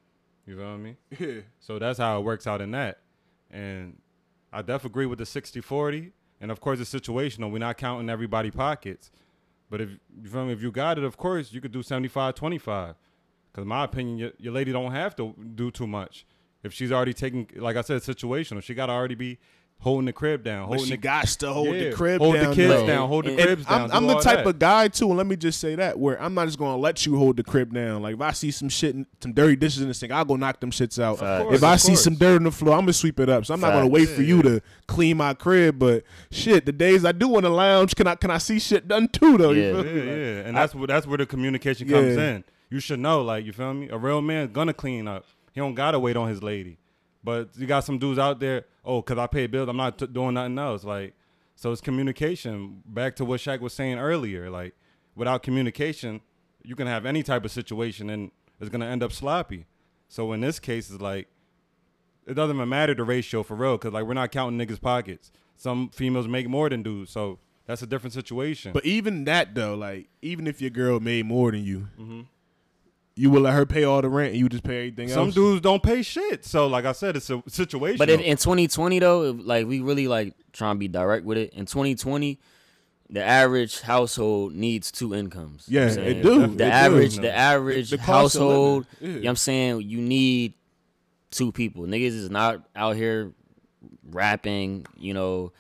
You 0.52 0.58
feel 0.58 0.78
me? 0.78 0.98
yeah, 1.18 1.42
So 1.62 1.80
that's 1.80 1.98
how 1.98 2.20
it 2.20 2.24
works 2.24 2.46
out 2.46 2.60
in 2.60 2.72
that. 2.72 3.00
And 3.50 4.02
I 4.52 4.62
definitely 4.62 4.90
agree 4.90 5.06
with 5.06 5.20
the 5.20 5.24
60-40. 5.24 6.12
And 6.42 6.52
of 6.52 6.60
course, 6.60 6.82
it's 6.82 6.94
situational. 6.94 7.52
We're 7.52 7.60
not 7.60 7.78
counting 7.78 8.10
everybody 8.10 8.52
pockets. 8.52 9.12
But 9.70 9.80
if 9.80 9.90
you 10.22 10.30
feel 10.30 10.46
me, 10.46 10.52
if 10.52 10.62
you 10.62 10.70
got 10.70 10.98
it, 10.98 11.06
of 11.06 11.16
course, 11.16 11.54
you 11.54 11.62
could 11.62 11.72
do 11.72 11.80
75-25. 11.80 12.96
Because 13.52 13.66
my 13.66 13.86
opinion, 13.86 14.18
your, 14.18 14.32
your 14.38 14.52
lady 14.54 14.74
don't 14.74 14.92
have 14.92 15.16
to 15.18 15.34
do 15.56 15.72
too 15.72 15.88
much. 15.88 16.26
If 16.64 16.74
she's 16.74 16.92
already 16.92 17.14
taking, 17.14 17.50
like 17.56 17.78
I 17.78 17.82
said, 17.82 18.02
situational, 18.02 18.62
she 18.62 18.74
got 18.74 18.88
to 18.88 18.92
already 18.92 19.16
be 19.16 19.40
holding 19.82 20.06
the 20.06 20.14
crib 20.14 20.44
down, 20.44 20.62
but 20.70 20.76
holding 20.78 20.86
she 20.86 20.92
the 20.92 20.98
got 20.98 21.26
to 21.28 21.52
hold 21.52 21.76
yeah, 21.76 21.90
the 21.90 21.96
crib 21.96 22.22
hold 22.22 22.36
down. 22.36 22.50
the 22.52 22.56
kids 22.56 22.74
though. 22.74 22.88
down, 22.88 23.08
hold 23.10 23.26
the 23.26 23.32
And- 23.32 23.40
cribs 23.42 23.66
down. 23.66 23.92
I'm, 23.92 23.98
I'm 23.98 24.08
the 24.08 24.20
type 24.20 24.38
that. 24.38 24.48
of 24.48 24.60
guy 24.60 24.88
too, 24.88 25.08
and 25.10 25.18
let 25.18 25.26
me 25.28 25.36
just 25.36 25.60
say 25.60 25.76
that 25.76 25.98
where 26.00 26.22
I'm 26.22 26.34
not 26.34 26.46
just 26.46 26.58
gonna 26.60 26.78
let 26.78 27.06
you 27.06 27.18
hold 27.18 27.38
the 27.38 27.44
crib 27.44 27.74
down. 27.74 28.02
Like 28.02 28.14
if 28.16 28.22
I 28.22 28.32
see 28.32 28.52
some 28.52 28.70
shit, 28.70 28.96
some 29.22 29.34
dirty 29.34 29.56
dishes 29.56 29.82
in 29.82 29.88
the 29.88 29.94
sink, 29.94 30.12
I'll 30.12 30.24
go 30.24 30.36
knock 30.36 30.60
them 30.60 30.72
shits 30.72 31.02
out. 31.02 31.18
Course, 31.18 31.56
if 31.58 31.64
I 31.64 31.74
of 31.74 31.82
see 31.82 31.96
some 31.96 32.16
dirt 32.16 32.36
on 32.38 32.44
the 32.44 32.52
floor, 32.52 32.76
I'm 32.76 32.82
gonna 32.82 32.94
sweep 32.94 33.20
it 33.20 33.28
up. 33.28 33.46
So 33.46 33.54
I'm 33.54 33.60
not 33.60 33.72
gonna 33.74 33.86
Facts. 33.86 33.94
wait 33.94 34.10
for 34.10 34.22
you 34.22 34.38
yeah. 34.38 34.42
to 34.44 34.62
clean 34.88 35.18
my 35.18 35.34
crib. 35.34 35.80
But 35.80 36.04
shit, 36.32 36.66
the 36.66 36.72
days 36.72 37.04
I 37.04 37.12
do 37.12 37.28
want 37.28 37.46
to 37.46 37.50
lounge, 37.50 37.96
can 37.96 38.08
I 38.08 38.16
can 38.16 38.30
I 38.32 38.38
see 38.38 38.60
shit 38.60 38.88
done 38.88 39.08
too 39.08 39.38
though? 39.38 39.52
You 39.52 39.62
Yeah. 39.62 39.72
feel 39.82 39.86
Yeah. 39.86 39.94
Like, 40.02 40.06
yeah, 40.06 40.48
and 40.48 40.58
that's 40.58 40.76
where 40.76 40.88
that's 40.88 41.08
where 41.08 41.18
the 41.18 41.26
communication 41.26 41.90
comes 41.90 42.16
Yeah. 42.16 42.30
in. 42.36 42.44
You 42.70 42.80
should 42.80 43.00
know, 43.00 43.22
like 43.22 43.46
you 43.46 43.52
feel 43.52 43.74
me. 43.74 43.90
A 43.90 43.98
real 43.98 44.22
man 44.22 44.52
gonna 44.54 44.74
clean 44.74 45.08
up. 45.08 45.26
He 45.54 45.60
don't 45.60 45.74
gotta 45.76 46.00
wait 46.00 46.16
on 46.16 46.30
his 46.30 46.42
lady. 46.42 46.78
But 47.24 47.50
you 47.58 47.68
got 47.68 47.84
some 47.84 48.00
dudes 48.00 48.18
out 48.18 48.40
there. 48.40 48.66
Oh, 48.84 49.02
cause 49.02 49.18
I 49.18 49.28
pay 49.28 49.48
bills, 49.48 49.70
I'm 49.70 49.78
not 49.78 49.98
t- 50.00 50.08
doing 50.08 50.34
nothing 50.34 50.58
else. 50.58 50.84
Like, 50.84 51.14
so 51.56 51.72
it's 51.72 51.82
communication. 51.82 52.82
Back 52.86 53.16
to 53.18 53.26
what 53.26 53.40
Shaq 53.40 53.60
was 53.60 53.74
saying 53.74 54.00
earlier. 54.00 54.50
Like, 54.50 54.74
without 55.16 55.44
communication, 55.44 56.22
you 56.64 56.76
can 56.76 56.88
have 56.88 57.06
any 57.06 57.22
type 57.24 57.46
of 57.46 57.52
situation, 57.52 58.10
and 58.10 58.32
it's 58.60 58.70
gonna 58.70 58.88
end 58.88 59.04
up 59.04 59.12
sloppy. 59.12 59.66
So 60.08 60.34
in 60.34 60.42
this 60.42 60.60
case, 60.60 60.90
it's 60.90 61.02
like 61.02 61.28
it 62.28 62.34
doesn't 62.36 62.56
even 62.56 62.70
matter 62.70 62.94
the 62.94 63.04
ratio 63.04 63.44
for 63.44 63.56
real, 63.56 63.78
cause 63.78 63.94
like 63.94 64.06
we're 64.06 64.14
not 64.14 64.32
counting 64.32 64.60
niggas' 64.60 64.82
pockets. 64.82 65.32
Some 65.56 65.90
females 65.90 66.28
make 66.28 66.48
more 66.50 66.70
than 66.70 66.82
dudes, 66.84 67.12
so 67.12 67.40
that's 67.68 67.82
a 67.82 67.88
different 67.88 68.14
situation. 68.14 68.74
But 68.74 68.86
even 68.86 69.24
that 69.26 69.54
though, 69.56 69.76
like 69.76 70.10
even 70.22 70.48
if 70.48 70.60
your 70.62 70.70
girl 70.72 71.00
made 71.00 71.26
more 71.26 71.52
than 71.52 71.64
you, 71.64 71.88
Mhm. 72.00 72.26
You 73.22 73.30
will 73.30 73.42
let 73.42 73.54
her 73.54 73.66
pay 73.68 73.84
all 73.84 74.02
the 74.02 74.10
rent 74.10 74.32
and 74.32 74.40
you 74.40 74.50
just 74.50 74.64
pay 74.64 74.78
everything 74.88 75.08
Some 75.10 75.28
else. 75.28 75.36
Some 75.36 75.44
dudes 75.44 75.62
don't 75.62 75.84
pay 75.84 76.02
shit. 76.02 76.44
So 76.44 76.66
like 76.68 76.86
I 76.86 76.92
said, 76.92 77.16
it's 77.16 77.30
a 77.30 77.44
situation. 77.48 77.98
But 77.98 78.10
if, 78.10 78.20
in 78.22 78.38
2020 78.38 78.98
though, 79.00 79.24
if, 79.26 79.36
like 79.46 79.68
we 79.68 79.80
really 79.80 80.08
like 80.08 80.34
trying 80.54 80.76
to 80.76 80.80
be 80.80 80.88
direct 80.88 81.24
with 81.26 81.38
it. 81.38 81.54
In 81.54 81.66
2020, 81.68 82.40
the 83.10 83.24
average 83.24 83.82
household 83.82 84.56
needs 84.56 84.92
two 84.92 85.14
incomes. 85.14 85.66
You 85.68 85.82
know 85.82 85.86
Yeah, 85.88 85.96
what 85.98 86.08
it 86.08 86.24
do. 86.24 86.48
The 86.48 86.66
It 86.66 86.70
average, 86.72 87.16
No. 87.18 87.22
the 87.24 87.34
average 87.36 87.90
The 87.92 87.98
cost 88.00 88.36
of 88.36 88.42
living. 88.42 88.56
household. 88.56 88.86
Yeah. 89.00 89.08
You 89.08 89.14
know 89.14 89.20
what 89.22 89.30
I'm 89.30 89.36
saying? 89.36 89.82
You 89.82 90.02
need 90.02 90.54
two 91.30 91.52
people. 91.52 91.84
Niggas 91.84 92.16
is 92.24 92.30
not 92.32 92.64
out 92.76 92.96
here 92.96 93.34
rapping, 94.10 94.86
you 94.98 95.14
know, 95.14 95.52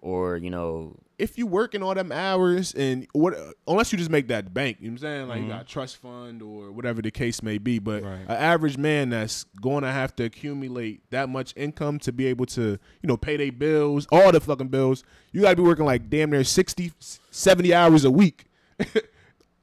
or 0.00 0.36
you 0.36 0.50
know, 0.50 0.96
if 1.18 1.36
you 1.36 1.46
working 1.48 1.82
all 1.82 1.94
them 1.94 2.12
hours 2.12 2.72
and 2.74 3.06
what 3.12 3.34
unless 3.66 3.90
you 3.92 3.98
just 3.98 4.10
make 4.10 4.28
that 4.28 4.54
bank, 4.54 4.76
you 4.80 4.88
know 4.88 4.92
what 4.92 4.98
I'm 4.98 4.98
saying? 4.98 5.28
Like 5.28 5.40
Mhm. 5.40 5.42
you 5.44 5.48
got 5.50 5.62
a 5.62 5.64
trust 5.64 5.96
fund 5.96 6.42
or 6.42 6.70
whatever 6.70 7.02
the 7.02 7.10
case 7.10 7.42
may 7.42 7.58
be. 7.58 7.78
But 7.80 8.04
Right. 8.04 8.20
an 8.20 8.30
average 8.30 8.78
man 8.78 9.10
that's 9.10 9.44
going 9.60 9.82
to 9.82 9.90
have 9.90 10.14
to 10.16 10.24
accumulate 10.24 11.02
that 11.10 11.28
much 11.28 11.52
income 11.56 11.98
to 12.00 12.12
be 12.12 12.26
able 12.26 12.46
to, 12.46 12.62
you 13.02 13.06
know, 13.08 13.16
pay 13.16 13.36
their 13.36 13.50
bills, 13.50 14.06
all 14.12 14.30
the 14.30 14.40
fucking 14.40 14.68
bills, 14.68 15.02
you 15.32 15.40
gotta 15.40 15.56
be 15.56 15.62
working 15.62 15.84
like 15.84 16.08
damn 16.08 16.30
near 16.30 16.44
60, 16.44 16.92
70 17.30 17.74
hours 17.74 18.04
a 18.04 18.10
week. 18.10 18.44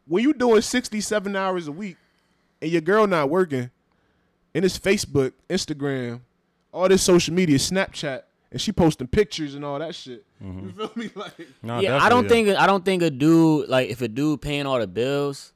when 0.08 0.24
you 0.24 0.34
doing 0.34 0.62
67 0.62 1.36
hours 1.36 1.68
a 1.68 1.72
week 1.72 1.97
and 2.62 2.70
your 2.70 2.82
girl 2.82 3.08
not 3.08 3.30
working, 3.30 3.70
and 4.53 4.66
it's 4.66 4.78
Facebook, 4.78 5.32
Instagram, 5.49 6.20
all 6.74 6.88
this 6.89 7.01
social 7.01 7.34
media, 7.34 7.58
Snapchat, 7.58 8.24
and 8.56 8.62
she 8.62 8.72
posting 8.72 9.08
pictures 9.08 9.53
and 9.53 9.66
all 9.66 9.78
that 9.80 9.93
shit. 9.93 10.26
You 10.39 10.47
mm-hmm. 10.47 10.70
feel 10.70 10.91
me? 10.95 11.10
Like 11.16 11.34
Nah, 11.62 11.82
yeah, 11.82 11.97
I 12.01 12.08
don't 12.08 12.30
think 12.30 12.47
I 12.47 12.66
don't 12.66 12.86
think 12.86 13.03
a 13.03 13.10
dude 13.10 13.68
like 13.68 13.89
if 13.89 14.01
a 14.01 14.08
dude 14.08 14.41
paying 14.41 14.66
all 14.66 14.80
the 14.80 14.88
bills, 14.88 15.51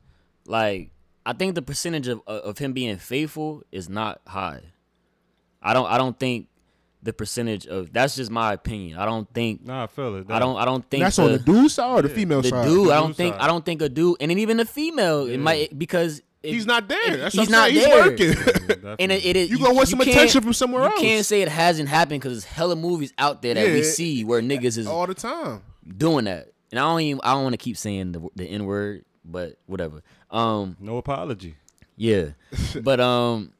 like 0.46 0.92
I 1.26 1.32
think 1.32 1.56
the 1.56 1.62
percentage 1.62 2.10
of 2.10 2.22
uh, 2.28 2.42
of 2.42 2.58
him 2.58 2.74
being 2.74 2.98
faithful 2.98 3.64
is 3.72 3.88
not 3.88 4.20
high. 4.28 4.64
I 5.62 5.74
don't 5.74 5.90
I 5.90 5.98
don't 5.98 6.20
think 6.20 6.50
the 7.02 7.14
percentage 7.14 7.66
of 7.68 7.94
that's 7.94 8.18
just 8.18 8.32
my 8.32 8.52
opinion. 8.52 8.98
I 8.98 9.06
don't 9.06 9.34
think 9.34 9.66
Nah, 9.66 9.86
I 9.86 9.88
feel 9.88 10.18
it. 10.18 10.26
I 10.30 10.38
don't 10.40 10.58
I 10.58 10.66
don't 10.66 10.84
think 10.90 11.04
that's 11.04 11.16
the, 11.16 11.24
on 11.24 11.32
the 11.32 11.40
dude 11.40 11.72
side 11.72 12.00
or 12.00 12.02
the 12.02 12.10
female 12.10 12.42
the 12.42 12.50
side? 12.50 12.68
dude. 12.68 12.90
The 12.90 12.92
I 12.92 12.98
don't 12.98 13.08
dude 13.08 13.16
think 13.16 13.36
side. 13.36 13.42
I 13.42 13.48
don't 13.48 13.64
think 13.64 13.82
a 13.82 13.88
dude 13.88 14.18
and 14.20 14.30
then 14.30 14.40
even 14.40 14.58
the 14.58 14.66
female 14.66 15.26
it 15.26 15.38
might 15.38 15.80
because 15.80 16.22
if- 16.44 16.54
He's 16.54 16.66
not 16.66 16.88
there. 16.88 17.18
That's 17.18 17.36
he's 17.36 17.50
not 17.50 17.70
saying. 17.70 17.82
there. 17.90 18.16
He's 18.18 18.36
working. 18.38 18.78
Yeah, 18.84 18.96
and 19.00 19.12
it, 19.12 19.26
it 19.26 19.36
is 19.36 19.50
You 19.50 19.58
gonna 19.60 19.74
want 19.74 19.88
some 19.90 20.00
attention 20.02 20.42
from 20.42 20.54
somewhere 20.54 20.84
you 20.84 20.90
else. 20.90 21.02
You 21.02 21.08
can't 21.08 21.26
say 21.26 21.42
it 21.42 21.50
hasn't 21.50 21.90
happened 21.90 22.22
because 22.22 22.34
there's 22.34 22.46
hella 22.46 22.76
movies 22.76 23.14
out 23.18 23.42
there 23.42 23.54
that 23.56 23.68
Yeah, 23.68 23.74
we 23.74 23.84
see 23.84 24.24
where 24.24 24.42
niggas 24.42 24.78
is 24.78 24.88
all 24.88 25.06
the 25.08 25.14
time. 25.14 25.62
doing 25.98 26.26
that. 26.26 26.52
And 26.72 26.80
I 26.80 26.84
don't 26.84 27.02
even 27.02 27.22
I 27.24 27.34
don't 27.34 27.44
want 27.44 27.54
to 27.54 27.58
keep 27.58 27.76
saying 27.78 28.12
the 28.14 28.28
the 28.36 28.46
N 28.46 28.66
word, 28.66 29.04
but 29.26 29.58
whatever. 29.66 30.02
Um 30.32 30.78
no 30.80 30.98
apology. 30.98 31.56
yeah. 31.98 32.30
but 32.84 33.00
um 33.00 33.54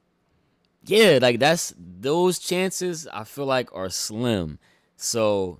yeah, 0.86 1.20
like 1.22 1.40
that's 1.40 1.74
those 1.78 2.40
chances 2.40 3.08
I 3.12 3.24
feel 3.26 3.46
like 3.46 3.70
are 3.76 3.90
slim. 3.90 4.58
So 4.96 5.60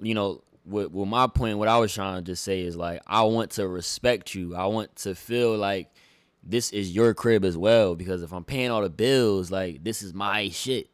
you 0.00 0.14
know, 0.14 0.42
what 0.64 0.92
what 0.92 1.08
my 1.08 1.26
point 1.26 1.58
what 1.58 1.68
I 1.68 1.78
was 1.78 1.92
trying 1.92 2.16
to 2.16 2.22
just 2.22 2.44
say 2.44 2.60
is 2.60 2.76
like 2.76 3.00
I 3.06 3.22
want 3.22 3.50
to 3.52 3.66
respect 3.66 4.34
you. 4.34 4.54
I 4.54 4.66
want 4.66 4.94
to 4.96 5.14
feel 5.14 5.56
like 5.56 5.91
this 6.42 6.70
is 6.72 6.92
your 6.94 7.14
crib 7.14 7.44
as 7.44 7.56
well 7.56 7.94
because 7.94 8.22
if 8.22 8.32
I'm 8.32 8.44
paying 8.44 8.70
all 8.70 8.82
the 8.82 8.90
bills, 8.90 9.50
like 9.50 9.84
this 9.84 10.02
is 10.02 10.12
my 10.14 10.48
shit. 10.50 10.88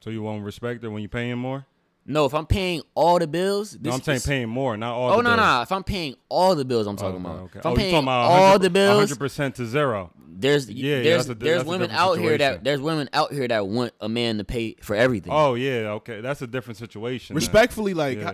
So 0.00 0.10
you 0.10 0.22
won't 0.22 0.44
respect 0.44 0.82
it 0.84 0.88
when 0.88 1.02
you're 1.02 1.08
paying 1.10 1.36
more? 1.38 1.66
No, 2.06 2.24
if 2.24 2.32
I'm 2.34 2.46
paying 2.46 2.80
all 2.94 3.18
the 3.18 3.26
bills, 3.26 3.72
this 3.72 3.82
No, 3.82 3.92
I'm 3.92 4.02
saying 4.02 4.16
is- 4.16 4.26
paying 4.26 4.48
more, 4.48 4.76
not 4.76 4.94
all. 4.94 5.12
Oh 5.12 5.16
the 5.18 5.22
no, 5.22 5.28
bills. 5.36 5.38
no! 5.40 5.62
If 5.62 5.72
I'm 5.72 5.84
paying 5.84 6.14
all 6.30 6.54
the 6.56 6.64
bills, 6.64 6.86
I'm 6.86 6.96
talking 6.96 7.24
oh, 7.24 7.28
Okay, 7.30 7.30
about. 7.30 7.42
okay. 7.44 7.58
If 7.60 7.66
I'm 7.66 7.72
oh, 7.72 7.76
paying 7.76 7.86
you 7.88 7.92
talking 7.92 8.04
about 8.06 8.20
all 8.22 8.40
100 8.42 8.62
the 8.62 8.70
bills, 8.70 9.12
100% 9.12 9.54
to 9.56 9.66
zero. 9.66 10.10
there's 10.26 10.70
Yeah, 10.70 10.96
yeah, 10.96 11.02
there's 11.02 11.26
that's 11.26 11.40
a- 11.40 11.44
there's 11.44 11.64
women 11.64 11.90
different 11.90 12.00
out 12.00 12.18
here 12.18 12.38
that 12.38 12.64
there's 12.64 12.80
women 12.80 13.10
out 13.12 13.32
here 13.34 13.46
that 13.46 13.66
want 13.68 13.92
a 14.00 14.08
man 14.08 14.38
to 14.38 14.44
pay 14.44 14.76
for 14.80 14.96
everything. 14.96 15.30
Oh 15.32 15.54
yeah, 15.54 15.90
okay, 15.98 16.22
that's 16.22 16.40
a 16.40 16.46
different 16.46 16.78
situation. 16.78 17.34
then. 17.34 17.40
Respectfully, 17.40 17.92
like, 17.92 18.18
Yeah. 18.18 18.32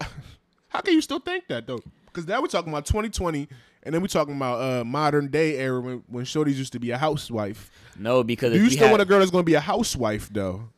how, 0.00 0.06
how 0.68 0.80
can 0.80 0.94
you 0.94 1.00
still 1.02 1.18
think 1.18 1.48
that 1.48 1.66
though? 1.66 1.80
Because 2.12 2.26
now 2.28 2.40
we're 2.40 2.46
talking 2.48 2.72
about 2.72 2.84
2020, 2.86 3.48
and 3.84 3.94
then 3.94 4.02
we're 4.02 4.06
talking 4.08 4.36
about 4.36 4.60
uh, 4.60 4.84
modern 4.84 5.28
day 5.28 5.56
era 5.58 5.80
when, 5.80 6.02
when 6.08 6.24
shorties 6.24 6.54
used 6.56 6.72
to 6.74 6.78
be 6.80 6.90
a 6.90 6.98
housewife. 6.98 7.70
no, 7.98 8.22
because 8.22 8.50
Do 8.52 8.56
if 8.56 8.62
you 8.62 8.68
we 8.68 8.74
still 8.74 8.86
had- 8.88 8.90
want 8.92 9.02
a 9.02 9.06
girl 9.06 9.18
that's 9.20 9.30
going 9.30 9.42
to 9.44 9.46
be 9.50 9.54
a 9.54 9.60
housewife 9.60 10.28
though? 10.32 10.68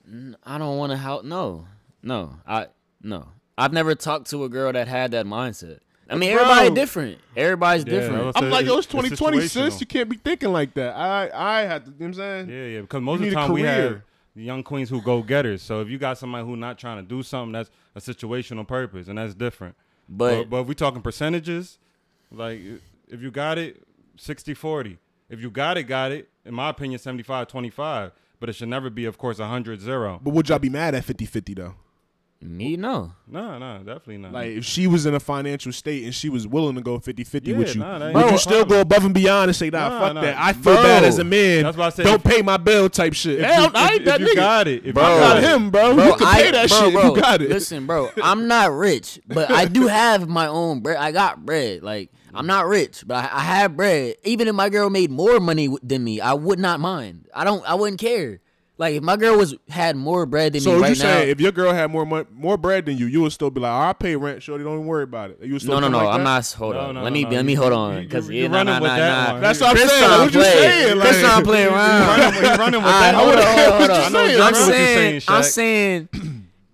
I 0.45 0.59
don't 0.59 0.77
want 0.79 0.93
to 0.93 0.97
how 0.97 1.23
no 1.25 1.67
no 2.03 2.37
I 2.47 2.67
no 3.03 3.29
I've 3.59 3.73
never 3.73 3.95
talked 3.95 4.31
to 4.31 4.45
a 4.45 4.49
girl 4.49 4.73
that 4.73 4.87
had 4.89 5.11
that 5.13 5.27
mindset. 5.27 5.79
I 6.11 6.17
mean, 6.17 6.35
Bro. 6.35 6.43
everybody 6.45 6.75
different. 6.75 7.19
Everybody's 7.37 7.85
Yeah, 7.87 7.91
different. 8.01 8.25
let's 8.27 8.37
I'm 8.39 8.51
like, 8.51 8.67
yo, 8.67 8.79
it's- 8.79 8.85
it's 8.85 9.13
it's 9.13 9.19
2020, 9.21 9.49
sis. 9.49 9.81
You 9.81 9.87
can't 9.87 10.09
be 10.09 10.17
thinking 10.17 10.53
like 10.53 10.75
that. 10.75 10.95
I 10.95 11.31
I 11.33 11.61
had 11.63 11.87
to, 11.87 11.91
you 11.93 11.97
know 11.99 12.07
what 12.07 12.07
I'm 12.09 12.15
saying? 12.15 12.49
Yeah, 12.51 12.67
yeah. 12.67 12.81
Because 12.83 13.01
most 13.03 13.21
You 13.21 13.27
of 13.29 13.31
the 13.31 13.37
time 13.37 13.53
we 13.53 13.63
have 13.63 14.03
young 14.37 14.63
queens 14.63 14.91
who 14.91 15.01
go 15.01 15.23
getters. 15.23 15.63
So 15.63 15.81
if 15.81 15.89
you 15.89 15.97
got 15.99 16.19
somebody 16.19 16.45
who 16.45 16.57
not 16.57 16.79
trying 16.79 16.97
to 17.03 17.09
do 17.09 17.23
something, 17.23 17.53
that's 17.53 17.71
a 17.95 18.01
situational 18.01 18.67
purpose, 18.67 19.09
and 19.09 19.17
that's 19.19 19.35
different. 19.35 19.77
But, 20.09 20.37
But 20.37 20.51
but 20.51 20.61
if 20.63 20.67
we 20.67 20.75
talking 20.75 21.03
percentages, 21.03 21.79
like 22.31 22.61
if 23.09 23.21
you 23.21 23.31
got 23.31 23.59
it, 23.59 23.83
60-40. 24.19 24.99
If 25.29 25.41
you 25.41 25.51
got 25.51 25.79
it, 25.79 25.85
got 25.85 26.13
it. 26.13 26.29
In 26.45 26.55
my 26.55 26.69
opinion, 26.71 27.01
75-25. 27.01 28.13
But 28.41 28.49
it 28.49 28.55
should 28.55 28.69
never 28.69 28.91
be, 28.91 29.07
of 29.07 29.17
course, 29.17 29.39
100-0. 29.39 30.23
But 30.23 30.31
would 30.35 30.49
y'all 30.49 30.59
be 30.59 30.69
mad 30.69 30.95
at 30.95 31.05
50-50 31.05 31.57
though? 31.57 31.75
Me 32.45 32.77
no. 32.77 33.13
No, 33.27 33.59
no, 33.59 33.79
definitely 33.79 34.19
not. 34.19 34.33
Like 34.33 34.49
if 34.51 34.65
she 34.65 34.87
was 34.87 35.07
in 35.07 35.15
a 35.15 35.21
financial 35.21 35.73
state 35.73 36.05
and 36.05 36.15
she 36.15 36.29
was 36.29 36.47
willing 36.47 36.75
to 36.75 36.83
go 36.83 36.99
50-50 36.99 37.41
Yeah, 37.47 37.57
with 37.57 37.75
you, 37.75 37.81
nah, 37.81 37.99
that 37.99 38.07
ain't 38.09 38.15
would 38.15 38.27
no 38.27 38.31
you 38.33 38.39
still 38.39 38.65
go 38.65 38.81
above 38.83 39.05
and 39.05 39.15
beyond 39.15 39.49
and 39.49 39.57
say, 39.57 39.71
nah, 39.71 39.89
Nah, 39.89 40.01
fuck 40.01 40.15
nah. 40.15 40.21
that. 40.21 40.37
I 40.39 40.53
feel 40.53 40.75
Bro, 40.75 40.83
bad 40.83 41.05
as 41.05 41.19
a 41.19 41.25
man. 41.25 41.63
that's 41.65 41.77
why 41.77 41.87
I 41.87 41.91
said 41.91 42.05
Don't 42.05 42.25
if- 42.27 42.33
pay 42.33 42.43
my 42.43 42.57
bill 42.59 42.89
type 42.91 43.15
shit. 43.15 43.41
if 43.41 43.47
Hell, 43.47 43.65
you, 43.65 43.71
I 43.75 43.85
if- 43.87 43.93
ain't 43.93 44.05
that 44.05 44.21
if 44.21 44.29
you 44.29 44.35
nigga. 44.35 44.37
got 44.37 44.69
it, 44.69 44.87
if 44.87 44.95
Bro. 44.95 45.03
you 45.03 45.09
I 45.09 45.19
got 45.19 45.29
got 45.35 45.37
it, 45.39 45.45
him, 45.57 45.71
bro. 45.71 45.95
Bro, 45.95 46.05
you 46.07 46.17
can 46.17 46.35
pay 46.35 46.51
that 46.51 46.69
bro, 46.69 46.81
shit. 46.81 46.93
bro, 46.93 47.15
you 47.15 47.21
got 47.21 47.43
it. 47.43 47.49
Listen, 47.51 47.87
bro, 47.87 48.11
I'm 48.23 48.47
not 48.47 48.73
rich, 48.73 49.21
but 49.27 49.51
I 49.51 49.65
do 49.65 49.87
have 49.87 50.29
my 50.29 50.47
own 50.47 50.81
bread. 50.81 50.99
I 50.99 51.13
got 51.13 51.45
bread. 51.47 51.83
Like 51.83 52.11
I'm 52.35 52.47
not 52.47 52.67
rich, 52.67 53.05
but 53.07 53.15
I, 53.25 53.39
I 53.39 53.41
have 53.41 53.77
bread. 53.77 54.17
Even 54.25 54.49
if 54.49 54.55
my 54.55 54.69
girl 54.69 54.91
made 54.91 55.11
more 55.11 55.41
money 55.41 55.67
w- 55.69 55.79
than 55.83 56.03
me, 56.05 56.21
I 56.21 56.35
would 56.35 56.59
not 56.59 56.79
mind. 56.81 57.27
I 57.35 57.45
don't. 57.45 57.65
I 57.69 57.75
wouldn't 57.75 58.01
care. 58.01 58.41
Like 58.77 58.97
if 58.97 59.05
my 59.05 59.17
girl 59.17 59.37
was 59.37 59.55
had 59.69 59.97
more 59.97 60.27
bread 60.27 60.53
than 60.53 60.61
So 60.61 60.71
me 60.71 60.77
you 60.79 60.83
right 60.83 60.89
now. 60.91 60.95
saying 61.05 61.29
if 61.31 61.41
your 61.41 61.53
girl 61.53 61.73
had 61.73 61.93
more 61.93 62.05
money, 62.05 62.27
more 62.33 62.57
bread 62.57 62.87
than 62.87 62.99
you, 62.99 63.07
you 63.07 63.23
would 63.23 63.31
still 63.33 63.49
be 63.51 63.61
like, 63.61 63.71
oh, 63.71 63.75
I'll 63.87 63.95
pay 63.95 64.17
rent, 64.17 64.43
shorty. 64.43 64.65
Don't 64.65 64.75
even 64.75 64.87
worry 64.87 65.05
about 65.05 65.31
it. 65.31 65.39
You 65.43 65.53
would 65.53 65.63
still 65.63 65.75
no, 65.81 65.87
no, 65.87 65.89
no. 65.97 65.99
like 66.05 66.09
I'm 66.15 66.25
that? 66.25 66.25
not. 66.25 66.53
Hold 66.59 66.75
No, 66.75 66.81
on. 66.81 66.95
no, 66.97 67.03
let 67.05 67.11
no, 67.11 67.15
me 67.15 67.23
no. 67.23 67.31
let 67.31 67.45
me 67.45 67.55
hold 67.55 67.73
you- 67.73 67.79
on 67.79 67.95
you- 67.97 68.01
because 68.03 68.29
you're 68.29 68.43
yeah, 68.43 68.49
nah, 68.49 68.57
running 68.57 68.75
nah, 68.75 68.81
with 68.81 68.91
nah, 68.91 68.97
that 68.97 69.33
nah. 69.35 69.41
That's 69.41 69.61
what 69.61 69.71
I'm 69.71 69.77
Chris 69.77 69.91
saying. 69.93 70.05
trying 70.05 70.21
What 70.21 70.33
to 70.33 70.39
you 70.39 70.45
play. 70.45 70.53
saying? 70.53 71.01
Chris 71.01 71.13
Like- 71.15 71.25
trying 71.25 71.43
to 71.43 71.49
play 71.49 71.63
You're 71.63 71.73
around. 71.73 72.19
running, 72.19 72.43
you're 72.43 72.57
running 72.57 72.83
with 72.83 72.91
I 72.93 73.01
that. 73.01 73.15
hold 73.15 73.35
on, 73.35 73.43
hold 73.43 73.59
on, 73.59 73.79
hold 73.79 73.91
on. 73.91 74.01
I 74.01 74.09
know 74.09 74.11
saying, 74.11 74.31
exactly 74.31 74.43
I'm 74.43 74.53
what 74.53 74.55
you're 74.55 74.77
saying, 74.77 75.21
saying, 75.21 75.23
I'm 75.29 75.43
saying, 75.45 76.09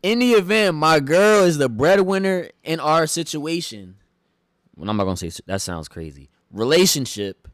in 0.02 0.18
the 0.20 0.32
event 0.32 0.76
my 0.76 1.00
girl 1.00 1.44
is 1.44 1.58
the 1.58 1.68
breadwinner 1.68 2.48
in 2.64 2.80
our 2.80 3.06
situation, 3.06 3.96
well, 4.74 4.88
I'm 4.88 4.96
not 4.96 5.04
gonna 5.04 5.18
say 5.18 5.30
that 5.44 5.60
sounds 5.60 5.86
crazy. 5.88 6.30
Relationship. 6.50 7.46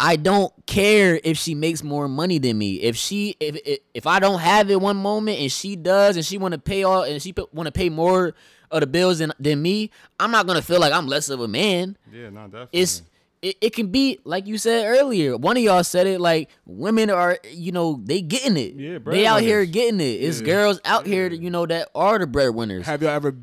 I 0.00 0.16
don't 0.16 0.52
care 0.66 1.20
if 1.24 1.36
she 1.38 1.54
makes 1.54 1.82
more 1.82 2.06
money 2.08 2.38
than 2.38 2.56
me. 2.56 2.76
If 2.76 2.96
she, 2.96 3.36
if 3.40 3.56
if, 3.66 3.78
if 3.94 4.06
I 4.06 4.20
don't 4.20 4.38
have 4.38 4.70
it 4.70 4.80
one 4.80 4.96
moment 4.96 5.40
and 5.40 5.50
she 5.50 5.74
does, 5.76 6.16
and 6.16 6.24
she 6.24 6.38
want 6.38 6.52
to 6.52 6.58
pay 6.58 6.84
all, 6.84 7.02
and 7.02 7.20
she 7.20 7.34
want 7.52 7.66
to 7.66 7.72
pay 7.72 7.88
more 7.88 8.34
of 8.70 8.80
the 8.80 8.86
bills 8.86 9.18
than 9.18 9.32
than 9.40 9.60
me, 9.60 9.90
I'm 10.20 10.30
not 10.30 10.46
gonna 10.46 10.62
feel 10.62 10.78
like 10.80 10.92
I'm 10.92 11.06
less 11.08 11.28
of 11.30 11.40
a 11.40 11.48
man 11.48 11.96
Yeah, 12.12 12.30
no, 12.30 12.44
definitely. 12.44 12.80
it's 12.80 13.02
it, 13.40 13.56
it 13.60 13.70
can 13.72 13.88
be 13.88 14.18
like 14.24 14.46
you 14.46 14.56
said 14.58 14.86
earlier. 14.86 15.36
One 15.36 15.56
of 15.56 15.62
y'all 15.62 15.82
said 15.84 16.06
it 16.06 16.20
like 16.20 16.48
women 16.66 17.08
are 17.10 17.38
you 17.50 17.72
know 17.72 18.00
they 18.04 18.20
getting 18.20 18.56
it. 18.56 18.74
Yeah, 18.74 18.98
they 19.04 19.26
out 19.26 19.40
here 19.42 19.64
getting 19.64 20.00
it. 20.00 20.04
It's 20.22 20.40
Yeah. 20.40 20.46
girls 20.46 20.80
out 20.84 21.06
here 21.06 21.28
that, 21.28 21.40
you 21.40 21.50
know 21.50 21.66
that 21.66 21.88
are 21.94 22.18
the 22.18 22.26
breadwinners. 22.26 22.84
Have 22.86 23.00
y'all 23.02 23.10
ever, 23.12 23.34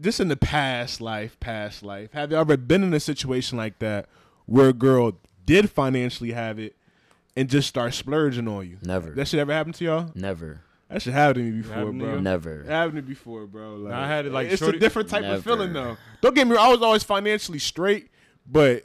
just 0.00 0.18
in 0.20 0.28
the 0.28 0.36
past 0.36 1.00
life, 1.00 1.38
past 1.38 1.82
life, 1.84 2.10
have 2.12 2.30
y'all 2.32 2.40
ever 2.40 2.56
been 2.56 2.82
in 2.82 2.92
a 2.94 3.00
situation 3.00 3.56
like 3.58 3.78
that 3.80 4.06
where 4.46 4.68
a 4.70 4.72
girl 4.72 5.18
did 5.46 5.70
financially 5.70 6.32
have 6.32 6.58
it 6.58 6.76
and 7.36 7.48
just 7.48 7.68
start 7.68 7.94
splurging 7.94 8.48
on 8.48 8.68
you? 8.68 8.78
Never, 8.82 9.10
That 9.10 9.28
shit 9.28 9.40
ever 9.40 9.52
happened 9.52 9.74
to 9.76 9.84
y'all? 9.84 10.10
never, 10.14 10.60
That 10.88 11.02
should 11.02 11.12
happen 11.14 11.42
to 11.44 11.50
me 11.50 11.62
before, 11.62 11.74
Happened 11.76 11.98
bro. 12.00 12.20
never. 12.20 12.60
It 12.60 12.66
happened 12.68 12.96
to 12.96 13.02
me 13.02 13.08
before, 13.08 13.46
bro. 13.46 13.76
Like, 13.76 13.92
I 13.94 14.06
had 14.06 14.26
it, 14.26 14.32
like, 14.32 14.48
it's 14.48 14.60
shorty- 14.60 14.76
a 14.76 14.80
different 14.80 15.08
type 15.08 15.22
Never. 15.22 15.36
of 15.36 15.44
feeling 15.44 15.72
though. 15.72 15.96
Don't 16.20 16.34
get 16.34 16.46
me 16.46 16.54
wrong, 16.56 16.66
I 16.66 16.68
was 16.68 16.82
always 16.82 17.02
financially 17.02 17.58
straight, 17.58 18.10
but 18.46 18.84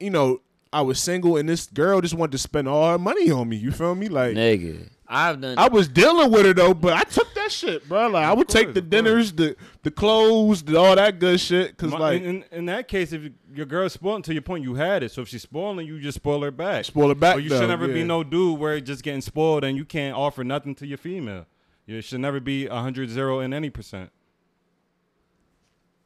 you 0.00 0.10
know, 0.10 0.40
I 0.72 0.80
was 0.82 0.98
single 0.98 1.36
and 1.36 1.48
this 1.48 1.66
girl 1.66 2.00
just 2.00 2.14
wanted 2.14 2.32
to 2.32 2.38
spend 2.38 2.66
all 2.66 2.90
her 2.90 2.98
money 2.98 3.30
on 3.30 3.48
me. 3.48 3.56
You 3.56 3.70
feel 3.70 3.94
me? 3.94 4.08
Like 4.08 4.34
Nigga, 4.34 4.88
I've 5.06 5.40
done. 5.40 5.58
I 5.58 5.68
was 5.68 5.86
dealing 5.88 6.30
with 6.30 6.46
her 6.46 6.54
though, 6.54 6.72
but 6.72 6.94
I 6.94 7.02
took 7.02 7.32
that 7.34 7.52
shit, 7.52 7.86
bro. 7.88 8.08
Like 8.08 8.24
I 8.24 8.32
would 8.32 8.48
take 8.48 8.72
the 8.72 8.80
dinners, 8.80 9.32
the 9.32 9.54
the 9.82 9.90
clothes, 9.90 10.62
the, 10.62 10.76
all 10.78 10.96
that 10.96 11.18
good 11.18 11.38
shit. 11.40 11.76
Cause 11.76 11.90
My- 11.90 11.98
like 11.98 12.22
in, 12.22 12.42
in, 12.42 12.44
in 12.50 12.66
that 12.66 12.88
case, 12.88 13.12
if 13.12 13.22
you, 13.22 13.34
your 13.54 13.66
girl's 13.66 13.92
spoiling 13.92 14.22
to 14.22 14.32
your 14.32 14.42
point, 14.42 14.64
you 14.64 14.74
had 14.74 15.02
it. 15.02 15.10
So 15.12 15.22
if 15.22 15.28
she's 15.28 15.42
spoiling 15.42 15.86
you, 15.86 16.00
just 16.00 16.16
spoil 16.16 16.42
her 16.42 16.50
back. 16.50 16.86
spoil 16.86 17.10
it 17.10 17.20
back. 17.20 17.36
But 17.36 17.42
you 17.42 17.50
though, 17.50 17.60
should 17.60 17.68
never 17.68 17.86
be 17.86 18.02
no 18.02 18.24
dude 18.24 18.58
where 18.58 18.72
you're 18.72 18.80
just 18.80 19.02
getting 19.02 19.20
spoiled 19.20 19.62
and 19.64 19.76
you 19.76 19.84
can't 19.84 20.16
offer 20.16 20.42
nothing 20.42 20.74
to 20.76 20.86
your 20.86 20.98
female. 20.98 21.46
You 21.86 22.00
should 22.00 22.20
never 22.20 22.40
be 22.40 22.66
100 22.66 23.10
0 23.10 23.40
in 23.40 23.52
any 23.52 23.68
percent. 23.68 24.10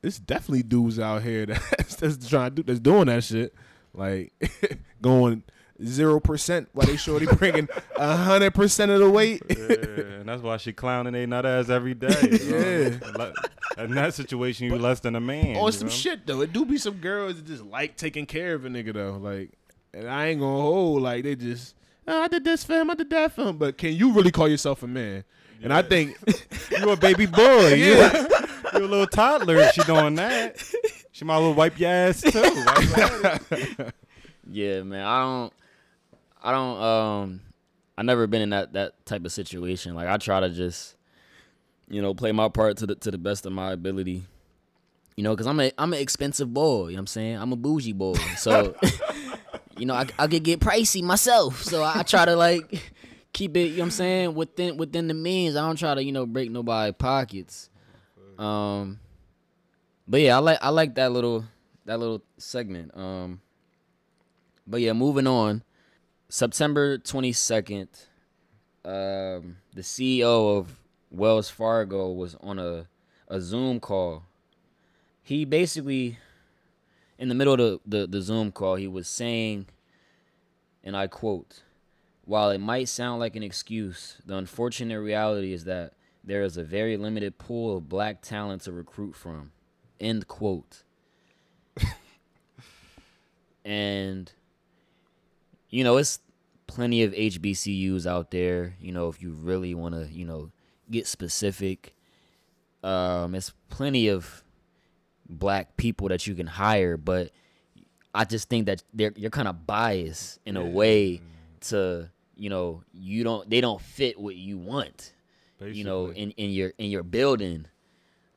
It's 0.03 0.19
definitely 0.19 0.63
dudes 0.63 0.99
out 0.99 1.23
here 1.23 1.47
that's, 1.47 1.97
that's 1.97 2.29
trying 2.29 2.51
to 2.51 2.57
do 2.57 2.63
that's 2.65 2.81
doing 2.81 3.07
that 3.07 3.25
shit. 3.25 3.55
Like 3.95 4.33
going 5.03 5.43
zero 5.85 6.21
percent 6.21 6.69
while 6.73 6.87
they 6.87 6.97
shorty 6.97 7.27
bringing 7.27 7.69
a 7.97 8.17
hundred 8.17 8.55
percent 8.55 8.91
of 8.91 9.01
the 9.01 9.09
weight. 9.11 9.43
Yeah, 9.49 10.21
and 10.21 10.29
that's 10.29 10.43
why 10.43 10.57
she 10.57 10.73
clowning 10.73 11.13
they 11.13 11.27
nut 11.27 11.47
ass 11.47 11.69
every 11.69 11.95
day. 11.95 12.15
you 12.23 12.99
know? 13.01 13.33
Le- 13.77 13.85
In 13.85 13.95
that 13.95 14.15
situation, 14.15 14.67
you 14.67 14.77
less 14.79 15.01
than 15.01 15.15
a 15.15 15.21
man. 15.21 15.57
on 15.57 15.73
some 15.73 15.87
know? 15.89 15.93
shit 15.93 16.27
though. 16.27 16.41
It 16.41 16.53
do 16.53 16.65
be 16.65 16.79
some 16.79 16.95
girls 16.95 17.37
that 17.37 17.47
just 17.47 17.65
like 17.65 17.97
taking 17.97 18.27
care 18.27 18.55
of 18.55 18.65
a 18.65 18.69
nigga 18.69 18.93
though. 18.93 19.17
Like, 19.17 19.53
and 19.95 20.09
I 20.09 20.29
ain't 20.29 20.41
gonna 20.41 20.61
hold 20.61 21.03
like 21.03 21.25
they 21.25 21.37
just 21.37 21.75
oh, 22.07 22.23
I 22.23 22.29
did 22.29 22.45
this 22.45 22.65
for 22.65 22.75
him, 22.75 22.91
I 22.91 22.95
did 22.95 23.11
that 23.11 23.33
for 23.33 23.43
him. 23.49 23.59
But 23.59 23.79
can 23.79 23.93
you 23.93 24.13
really 24.13 24.31
call 24.33 24.49
yourself 24.49 24.83
a 24.83 24.87
man? 24.87 25.25
And 25.63 25.73
I 25.73 25.83
think 25.83 26.17
you're 26.71 26.93
a 26.93 26.97
baby 26.97 27.27
boy. 27.27 27.75
Yeah. 27.75 28.27
you're 28.73 28.83
a 28.83 28.87
little 28.87 29.07
toddler 29.07 29.57
if 29.57 29.73
she 29.75 29.83
doing 29.83 30.15
that. 30.17 30.57
She 31.13 31.25
might 31.25 31.39
well 31.39 31.55
wipe 31.55 31.79
your 31.81 31.91
ass 31.91 32.21
too. 32.21 32.31
Wipe 32.41 32.97
your 32.97 33.27
ass. 33.27 33.93
Yeah, 34.51 34.83
man. 34.83 35.05
I 35.05 35.21
don't. 35.21 35.53
I 36.43 36.53
don't. 36.53 36.83
Um. 36.83 37.41
I 37.99 38.03
never 38.03 38.29
been 38.29 38.43
in 38.43 38.51
that 38.51 38.75
that 38.75 39.05
type 39.07 39.25
of 39.25 39.33
situation. 39.33 39.97
Like 39.97 40.07
I 40.07 40.19
try 40.19 40.39
to 40.39 40.51
just, 40.51 40.95
you 41.89 42.01
know, 42.01 42.15
play 42.15 42.31
my 42.31 42.49
part 42.49 42.77
to 42.77 42.87
the 42.87 42.95
to 42.95 43.11
the 43.11 43.19
best 43.19 43.45
of 43.45 43.53
my 43.53 43.73
ability. 43.73 44.23
You 45.17 45.25
know, 45.25 45.35
because 45.35 45.49
I'm 45.49 45.59
a 45.59 45.73
I'm 45.77 45.93
an 45.93 45.99
expensive 45.99 46.55
boy. 46.55 46.91
You 46.91 46.93
know 46.93 46.93
what 46.93 46.99
I'm 47.01 47.07
saying 47.09 47.39
I'm 47.39 47.53
a 47.53 47.57
bougie 47.57 47.93
boy. 47.93 48.15
So, 48.37 48.77
you 49.77 49.85
know, 49.85 49.95
I 49.95 50.07
I 50.17 50.29
could 50.29 50.45
get 50.45 50.61
pricey 50.61 51.03
myself. 51.03 51.65
So 51.65 51.83
I 51.83 52.05
try 52.05 52.25
to 52.25 52.37
like 52.37 52.93
keep 53.33 53.57
it. 53.57 53.63
You 53.63 53.69
know 53.71 53.79
what 53.79 53.85
I'm 53.87 53.91
saying 53.91 54.35
within 54.37 54.77
within 54.77 55.09
the 55.09 55.15
means. 55.15 55.57
I 55.57 55.67
don't 55.67 55.77
try 55.77 55.93
to 55.93 56.05
you 56.05 56.13
know 56.13 56.25
break 56.25 56.53
nobody's 56.53 56.95
pockets. 56.97 57.69
Um. 58.39 59.01
But 60.07 60.21
yeah, 60.21 60.37
I 60.37 60.39
like 60.39 60.59
I 60.63 60.69
like 60.69 60.95
that 60.95 61.11
little 61.11 61.47
that 61.85 61.99
little 61.99 62.23
segment. 62.37 62.97
Um. 62.97 63.41
But 64.69 64.83
yeah, 64.83 64.93
moving 64.93 65.27
on. 65.27 65.65
September 66.31 66.99
22nd, 66.99 67.89
um, 68.85 69.57
the 69.73 69.81
CEO 69.81 70.59
of 70.59 70.79
Wells 71.11 71.49
Fargo 71.49 72.13
was 72.13 72.37
on 72.43 72.59
a, 72.59 72.87
a 73.29 73.41
Zoom 73.41 73.81
call. 73.81 74.25
He 75.23 75.47
basically, 75.47 76.19
in 77.19 77.31
the 77.31 77.35
middle 77.35 77.55
of 77.55 77.59
the, 77.59 77.81
the, 77.87 78.07
the 78.07 78.21
Zoom 78.21 78.53
call, 78.53 78.75
he 78.75 78.87
was 78.87 79.09
saying, 79.09 79.69
and 80.85 80.95
I 80.95 81.07
quote, 81.07 81.63
while 82.27 82.51
it 82.51 82.59
might 82.59 82.89
sound 82.89 83.21
like 83.21 83.35
an 83.35 83.43
excuse, 83.43 84.19
the 84.27 84.37
unfortunate 84.37 85.01
reality 85.01 85.55
is 85.55 85.65
that 85.65 85.95
there 86.23 86.43
is 86.43 86.59
a 86.59 86.63
very 86.63 86.99
limited 86.99 87.39
pool 87.39 87.79
of 87.79 87.89
black 87.89 88.21
talent 88.21 88.63
to 88.63 88.73
recruit 88.73 89.17
from. 89.17 89.53
End 89.99 90.29
quote. 90.29 90.83
and 93.65 94.31
you 95.71 95.85
know, 95.85 95.97
it's 95.97 96.21
plenty 96.67 97.03
of 97.03 97.13
HBCUs 97.13 98.07
out 98.07 98.31
there. 98.31 98.77
You 98.81 98.93
know, 98.93 99.09
if 99.09 99.23
you 99.23 99.33
really 99.33 99.75
want 99.75 99.95
to, 99.95 100.07
you 100.13 100.25
know, 100.25 100.51
get 100.91 101.07
specific, 101.07 101.95
um, 102.83 103.35
it's 103.35 103.53
plenty 103.69 104.09
of 104.09 104.45
black 105.29 105.77
people 105.77 106.09
that 106.09 106.27
you 106.27 106.35
can 106.35 106.47
hire. 106.47 106.97
But 106.97 107.33
I 108.15 108.25
just 108.25 108.49
think 108.49 108.67
that 108.67 108.83
they're 108.95 109.13
you're 109.17 109.31
kind 109.31 109.49
of 109.49 109.67
biased 109.67 110.39
in 110.47 110.57
a 110.57 110.65
way 110.65 111.21
to, 111.63 112.11
you 112.37 112.51
know, 112.51 112.83
you 112.93 113.25
don't 113.25 113.49
they 113.51 113.61
don't 113.61 113.81
fit 113.81 114.19
what 114.19 114.37
you 114.37 114.59
want. 114.59 115.13
You 115.61 115.85
know, 115.85 116.11
in 116.11 116.31
in 116.33 116.51
your 116.51 116.73
in 116.79 116.91
your 116.91 117.03
building. 117.03 117.67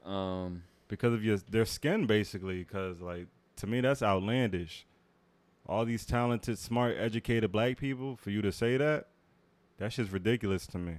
Um, 0.05 0.63
because 0.87 1.13
of 1.13 1.23
your 1.23 1.37
their 1.49 1.65
skin 1.65 2.07
basically 2.07 2.59
because 2.59 2.99
like 2.99 3.27
to 3.57 3.67
me 3.67 3.79
that's 3.81 4.01
outlandish 4.01 4.85
all 5.71 5.85
these 5.85 6.05
talented 6.05 6.57
smart 6.57 6.95
educated 6.97 7.51
black 7.51 7.77
people 7.77 8.15
for 8.15 8.29
you 8.29 8.41
to 8.41 8.51
say 8.51 8.77
that 8.77 9.07
that's 9.77 9.95
just 9.95 10.11
ridiculous 10.11 10.67
to 10.67 10.77
me 10.77 10.97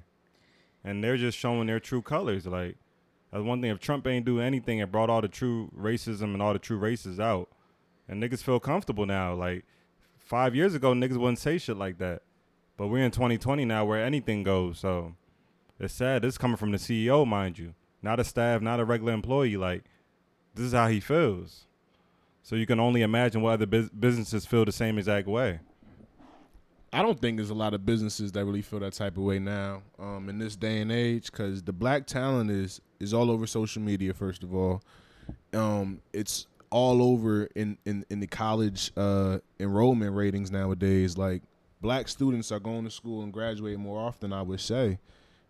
and 0.82 1.02
they're 1.02 1.16
just 1.16 1.38
showing 1.38 1.66
their 1.66 1.80
true 1.80 2.02
colors 2.02 2.46
like 2.46 2.76
that's 3.30 3.44
one 3.44 3.60
thing 3.60 3.70
if 3.70 3.78
trump 3.78 4.06
ain't 4.06 4.24
do 4.24 4.40
anything 4.40 4.80
and 4.80 4.90
brought 4.90 5.10
all 5.10 5.20
the 5.20 5.28
true 5.28 5.70
racism 5.78 6.32
and 6.32 6.42
all 6.42 6.52
the 6.52 6.58
true 6.58 6.78
races 6.78 7.20
out 7.20 7.48
and 8.08 8.22
niggas 8.22 8.42
feel 8.42 8.60
comfortable 8.60 9.06
now 9.06 9.34
like 9.34 9.64
five 10.18 10.54
years 10.54 10.74
ago 10.74 10.92
niggas 10.92 11.18
wouldn't 11.18 11.38
say 11.38 11.58
shit 11.58 11.76
like 11.76 11.98
that 11.98 12.22
but 12.76 12.88
we're 12.88 13.04
in 13.04 13.10
2020 13.10 13.64
now 13.64 13.84
where 13.84 14.02
anything 14.02 14.42
goes 14.42 14.78
so 14.78 15.14
it's 15.78 15.94
sad 15.94 16.22
this 16.22 16.34
is 16.34 16.38
coming 16.38 16.56
from 16.56 16.72
the 16.72 16.78
ceo 16.78 17.26
mind 17.26 17.58
you 17.58 17.74
not 18.02 18.18
a 18.18 18.24
staff, 18.24 18.60
not 18.60 18.80
a 18.80 18.84
regular 18.84 19.12
employee. 19.12 19.56
Like, 19.56 19.84
this 20.54 20.66
is 20.66 20.72
how 20.72 20.88
he 20.88 21.00
feels. 21.00 21.66
So 22.42 22.56
you 22.56 22.66
can 22.66 22.80
only 22.80 23.02
imagine 23.02 23.44
other 23.44 23.66
bus- 23.66 23.88
businesses 23.88 24.44
feel 24.46 24.64
the 24.64 24.72
same 24.72 24.98
exact 24.98 25.28
way. 25.28 25.60
I 26.92 27.00
don't 27.00 27.18
think 27.18 27.38
there's 27.38 27.50
a 27.50 27.54
lot 27.54 27.72
of 27.72 27.86
businesses 27.86 28.32
that 28.32 28.44
really 28.44 28.60
feel 28.60 28.80
that 28.80 28.92
type 28.92 29.16
of 29.16 29.22
way 29.22 29.38
now, 29.38 29.82
um, 29.98 30.28
in 30.28 30.38
this 30.38 30.56
day 30.56 30.80
and 30.80 30.92
age, 30.92 31.30
because 31.30 31.62
the 31.62 31.72
black 31.72 32.06
talent 32.06 32.50
is 32.50 32.80
is 33.00 33.14
all 33.14 33.30
over 33.30 33.46
social 33.46 33.80
media. 33.80 34.12
First 34.12 34.42
of 34.42 34.54
all, 34.54 34.82
um, 35.54 36.02
it's 36.12 36.46
all 36.70 37.02
over 37.02 37.44
in 37.54 37.78
in, 37.86 38.04
in 38.10 38.20
the 38.20 38.26
college 38.26 38.92
uh, 38.96 39.38
enrollment 39.58 40.14
ratings 40.14 40.50
nowadays. 40.50 41.16
Like 41.16 41.42
black 41.80 42.08
students 42.08 42.52
are 42.52 42.60
going 42.60 42.84
to 42.84 42.90
school 42.90 43.22
and 43.22 43.32
graduating 43.32 43.80
more 43.80 43.98
often, 43.98 44.32
I 44.32 44.42
would 44.42 44.60
say, 44.60 44.98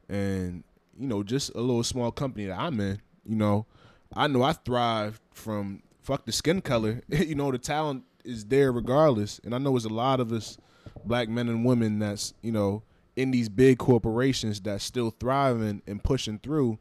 and 0.09 0.63
you 0.97 1.09
know, 1.09 1.25
just 1.25 1.51
a 1.57 1.61
little 1.61 1.83
small 1.83 2.13
company 2.13 2.47
that 2.47 2.59
I'm 2.59 2.79
in, 2.79 3.01
you 3.25 3.35
know, 3.35 3.67
I 4.15 4.29
know 4.29 4.43
I 4.43 4.53
thrive 4.53 5.21
from 5.33 5.83
fuck 6.03 6.27
the 6.27 6.33
skin 6.33 6.61
color. 6.61 7.01
you 7.09 7.35
know, 7.35 7.51
the 7.51 7.59
talent 7.59 8.05
is 8.25 8.45
there 8.45 8.73
regardless. 8.73 9.41
And 9.45 9.55
I 9.55 9.59
know 9.59 9.71
there's 9.71 9.85
a 9.85 9.89
lot 9.89 10.21
of 10.21 10.33
us 10.33 10.59
black 11.05 11.29
men 11.29 11.49
and 11.49 11.65
women 11.65 11.99
that's, 11.99 12.35
you 12.43 12.53
know, 12.53 12.83
in 13.17 13.31
these 13.31 13.49
big 13.49 13.79
corporations 13.79 14.61
that's 14.61 14.85
still 14.85 15.11
thriving 15.11 15.83
and 15.87 16.03
pushing 16.03 16.39
through 16.39 16.79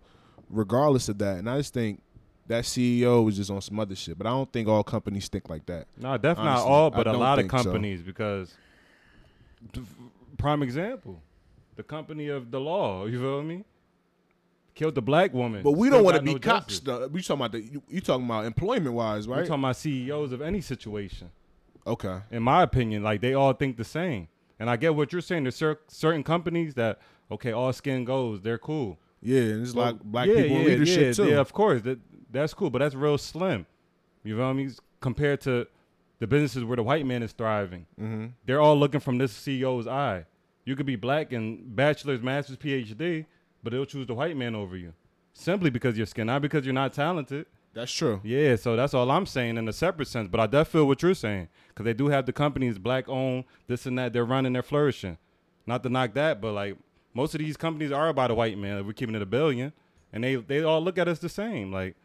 regardless 0.50 1.10
of 1.10 1.18
that. 1.20 1.38
And 1.38 1.50
I 1.50 1.58
just 1.58 1.74
think 1.74 2.02
that 2.48 2.64
CEO 2.64 3.24
was 3.24 3.38
just 3.38 3.50
on 3.50 3.62
some 3.62 3.80
other 3.80 3.96
shit. 3.96 4.18
But 4.18 4.28
I 4.28 4.32
don't 4.32 4.52
think 4.52 4.68
all 4.68 4.84
companies 4.84 5.28
think 5.28 5.50
like 5.50 5.66
that. 5.68 5.88
No, 5.98 6.18
definitely 6.18 6.50
Honestly, 6.50 6.70
not 6.70 6.74
all, 6.74 6.90
but 6.90 7.08
a 7.08 7.14
lot 7.14 7.40
of 7.40 7.44
think 7.44 7.52
so. 7.52 7.64
companies 7.64 8.02
because, 8.02 8.54
prime 10.38 10.62
example, 10.64 11.22
the 11.76 11.84
company 11.84 12.28
of 12.28 12.52
the 12.52 12.60
law. 12.60 13.06
You 13.06 13.20
feel 13.20 13.44
me? 13.44 13.64
Killed 14.74 14.96
the 14.96 15.02
black 15.02 15.34
woman. 15.34 15.64
But 15.64 15.72
we 15.72 15.88
still 15.88 16.00
don't 16.00 16.06
want 16.06 16.18
to 16.18 16.24
be 16.24 16.34
no 16.34 16.40
cops. 16.40 16.80
Though. 16.80 17.08
We 17.08 17.22
talking 17.22 17.42
about 17.42 17.52
the 17.52 17.62
you, 17.62 17.84
you 17.90 18.02
talking 18.02 18.26
about 18.26 18.46
employment 18.46 18.96
wise, 18.96 19.28
right? 19.28 19.38
We're 19.38 19.46
talking 19.46 19.64
about 19.64 19.76
CEOs 19.76 20.32
of 20.32 20.42
any 20.42 20.62
situation. 20.62 21.30
okay. 21.86 22.20
in 22.32 22.42
my 22.44 22.64
opinion, 22.64 23.04
like 23.04 23.22
they 23.22 23.34
all 23.34 23.54
think 23.54 23.78
the 23.78 23.84
same. 23.84 24.28
And 24.60 24.70
I 24.70 24.78
get 24.78 24.96
what 24.96 25.12
you're 25.12 25.22
saying. 25.22 25.44
There's 25.44 25.56
cer- 25.56 25.80
certain 25.88 26.24
companies 26.24 26.76
that 26.76 27.00
okay, 27.32 27.52
all 27.52 27.74
skin 27.74 28.06
goes, 28.06 28.42
they're 28.42 28.58
cool. 28.58 28.98
Yeah, 29.22 29.42
and 29.42 29.62
it's 29.62 29.76
like 29.76 30.00
black 30.02 30.28
yeah, 30.28 30.36
people 30.36 30.58
in 30.58 30.64
yeah, 30.64 30.68
leadership 30.70 31.02
yeah, 31.02 31.14
too. 31.14 31.32
Yeah, 31.32 31.40
of 31.40 31.54
course, 31.54 31.82
that 31.84 32.00
that's 32.32 32.54
cool, 32.54 32.70
but 32.70 32.80
that's 32.80 32.96
real 32.96 33.18
slim. 33.18 33.66
You 34.24 34.36
know 34.36 34.44
what 34.44 34.50
I 34.50 34.54
mean? 34.54 34.74
Compared 35.00 35.42
to 35.42 35.68
the 36.20 36.28
businesses 36.28 36.64
where 36.64 36.76
the 36.76 36.84
white 36.84 37.06
man 37.06 37.24
is 37.24 37.32
thriving, 37.32 37.86
mm-hmm. 38.00 38.28
they're 38.46 38.62
all 38.62 38.78
looking 38.78 39.00
from 39.00 39.18
this 39.18 39.34
CEO's 39.34 39.88
eye. 39.88 40.26
You 40.66 40.76
could 40.76 40.86
be 40.86 40.96
black 40.96 41.34
and 41.34 41.76
bachelor's, 41.76 42.22
master's, 42.22 42.58
PhD, 42.58 43.26
but 43.64 43.72
they'll 43.72 43.86
choose 43.86 44.08
the 44.08 44.14
white 44.14 44.36
man 44.36 44.56
over 44.56 44.76
you 44.78 44.94
simply 45.34 45.70
because 45.70 45.92
of 45.92 45.98
your 45.98 46.08
skin, 46.08 46.28
not 46.28 46.42
because 46.42 46.66
you're 46.66 46.74
not 46.74 46.94
talented. 46.94 47.46
That's 47.74 47.92
true. 47.92 48.20
Yeah, 48.24 48.58
so 48.58 48.76
that's 48.76 48.94
all 48.94 49.10
I'm 49.10 49.26
saying 49.26 49.58
in 49.58 49.68
a 49.68 49.74
separate 49.74 50.08
sense. 50.10 50.28
But 50.28 50.42
I 50.42 50.46
definitely 50.46 50.80
feel 50.80 50.88
what 50.88 51.02
you're 51.02 51.14
saying 51.14 51.48
because 51.70 51.86
they 51.86 51.94
do 51.94 52.10
have 52.10 52.26
the 52.26 52.34
companies 52.34 52.78
black 52.78 53.08
owned, 53.08 53.46
this 53.68 53.86
and 53.86 53.98
that. 53.98 54.12
They're 54.12 54.26
running, 54.26 54.54
they're 54.54 54.62
flourishing. 54.62 55.18
Not 55.66 55.84
to 55.84 55.90
knock 55.90 56.14
that, 56.16 56.42
but 56.42 56.52
like 56.52 56.76
most 57.14 57.34
of 57.34 57.40
these 57.40 57.56
companies 57.56 57.92
are 57.92 58.10
about 58.10 58.32
a 58.32 58.36
white 58.36 58.58
man. 58.58 58.78
If 58.78 58.86
we're 58.86 58.94
keeping 58.94 59.16
it 59.16 59.22
a 59.22 59.26
billion, 59.28 59.72
and 60.12 60.24
they 60.24 60.36
they 60.36 60.64
all 60.64 60.82
look 60.82 60.98
at 60.98 61.08
us 61.08 61.20
the 61.20 61.30
same. 61.30 61.72
Like 61.72 61.96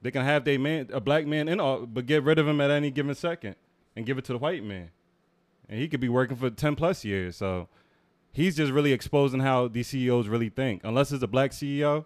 they 0.00 0.12
can 0.12 0.24
have 0.24 0.44
they 0.44 0.58
man 0.58 0.88
a 0.92 1.00
black 1.00 1.26
man 1.26 1.48
in, 1.48 1.58
all, 1.58 1.86
but 1.86 2.06
get 2.06 2.22
rid 2.22 2.38
of 2.38 2.46
him 2.46 2.60
at 2.60 2.70
any 2.70 2.90
given 2.92 3.14
second 3.14 3.56
and 3.96 4.06
give 4.06 4.16
it 4.16 4.24
to 4.26 4.32
the 4.32 4.38
white 4.38 4.62
man, 4.62 4.90
and 5.68 5.80
he 5.80 5.88
could 5.88 6.00
be 6.00 6.08
working 6.08 6.36
for 6.36 6.50
ten 6.50 6.76
plus 6.76 7.04
years. 7.04 7.36
So 7.36 7.68
he's 8.32 8.56
just 8.56 8.72
really 8.72 8.92
exposing 8.92 9.40
how 9.40 9.68
these 9.68 9.88
CEOs 9.88 10.28
really 10.28 10.48
think. 10.48 10.82
Unless 10.84 11.12
it's 11.12 11.22
a 11.22 11.26
black 11.28 11.50
CEO, 11.52 12.04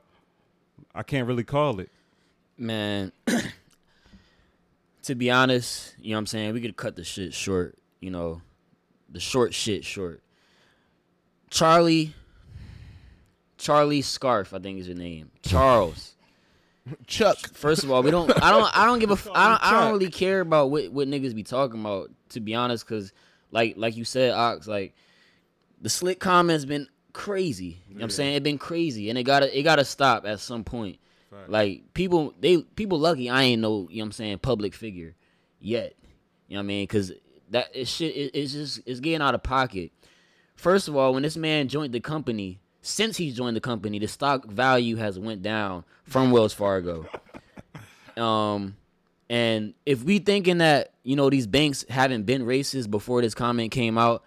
I 0.95 1.03
can't 1.03 1.27
really 1.29 1.45
call 1.45 1.81
it. 1.81 1.91
man 2.59 3.12
to 5.03 5.14
be 5.14 5.31
honest 5.31 5.95
you 6.01 6.11
know 6.11 6.16
what 6.16 6.20
i'm 6.20 6.27
saying 6.27 6.53
we 6.55 6.61
could 6.61 6.77
cut 6.77 6.97
the 6.97 7.05
shit 7.05 7.35
short 7.35 7.77
you 8.01 8.11
know 8.11 8.41
the 9.11 9.20
short 9.20 9.53
shit 9.53 9.85
short 9.85 10.22
charlie 11.51 12.14
charlie 13.59 14.03
scarf 14.03 14.55
i 14.55 14.59
think 14.59 14.79
is 14.79 14.89
your 14.89 14.97
name 14.97 15.31
charles 15.43 16.14
Chuck. 17.07 17.37
first 17.55 17.83
of 17.85 17.91
all 17.91 18.03
we 18.03 18.11
don't 18.11 18.31
i 18.43 18.51
don't 18.51 18.77
i 18.77 18.85
don't 18.87 18.99
give 18.99 19.11
a 19.11 19.14
f- 19.14 19.29
i 19.35 19.49
don't, 19.49 19.62
I 19.64 19.70
don't 19.83 19.93
really 19.93 20.11
care 20.11 20.41
about 20.41 20.70
what, 20.70 20.91
what 20.93 21.09
niggas 21.09 21.35
be 21.35 21.43
talking 21.43 21.81
about 21.81 22.11
to 22.31 22.41
be 22.41 22.55
honest 22.55 22.87
because 22.87 23.12
like 23.51 23.75
like 23.77 23.97
you 23.97 24.05
said 24.05 24.33
ox 24.33 24.66
like 24.66 24.95
the 25.85 25.89
slick 25.89 26.18
comments 26.18 26.64
been 26.64 26.89
crazy 27.12 27.80
you 27.89 27.95
know 27.95 27.99
what 27.99 28.05
i'm 28.05 28.11
saying 28.11 28.35
it 28.35 28.43
been 28.43 28.59
crazy 28.59 29.09
and 29.09 29.16
it 29.16 29.22
gotta 29.22 29.57
it 29.57 29.62
gotta 29.62 29.85
stop 29.85 30.26
at 30.26 30.41
some 30.41 30.64
point 30.64 30.99
like 31.49 31.95
people, 31.95 32.35
they 32.41 32.59
people 32.59 32.99
lucky 32.99 33.28
I 33.28 33.43
ain't 33.43 33.62
no, 33.62 33.89
you 33.91 33.99
know 33.99 34.05
what 34.05 34.07
I'm 34.07 34.12
saying, 34.12 34.39
public 34.39 34.74
figure 34.74 35.14
yet. 35.61 35.95
You 36.49 36.55
know 36.55 36.61
what 36.61 36.64
I 36.64 36.66
mean? 36.66 36.87
Cause 36.87 37.12
that 37.51 37.68
it 37.74 37.89
shit 37.89 38.14
it, 38.14 38.30
it's 38.35 38.53
just 38.53 38.80
it's 38.87 39.01
getting 39.01 39.22
out 39.22 39.35
of 39.35 39.43
pocket. 39.43 39.93
First 40.57 40.89
of 40.89 40.97
all, 40.97 41.14
when 41.14 41.22
this 41.22 41.37
man 41.37 41.68
joined 41.68 41.93
the 41.93 42.01
company, 42.01 42.61
since 42.80 43.16
he's 43.16 43.37
joined 43.37 43.57
the 43.57 43.61
company, 43.61 43.99
the 43.99 44.09
stock 44.09 44.47
value 44.47 44.97
has 44.97 45.18
went 45.18 45.43
down 45.43 45.85
from 46.05 46.30
Wells 46.30 46.53
Fargo. 46.53 47.07
Um 48.16 48.76
and 49.28 49.74
if 49.85 50.05
we 50.05 50.20
thinking 50.20 50.59
that, 50.59 50.93
you 51.03 51.16
know, 51.16 51.28
these 51.28 51.49
banks 51.49 51.85
haven't 51.89 52.26
been 52.26 52.43
racist 52.43 52.89
before 52.89 53.22
this 53.22 53.35
comment 53.35 53.72
came 53.72 53.99
out, 53.99 54.22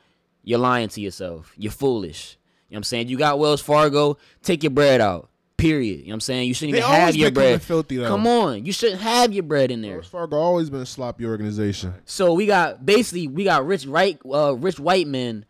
you're 0.48 0.60
lying 0.60 0.88
to 0.88 1.02
yourself. 1.02 1.52
You're 1.58 1.74
foolish. 1.74 2.38
You 2.70 2.74
know 2.74 2.76
what 2.76 2.80
I'm 2.80 2.84
saying? 2.84 3.08
You 3.10 3.18
got 3.18 3.38
Wells 3.38 3.60
Fargo, 3.62 4.18
take 4.42 4.64
your 4.64 4.70
bread 4.70 5.02
out. 5.02 5.30
Period. 5.58 6.00
You 6.00 6.06
know 6.06 6.10
what 6.12 6.14
I'm 6.14 6.20
saying? 6.22 6.48
You 6.48 6.54
shouldn't 6.54 6.74
They 6.74 6.78
even 6.80 6.90
have 6.92 7.16
your 7.18 7.32
bread. 7.32 7.62
filthy, 7.62 7.98
though. 7.98 8.08
Come 8.08 8.26
on. 8.28 8.66
You 8.66 8.72
shouldn't 8.72 9.02
have 9.02 9.34
your 9.34 9.44
bread 9.44 9.72
in 9.72 9.82
there. 9.82 9.96
Wells 9.96 10.08
Fargo 10.08 10.38
always 10.38 10.70
been 10.70 10.80
a 10.82 10.86
sloppy 10.86 11.26
organization. 11.26 11.94
So 12.06 12.34
we 12.34 12.46
got 12.46 12.86
basically 12.86 13.28
we 13.28 13.44
got 13.44 13.66
rich 13.66 13.86
right 13.86 14.18
uh, 14.32 14.56
rich 14.56 14.80
white 14.80 15.08
men 15.08 15.46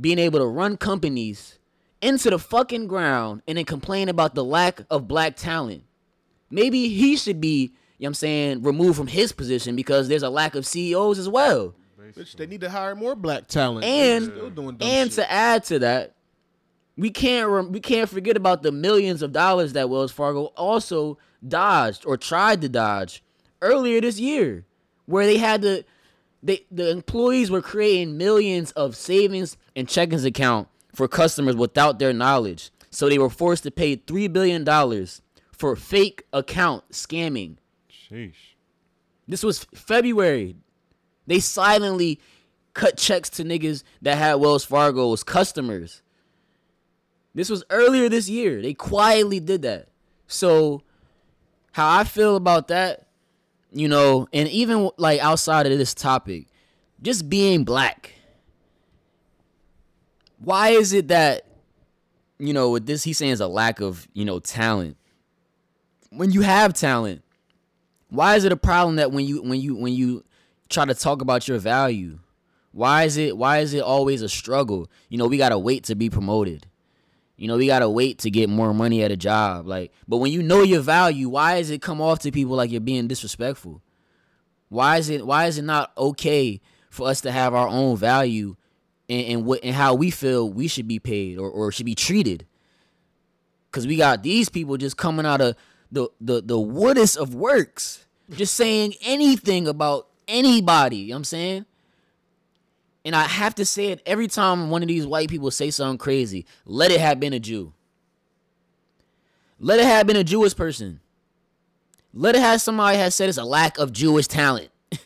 being 0.00 0.18
able 0.18 0.40
to 0.40 0.46
run 0.46 0.76
companies 0.78 1.58
into 2.00 2.30
the 2.30 2.38
fucking 2.38 2.88
ground 2.88 3.42
and 3.46 3.56
then 3.56 3.64
complain 3.66 4.08
about 4.08 4.34
the 4.34 4.42
lack 4.44 4.80
of 4.90 5.06
black 5.06 5.36
talent. 5.36 5.84
Maybe 6.50 6.88
he 6.88 7.16
should 7.16 7.40
be, 7.40 7.62
you 7.62 7.68
know 7.68 7.74
what 7.98 8.06
I'm 8.08 8.14
saying, 8.14 8.62
removed 8.62 8.96
from 8.96 9.06
his 9.06 9.30
position 9.30 9.76
because 9.76 10.08
there's 10.08 10.22
a 10.24 10.30
lack 10.30 10.54
of 10.56 10.66
CEOs 10.66 11.18
as 11.18 11.28
well. 11.28 11.74
Bitch, 12.14 12.36
they 12.36 12.46
need 12.46 12.60
to 12.62 12.70
hire 12.70 12.94
more 12.94 13.14
black 13.14 13.46
talent. 13.46 13.84
And 13.84 14.24
still 14.24 14.50
doing 14.50 14.76
dumb 14.76 14.88
and 14.88 15.10
shit. 15.10 15.16
to 15.16 15.30
add 15.30 15.64
to 15.64 15.78
that, 15.80 16.14
we 16.96 17.10
can't 17.10 17.48
rem- 17.48 17.72
we 17.72 17.80
can't 17.80 18.08
forget 18.08 18.36
about 18.36 18.62
the 18.62 18.72
millions 18.72 19.22
of 19.22 19.32
dollars 19.32 19.72
that 19.74 19.88
Wells 19.88 20.12
Fargo 20.12 20.46
also 20.56 21.18
dodged 21.46 22.04
or 22.06 22.16
tried 22.16 22.60
to 22.62 22.68
dodge 22.68 23.22
earlier 23.62 24.00
this 24.00 24.18
year, 24.20 24.64
where 25.06 25.26
they 25.26 25.38
had 25.38 25.62
to 25.62 25.84
they 26.42 26.66
the 26.70 26.90
employees 26.90 27.50
were 27.50 27.62
creating 27.62 28.16
millions 28.16 28.70
of 28.72 28.96
savings 28.96 29.56
and 29.76 29.86
checkings 29.88 30.24
account 30.24 30.68
for 30.94 31.08
customers 31.08 31.56
without 31.56 31.98
their 31.98 32.12
knowledge. 32.12 32.70
So 32.90 33.08
they 33.08 33.18
were 33.18 33.30
forced 33.30 33.62
to 33.62 33.70
pay 33.70 33.96
three 33.96 34.28
billion 34.28 34.64
dollars 34.64 35.22
for 35.52 35.76
fake 35.76 36.24
account 36.32 36.90
scamming. 36.90 37.56
Sheesh. 37.90 38.34
This 39.28 39.44
was 39.44 39.64
February. 39.74 40.56
They 41.30 41.38
silently 41.38 42.18
cut 42.74 42.96
checks 42.96 43.30
to 43.30 43.44
niggas 43.44 43.84
that 44.02 44.18
had 44.18 44.34
Wells 44.34 44.64
Fargo 44.64 45.12
as 45.12 45.22
customers. 45.22 46.02
This 47.36 47.48
was 47.48 47.62
earlier 47.70 48.08
this 48.08 48.28
year. 48.28 48.60
They 48.60 48.74
quietly 48.74 49.38
did 49.38 49.62
that. 49.62 49.86
So, 50.26 50.82
how 51.70 51.98
I 51.98 52.02
feel 52.02 52.34
about 52.34 52.66
that, 52.66 53.06
you 53.70 53.86
know, 53.86 54.26
and 54.32 54.48
even 54.48 54.90
like 54.96 55.20
outside 55.20 55.68
of 55.68 55.78
this 55.78 55.94
topic, 55.94 56.48
just 57.00 57.30
being 57.30 57.62
black. 57.62 58.12
Why 60.40 60.70
is 60.70 60.92
it 60.92 61.06
that, 61.08 61.46
you 62.40 62.52
know, 62.52 62.70
with 62.70 62.86
this, 62.86 63.04
he's 63.04 63.18
saying 63.18 63.30
is 63.30 63.40
a 63.40 63.46
lack 63.46 63.80
of, 63.80 64.08
you 64.14 64.24
know, 64.24 64.40
talent. 64.40 64.96
When 66.08 66.32
you 66.32 66.40
have 66.40 66.74
talent, 66.74 67.22
why 68.08 68.34
is 68.34 68.42
it 68.42 68.50
a 68.50 68.56
problem 68.56 68.96
that 68.96 69.12
when 69.12 69.24
you 69.24 69.42
when 69.42 69.60
you 69.60 69.76
when 69.76 69.92
you 69.92 70.24
try 70.70 70.84
to 70.84 70.94
talk 70.94 71.20
about 71.20 71.48
your 71.48 71.58
value. 71.58 72.20
Why 72.72 73.02
is 73.02 73.16
it 73.16 73.36
why 73.36 73.58
is 73.58 73.74
it 73.74 73.82
always 73.82 74.22
a 74.22 74.28
struggle? 74.28 74.88
You 75.08 75.18
know 75.18 75.26
we 75.26 75.36
gotta 75.36 75.58
wait 75.58 75.84
to 75.84 75.94
be 75.94 76.08
promoted. 76.08 76.66
You 77.36 77.48
know 77.48 77.56
we 77.56 77.66
gotta 77.66 77.90
wait 77.90 78.18
to 78.20 78.30
get 78.30 78.48
more 78.48 78.72
money 78.72 79.02
at 79.02 79.10
a 79.10 79.16
job. 79.16 79.66
Like 79.66 79.92
but 80.06 80.18
when 80.18 80.32
you 80.32 80.42
know 80.42 80.62
your 80.62 80.80
value 80.80 81.28
why 81.28 81.58
does 81.58 81.70
it 81.70 81.82
come 81.82 82.00
off 82.00 82.20
to 82.20 82.30
people 82.30 82.54
like 82.56 82.70
you're 82.70 82.80
being 82.80 83.08
disrespectful? 83.08 83.82
Why 84.68 84.98
is 84.98 85.10
it 85.10 85.26
why 85.26 85.46
is 85.46 85.58
it 85.58 85.64
not 85.64 85.92
okay 85.98 86.60
for 86.90 87.08
us 87.08 87.20
to 87.22 87.32
have 87.32 87.54
our 87.54 87.68
own 87.68 87.96
value 87.96 88.56
and, 89.08 89.26
and 89.26 89.44
what 89.44 89.64
and 89.64 89.74
how 89.74 89.94
we 89.94 90.10
feel 90.10 90.48
we 90.48 90.68
should 90.68 90.86
be 90.86 91.00
paid 91.00 91.38
or, 91.38 91.50
or 91.50 91.72
should 91.72 91.86
be 91.86 91.96
treated? 91.96 92.46
Cause 93.72 93.86
we 93.86 93.96
got 93.96 94.22
these 94.22 94.48
people 94.48 94.76
just 94.76 94.96
coming 94.96 95.26
out 95.26 95.40
of 95.40 95.56
the 95.90 96.08
the 96.20 96.40
the 96.40 96.58
woodest 96.58 97.16
of 97.16 97.34
works, 97.34 98.06
just 98.30 98.54
saying 98.54 98.94
anything 99.02 99.66
about 99.66 100.09
anybody. 100.30 100.96
You 100.96 101.08
know 101.08 101.14
what 101.14 101.18
I'm 101.18 101.24
saying? 101.24 101.66
And 103.04 103.16
I 103.16 103.24
have 103.24 103.54
to 103.56 103.64
say 103.64 103.88
it 103.88 104.02
every 104.04 104.28
time 104.28 104.70
one 104.70 104.82
of 104.82 104.88
these 104.88 105.06
white 105.06 105.28
people 105.28 105.50
say 105.50 105.70
something 105.70 105.98
crazy. 105.98 106.46
Let 106.64 106.90
it 106.90 107.00
have 107.00 107.18
been 107.18 107.32
a 107.32 107.40
Jew. 107.40 107.72
Let 109.58 109.80
it 109.80 109.86
have 109.86 110.06
been 110.06 110.16
a 110.16 110.24
Jewish 110.24 110.54
person. 110.54 111.00
Let 112.12 112.34
it 112.34 112.40
have 112.40 112.60
somebody 112.60 112.98
has 112.98 113.14
said 113.14 113.28
it's 113.28 113.38
a 113.38 113.44
lack 113.44 113.78
of 113.78 113.92
Jewish 113.92 114.26
talent. 114.26 114.70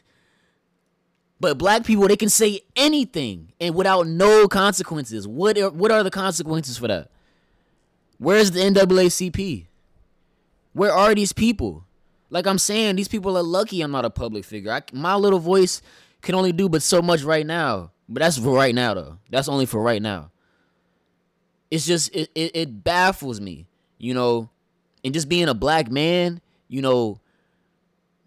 but 1.40 1.58
black 1.58 1.84
people, 1.84 2.08
they 2.08 2.16
can 2.16 2.28
say 2.28 2.60
anything 2.74 3.52
and 3.60 3.74
without 3.74 4.06
no 4.06 4.48
consequences. 4.48 5.28
What 5.28 5.58
are, 5.58 5.70
what 5.70 5.90
are 5.90 6.02
the 6.02 6.10
consequences 6.10 6.78
for 6.78 6.88
that? 6.88 7.10
Where's 8.18 8.52
the 8.52 8.60
NAACP? 8.60 9.66
Where 10.72 10.92
are 10.92 11.14
these 11.14 11.32
people? 11.32 11.83
Like 12.34 12.48
I'm 12.48 12.58
saying, 12.58 12.96
these 12.96 13.06
people 13.06 13.38
are 13.38 13.44
lucky 13.44 13.80
I'm 13.80 13.92
not 13.92 14.04
a 14.04 14.10
public 14.10 14.44
figure. 14.44 14.72
I, 14.72 14.82
my 14.92 15.14
little 15.14 15.38
voice 15.38 15.80
can 16.20 16.34
only 16.34 16.50
do 16.50 16.68
but 16.68 16.82
so 16.82 17.00
much 17.00 17.22
right 17.22 17.46
now. 17.46 17.92
But 18.08 18.22
that's 18.22 18.36
for 18.36 18.52
right 18.52 18.74
now, 18.74 18.94
though. 18.94 19.18
That's 19.30 19.48
only 19.48 19.66
for 19.66 19.80
right 19.80 20.02
now. 20.02 20.32
It's 21.70 21.86
just 21.86 22.12
it, 22.12 22.28
it, 22.34 22.50
it 22.56 22.82
baffles 22.82 23.40
me, 23.40 23.68
you 23.98 24.14
know, 24.14 24.50
and 25.04 25.14
just 25.14 25.28
being 25.28 25.48
a 25.48 25.54
black 25.54 25.92
man, 25.92 26.40
you 26.66 26.82
know, 26.82 27.20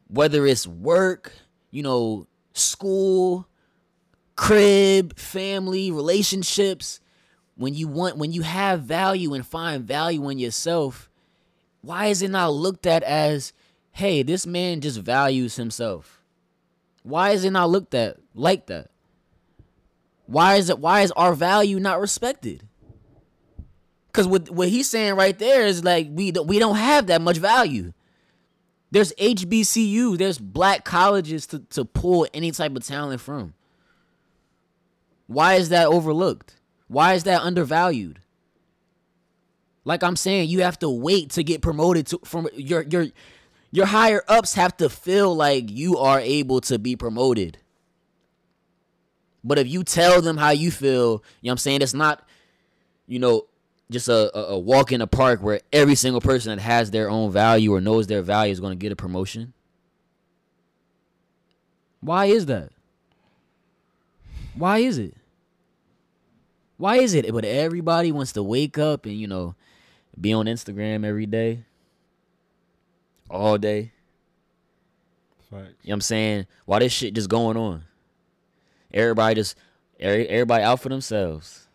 whether 0.08 0.48
it's 0.48 0.66
work, 0.66 1.34
you 1.70 1.84
know, 1.84 2.28
school, 2.54 3.46
crib, 4.38 5.20
family, 5.20 5.92
relationships, 5.92 7.02
when 7.58 7.74
you 7.74 7.90
want 7.90 8.16
when 8.16 8.32
you 8.32 8.44
have 8.44 8.84
value 8.84 9.34
and 9.34 9.46
find 9.46 9.84
value 9.84 10.30
in 10.30 10.40
yourself, 10.40 11.10
why 11.82 12.06
is 12.06 12.22
it 12.22 12.32
not 12.32 12.54
looked 12.54 12.86
at 12.86 13.04
as, 13.04 13.52
hey, 13.98 14.22
this 14.22 14.46
man 14.46 14.80
just 14.80 15.00
values 15.00 15.56
himself? 15.56 16.22
Why 17.02 17.32
is 17.32 17.44
it 17.44 17.50
not 17.50 17.72
looked 17.72 17.96
at 17.96 18.18
like 18.36 18.68
that? 18.68 18.92
Why 20.28 20.56
is 20.56 20.70
it 20.70 20.78
why 20.78 21.02
is 21.02 21.12
our 21.14 21.34
value 21.34 21.80
not 21.80 22.00
respected? 22.00 22.68
Cause 24.14 24.28
what 24.28 24.52
what 24.52 24.70
he's 24.70 24.88
saying 24.88 25.16
right 25.16 25.38
there 25.38 25.66
is 25.66 25.84
like 25.84 26.10
we 26.12 26.30
don't 26.30 26.46
we 26.46 26.60
don't 26.60 26.76
have 26.76 27.08
that 27.08 27.22
much 27.22 27.38
value. 27.38 27.94
There's 28.92 29.14
HBCU, 29.14 30.18
there's 30.18 30.38
black 30.38 30.86
colleges 30.86 31.48
to, 31.48 31.60
to 31.72 31.84
pull 31.84 32.28
any 32.34 32.52
type 32.52 32.76
of 32.76 32.86
talent 32.86 33.20
from. 33.20 33.56
Why 35.26 35.56
is 35.56 35.70
that 35.70 35.88
overlooked? 35.88 36.56
Why 36.88 37.16
is 37.16 37.24
that 37.24 37.42
undervalued? 37.42 38.22
Like 39.84 40.04
I'm 40.04 40.16
saying, 40.16 40.50
you 40.50 40.62
have 40.62 40.78
to 40.80 40.90
wait 40.90 41.32
to 41.32 41.44
get 41.44 41.62
promoted 41.62 42.08
to 42.08 42.20
from 42.24 42.48
your 42.54 42.84
your 42.84 43.08
your 43.72 43.86
higher 43.88 44.24
ups 44.28 44.54
have 44.54 44.76
to 44.78 44.90
feel 44.90 45.36
like 45.36 45.70
you 45.70 45.98
are 45.98 46.20
able 46.20 46.62
to 46.62 46.80
be 46.80 46.96
promoted. 46.96 47.58
But 49.44 49.60
if 49.60 49.68
you 49.68 49.84
tell 49.84 50.22
them 50.22 50.38
how 50.38 50.50
you 50.50 50.72
feel, 50.72 50.90
you 50.92 51.00
know 51.06 51.22
what 51.42 51.52
I'm 51.52 51.58
saying, 51.58 51.82
it's 51.82 51.94
not, 51.94 52.28
you 53.08 53.20
know, 53.20 53.46
just 53.90 54.10
a, 54.10 54.36
a, 54.38 54.56
a 54.56 54.60
walk 54.60 54.92
in 54.92 55.00
the 55.00 55.08
park 55.08 55.42
where 55.42 55.62
every 55.72 55.96
single 55.96 56.20
person 56.20 56.56
that 56.56 56.62
has 56.62 56.92
their 56.92 57.10
own 57.10 57.32
value 57.32 57.74
or 57.74 57.80
knows 57.80 58.08
their 58.08 58.22
value 58.22 58.52
is 58.52 58.60
going 58.60 58.78
to 58.78 58.82
get 58.82 58.92
a 58.92 58.96
promotion. 58.96 59.54
Why 62.02 62.26
is 62.26 62.46
that? 62.48 62.72
Why 64.56 64.80
is 64.80 64.98
it? 64.98 65.16
Why 66.78 66.98
is 66.98 67.14
it? 67.14 67.32
But 67.32 67.46
everybody 67.46 68.12
wants 68.12 68.34
to 68.34 68.44
wake 68.44 68.78
up 68.78 69.06
and, 69.06 69.16
you 69.16 69.28
know, 69.28 69.56
be 70.20 70.34
on 70.34 70.46
Instagram 70.46 71.06
every 71.06 71.26
day, 71.26 71.64
all 73.30 73.58
day. 73.58 73.92
Facts. 75.50 75.52
You 75.52 75.60
know 75.62 75.70
what 75.84 75.94
I'm 75.94 76.02
saying? 76.02 76.48
Why 76.66 76.80
this 76.80 76.92
shit 76.92 77.14
just 77.14 77.30
going 77.30 77.58
on? 77.58 77.84
Everybody 78.94 79.36
just 79.36 79.56
every- 80.00 80.28
everybody 80.28 80.64
out 80.64 80.80
for 80.80 80.90
themselves. 80.90 81.68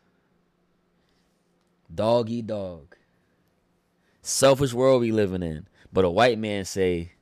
Dog 1.94 2.30
eat 2.30 2.46
dog. 2.46 2.96
Selfish 4.22 4.72
world 4.72 5.00
we 5.00 5.12
living 5.12 5.42
in. 5.42 5.66
But 5.92 6.04
a 6.04 6.10
white 6.10 6.38
man 6.38 6.64
say, 6.64 7.12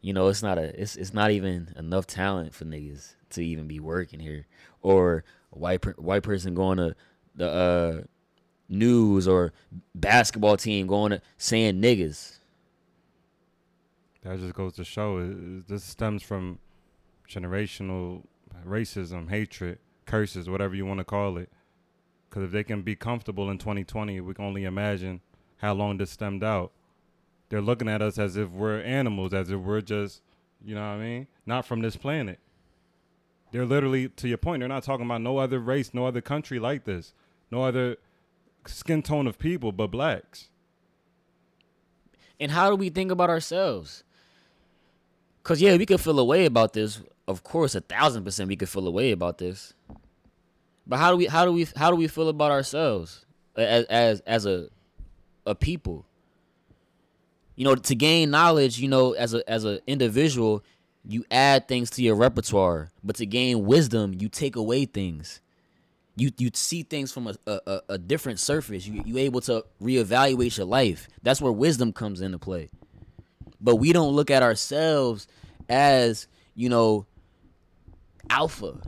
you 0.00 0.12
know, 0.12 0.28
it's 0.28 0.42
not 0.42 0.58
a 0.58 0.80
it's 0.80 0.96
it's 0.96 1.14
not 1.14 1.30
even 1.30 1.74
enough 1.76 2.06
talent 2.06 2.54
for 2.54 2.64
niggas 2.64 3.14
to 3.30 3.44
even 3.44 3.66
be 3.66 3.80
working 3.80 4.20
here. 4.20 4.46
Or 4.82 5.24
a 5.52 5.58
white 5.58 5.80
per, 5.80 5.92
white 5.92 6.22
person 6.22 6.54
going 6.54 6.78
to 6.78 6.94
the 7.34 7.50
uh 7.50 8.02
news 8.68 9.26
or 9.26 9.52
basketball 9.94 10.56
team 10.56 10.86
going 10.86 11.10
to 11.10 11.22
saying 11.38 11.80
niggas. 11.80 12.35
That 14.26 14.40
just 14.40 14.54
goes 14.54 14.72
to 14.74 14.84
show 14.84 15.18
it, 15.18 15.68
this 15.68 15.84
stems 15.84 16.20
from 16.20 16.58
generational 17.28 18.24
racism, 18.66 19.30
hatred, 19.30 19.78
curses, 20.04 20.50
whatever 20.50 20.74
you 20.74 20.84
want 20.84 20.98
to 20.98 21.04
call 21.04 21.36
it. 21.38 21.48
Because 22.28 22.42
if 22.42 22.50
they 22.50 22.64
can 22.64 22.82
be 22.82 22.96
comfortable 22.96 23.48
in 23.50 23.58
2020, 23.58 24.20
we 24.20 24.34
can 24.34 24.44
only 24.44 24.64
imagine 24.64 25.20
how 25.58 25.74
long 25.74 25.98
this 25.98 26.10
stemmed 26.10 26.42
out. 26.42 26.72
They're 27.50 27.60
looking 27.60 27.88
at 27.88 28.02
us 28.02 28.18
as 28.18 28.36
if 28.36 28.50
we're 28.50 28.80
animals, 28.80 29.32
as 29.32 29.52
if 29.52 29.60
we're 29.60 29.80
just, 29.80 30.22
you 30.60 30.74
know 30.74 30.80
what 30.80 30.96
I 30.96 30.98
mean, 30.98 31.28
not 31.46 31.64
from 31.64 31.80
this 31.80 31.94
planet. 31.94 32.40
They're 33.52 33.64
literally, 33.64 34.08
to 34.08 34.26
your 34.26 34.38
point, 34.38 34.58
they're 34.58 34.68
not 34.68 34.82
talking 34.82 35.06
about 35.06 35.22
no 35.22 35.38
other 35.38 35.60
race, 35.60 35.94
no 35.94 36.04
other 36.04 36.20
country 36.20 36.58
like 36.58 36.82
this, 36.82 37.14
no 37.52 37.62
other 37.62 37.96
skin 38.66 39.04
tone 39.04 39.28
of 39.28 39.38
people 39.38 39.70
but 39.70 39.92
blacks. 39.92 40.50
And 42.40 42.50
how 42.50 42.70
do 42.70 42.76
we 42.76 42.90
think 42.90 43.12
about 43.12 43.30
ourselves? 43.30 44.02
Cause 45.46 45.60
yeah, 45.60 45.76
we 45.76 45.86
could 45.86 46.00
feel 46.00 46.18
a 46.18 46.24
way 46.24 46.44
about 46.44 46.72
this. 46.72 47.00
Of 47.28 47.44
course, 47.44 47.76
a 47.76 47.80
thousand 47.80 48.24
percent 48.24 48.48
we 48.48 48.56
could 48.56 48.68
feel 48.68 48.84
a 48.88 48.90
way 48.90 49.12
about 49.12 49.38
this. 49.38 49.74
But 50.88 50.96
how 50.96 51.12
do 51.12 51.16
we 51.16 51.26
how 51.26 51.44
do 51.44 51.52
we 51.52 51.68
how 51.76 51.88
do 51.88 51.94
we 51.94 52.08
feel 52.08 52.28
about 52.28 52.50
ourselves 52.50 53.24
as 53.54 53.84
as 53.84 54.20
as 54.22 54.44
a 54.44 54.70
a 55.46 55.54
people? 55.54 56.04
You 57.54 57.64
know, 57.64 57.76
to 57.76 57.94
gain 57.94 58.28
knowledge, 58.32 58.80
you 58.80 58.88
know, 58.88 59.12
as 59.12 59.34
a 59.34 59.48
as 59.48 59.62
an 59.62 59.78
individual, 59.86 60.64
you 61.04 61.24
add 61.30 61.68
things 61.68 61.90
to 61.90 62.02
your 62.02 62.16
repertoire. 62.16 62.90
But 63.04 63.14
to 63.16 63.24
gain 63.24 63.66
wisdom, 63.66 64.16
you 64.18 64.28
take 64.28 64.56
away 64.56 64.84
things. 64.84 65.40
You 66.16 66.32
you 66.38 66.50
see 66.54 66.82
things 66.82 67.12
from 67.12 67.28
a 67.28 67.36
a, 67.46 67.82
a 67.90 67.98
different 67.98 68.40
surface. 68.40 68.84
You 68.84 69.00
you 69.06 69.18
able 69.18 69.42
to 69.42 69.64
reevaluate 69.80 70.56
your 70.56 70.66
life. 70.66 71.06
That's 71.22 71.40
where 71.40 71.52
wisdom 71.52 71.92
comes 71.92 72.20
into 72.20 72.40
play. 72.40 72.68
But 73.60 73.76
we 73.76 73.92
don't 73.92 74.14
look 74.14 74.30
at 74.30 74.42
ourselves 74.42 75.26
as 75.68 76.26
you 76.54 76.68
know 76.68 77.06
alpha. 78.30 78.80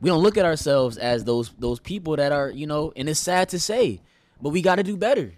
We 0.00 0.08
don't 0.08 0.22
look 0.22 0.36
at 0.36 0.44
ourselves 0.44 0.98
as 0.98 1.24
those 1.24 1.50
those 1.58 1.80
people 1.80 2.16
that 2.16 2.32
are 2.32 2.50
you 2.50 2.66
know 2.66 2.92
and 2.96 3.08
it's 3.08 3.20
sad 3.20 3.48
to 3.50 3.60
say 3.60 4.00
but 4.40 4.50
we 4.50 4.60
got 4.60 4.76
to 4.76 4.82
do 4.82 4.96
better. 4.96 5.34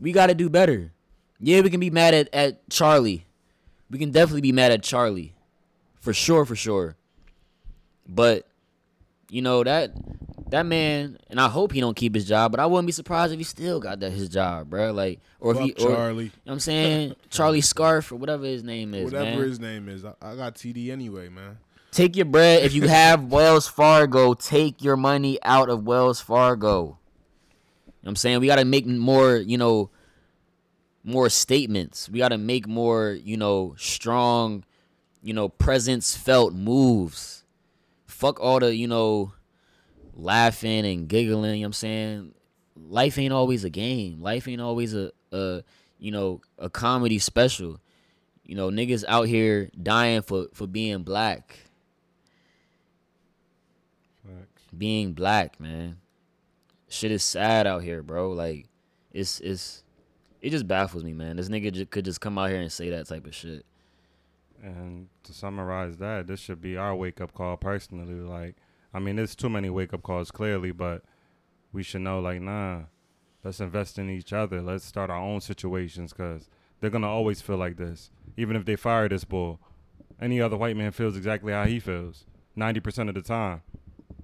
We 0.00 0.12
got 0.12 0.26
to 0.28 0.34
do 0.34 0.48
better. 0.48 0.92
Yeah 1.40 1.60
we 1.60 1.70
can 1.70 1.80
be 1.80 1.90
mad 1.90 2.14
at, 2.14 2.28
at 2.32 2.68
charlie. 2.70 3.26
We 3.90 3.98
can 3.98 4.10
definitely 4.10 4.42
be 4.42 4.52
mad 4.52 4.72
at 4.72 4.82
charlie. 4.82 5.34
For 6.00 6.12
sure 6.14 6.44
for 6.44 6.56
sure. 6.56 6.96
But 8.08 8.46
you 9.28 9.42
know 9.42 9.62
that 9.62 9.92
that 10.50 10.64
man 10.66 11.18
and 11.28 11.40
i 11.40 11.48
hope 11.48 11.72
he 11.72 11.80
don't 11.80 11.96
keep 11.96 12.14
his 12.14 12.26
job 12.26 12.50
but 12.50 12.60
i 12.60 12.66
wouldn't 12.66 12.86
be 12.86 12.92
surprised 12.92 13.32
if 13.32 13.38
he 13.38 13.44
still 13.44 13.80
got 13.80 14.00
that 14.00 14.10
his 14.10 14.28
job 14.28 14.68
bro 14.70 14.92
like 14.92 15.20
or 15.40 15.52
if 15.52 15.60
he 15.60 15.72
or, 15.72 15.90
Charlie. 15.90 16.24
you 16.24 16.30
know 16.30 16.32
what 16.44 16.52
i'm 16.54 16.60
saying 16.60 17.14
charlie 17.30 17.60
scarf 17.60 18.10
or 18.12 18.16
whatever 18.16 18.44
his 18.44 18.64
name 18.64 18.94
is 18.94 19.04
Whatever 19.12 19.38
man. 19.38 19.48
his 19.48 19.60
name 19.60 19.88
is, 19.88 20.04
I, 20.04 20.14
I 20.22 20.36
got 20.36 20.54
TD 20.54 20.90
anyway, 20.90 21.28
man. 21.28 21.58
Take 21.90 22.16
your 22.16 22.26
bread. 22.26 22.64
If 22.64 22.74
you 22.74 22.86
have 22.86 23.24
Wells 23.32 23.66
Fargo, 23.66 24.34
take 24.34 24.82
your 24.82 24.96
money 24.96 25.38
out 25.42 25.70
of 25.70 25.84
Wells 25.84 26.20
Fargo. 26.20 26.80
You 26.82 26.82
know 26.82 26.96
what 28.02 28.08
I'm 28.10 28.16
saying? 28.16 28.40
We 28.40 28.46
got 28.46 28.56
to 28.56 28.64
make 28.64 28.86
more, 28.86 29.36
you 29.36 29.56
know, 29.56 29.90
more 31.02 31.28
statements. 31.30 32.08
We 32.08 32.18
got 32.18 32.28
to 32.28 32.38
make 32.38 32.66
more, 32.68 33.18
you 33.22 33.36
know, 33.36 33.74
strong, 33.78 34.64
you 35.22 35.32
know, 35.32 35.48
presence 35.48 36.14
felt 36.16 36.52
moves. 36.52 37.44
Fuck 38.06 38.40
all 38.40 38.60
the, 38.60 38.74
you 38.74 38.86
know, 38.86 39.32
laughing 40.18 40.84
and 40.84 41.08
giggling, 41.08 41.54
you 41.54 41.56
know 41.56 41.60
what 41.60 41.66
I'm 41.66 41.72
saying? 41.72 42.34
Life 42.76 43.18
ain't 43.18 43.32
always 43.32 43.64
a 43.64 43.70
game. 43.70 44.20
Life 44.20 44.46
ain't 44.48 44.60
always 44.60 44.94
a, 44.94 45.12
a 45.32 45.62
you 45.98 46.10
know, 46.10 46.42
a 46.58 46.68
comedy 46.68 47.18
special. 47.18 47.80
You 48.44 48.54
know, 48.54 48.70
niggas 48.70 49.04
out 49.08 49.28
here 49.28 49.70
dying 49.80 50.22
for 50.22 50.46
for 50.52 50.66
being 50.66 51.02
black. 51.02 51.58
Facts. 54.24 54.62
being 54.76 55.12
black, 55.12 55.58
man. 55.60 55.98
Shit 56.88 57.12
is 57.12 57.22
sad 57.22 57.66
out 57.66 57.82
here, 57.82 58.02
bro. 58.02 58.32
Like, 58.32 58.66
it's 59.12 59.40
it's 59.40 59.82
it 60.40 60.50
just 60.50 60.66
baffles 60.66 61.04
me, 61.04 61.12
man. 61.12 61.36
This 61.36 61.48
nigga 61.48 61.88
could 61.90 62.04
just 62.04 62.20
come 62.20 62.38
out 62.38 62.50
here 62.50 62.60
and 62.60 62.72
say 62.72 62.90
that 62.90 63.06
type 63.06 63.26
of 63.26 63.34
shit. 63.34 63.64
And 64.62 65.08
to 65.24 65.32
summarize 65.32 65.98
that, 65.98 66.26
this 66.26 66.40
should 66.40 66.60
be 66.60 66.76
our 66.76 66.94
wake 66.94 67.20
up 67.20 67.32
call 67.34 67.56
personally. 67.56 68.14
Like, 68.14 68.56
I 68.92 68.98
mean, 68.98 69.16
there's 69.16 69.36
too 69.36 69.48
many 69.50 69.70
wake 69.70 69.92
up 69.92 70.02
calls 70.02 70.30
clearly, 70.30 70.72
but 70.72 71.02
we 71.72 71.82
should 71.82 72.00
know, 72.00 72.20
like, 72.20 72.40
nah, 72.40 72.82
let's 73.44 73.60
invest 73.60 73.98
in 73.98 74.08
each 74.08 74.32
other. 74.32 74.62
Let's 74.62 74.84
start 74.84 75.10
our 75.10 75.20
own 75.20 75.40
situations 75.40 76.12
because 76.12 76.48
they're 76.80 76.90
going 76.90 77.02
to 77.02 77.08
always 77.08 77.40
feel 77.42 77.56
like 77.56 77.76
this. 77.76 78.10
Even 78.36 78.56
if 78.56 78.64
they 78.64 78.76
fire 78.76 79.08
this 79.08 79.24
bull, 79.24 79.60
any 80.20 80.40
other 80.40 80.56
white 80.56 80.76
man 80.76 80.90
feels 80.92 81.16
exactly 81.16 81.52
how 81.52 81.64
he 81.66 81.80
feels 81.80 82.24
90% 82.56 83.08
of 83.08 83.14
the 83.14 83.22
time. 83.22 83.62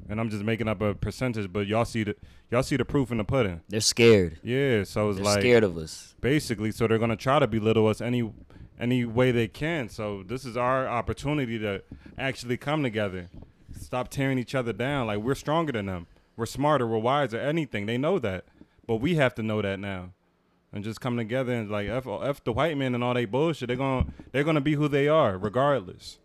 And 0.09 0.21
I'm 0.21 0.29
just 0.29 0.45
making 0.45 0.69
up 0.69 0.83
a 0.83 0.95
percentage, 0.95 1.51
but 1.53 1.67
y'all 1.67 1.87
see 1.87 2.05
the 2.05 2.15
y'all 2.51 2.63
see 2.63 2.77
the 2.77 2.85
proof 2.85 3.11
in 3.11 3.17
the 3.17 3.25
pudding. 3.25 3.63
They're 3.71 3.81
scared. 3.81 4.39
Yeah, 4.43 4.85
so 4.85 5.09
it's 5.09 5.17
They're 5.17 5.25
like 5.25 5.41
scared 5.41 5.65
of 5.65 5.79
us. 5.79 6.15
basically 6.21 6.73
so 6.73 6.87
they're 6.87 6.99
going 6.99 7.09
to 7.11 7.17
try 7.17 7.39
to 7.39 7.47
belittle 7.47 7.87
us 7.87 8.03
any 8.03 8.31
any 8.79 9.05
way 9.07 9.31
they 9.31 9.49
can 9.49 9.89
so 9.89 10.23
this 10.23 10.45
is 10.45 10.57
our 10.59 10.87
opportunity 10.87 11.59
to 11.61 11.83
actually 12.19 12.57
come 12.59 12.83
together 12.83 13.31
stop 13.79 14.09
tearing 14.09 14.39
each 14.39 14.55
other 14.55 14.73
down. 14.73 15.07
Like 15.07 15.19
we're 15.19 15.35
stronger 15.35 15.73
than 15.73 15.87
them. 15.87 16.07
We're 16.37 16.47
smarter. 16.47 16.87
We're 16.87 16.99
wiser. 16.99 17.39
Anything. 17.39 17.87
They 17.87 17.99
know 17.99 18.19
that. 18.19 18.45
But 18.87 18.97
we 18.97 19.15
have 19.15 19.35
to 19.37 19.43
know 19.43 19.63
that 19.63 19.79
now. 19.79 20.11
And 20.73 20.83
just 20.83 21.01
come 21.01 21.17
together 21.17 21.53
and 21.53 21.71
like 21.71 21.89
f, 21.89 22.07
f 22.07 22.43
the 22.43 22.53
white 22.53 22.77
men 22.77 22.95
and 22.95 23.05
all 23.05 23.15
they 23.15 23.25
bullshit. 23.25 23.69
They're 23.69 23.77
to 23.77 24.07
they're 24.33 24.45
to 24.45 24.61
be 24.61 24.75
who 24.75 24.89
they 24.89 25.09
are 25.09 25.39
regardless. 25.39 26.19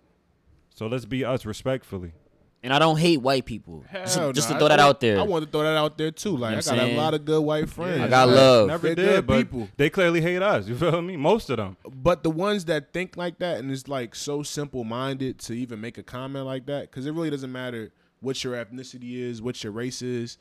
So 0.74 0.88
let's 0.88 1.06
be 1.06 1.24
us 1.24 1.46
respectfully 1.46 2.14
And 2.62 2.74
I 2.74 2.80
don't 2.80 2.98
hate 2.98 3.22
white 3.22 3.46
people. 3.46 3.86
Just, 3.94 4.18
Hell 4.18 4.34
just 4.34 4.50
no. 4.50 4.56
to 4.56 4.60
throw 4.60 4.66
I 4.68 4.70
that 4.70 4.80
out 4.82 5.00
there. 5.00 5.18
I 5.18 5.24
want 5.24 5.46
to 5.46 5.50
throw 5.52 5.62
that 5.64 5.78
out 5.78 5.98
there 5.98 6.12
too. 6.12 6.36
Like 6.36 6.52
You 6.52 6.56
know 6.58 6.74
I 6.74 6.76
got 6.76 6.86
I'm 6.90 6.94
a 6.94 6.98
lot 6.98 7.14
of 7.14 7.24
good 7.24 7.40
white 7.42 7.70
friends. 7.70 8.02
I 8.02 8.08
got 8.10 8.28
Like, 8.28 8.36
love. 8.36 8.68
never 8.68 8.88
They're 8.88 8.96
did 8.96 9.06
good 9.06 9.28
but 9.28 9.38
people. 9.38 9.70
they 9.78 9.90
clearly 9.90 10.20
hate 10.20 10.42
us 10.42 10.68
you 10.68 10.76
feel 10.78 11.02
me 11.02 11.16
most 11.16 11.50
of 11.50 11.56
them 11.58 11.78
But 11.90 12.24
the 12.24 12.30
ones 12.30 12.66
that 12.66 12.92
think 12.92 13.16
like 13.16 13.40
that 13.40 13.60
and 13.60 13.72
is 13.72 13.88
like 13.88 14.14
so 14.14 14.44
simple 14.44 14.84
minded 14.84 15.40
to 15.40 15.54
even 15.54 15.80
make 15.80 15.98
a 15.98 16.04
comment 16.04 16.46
like 16.46 16.66
that, 16.66 16.92
because 16.92 17.06
it 17.06 17.14
really 17.14 17.30
doesn't 17.30 17.52
matter 17.52 17.92
what 18.20 18.44
your 18.44 18.54
ethnicity 18.56 19.16
is, 19.20 19.42
what 19.42 19.64
your 19.64 19.72
race 19.72 20.02
is. 20.02 20.38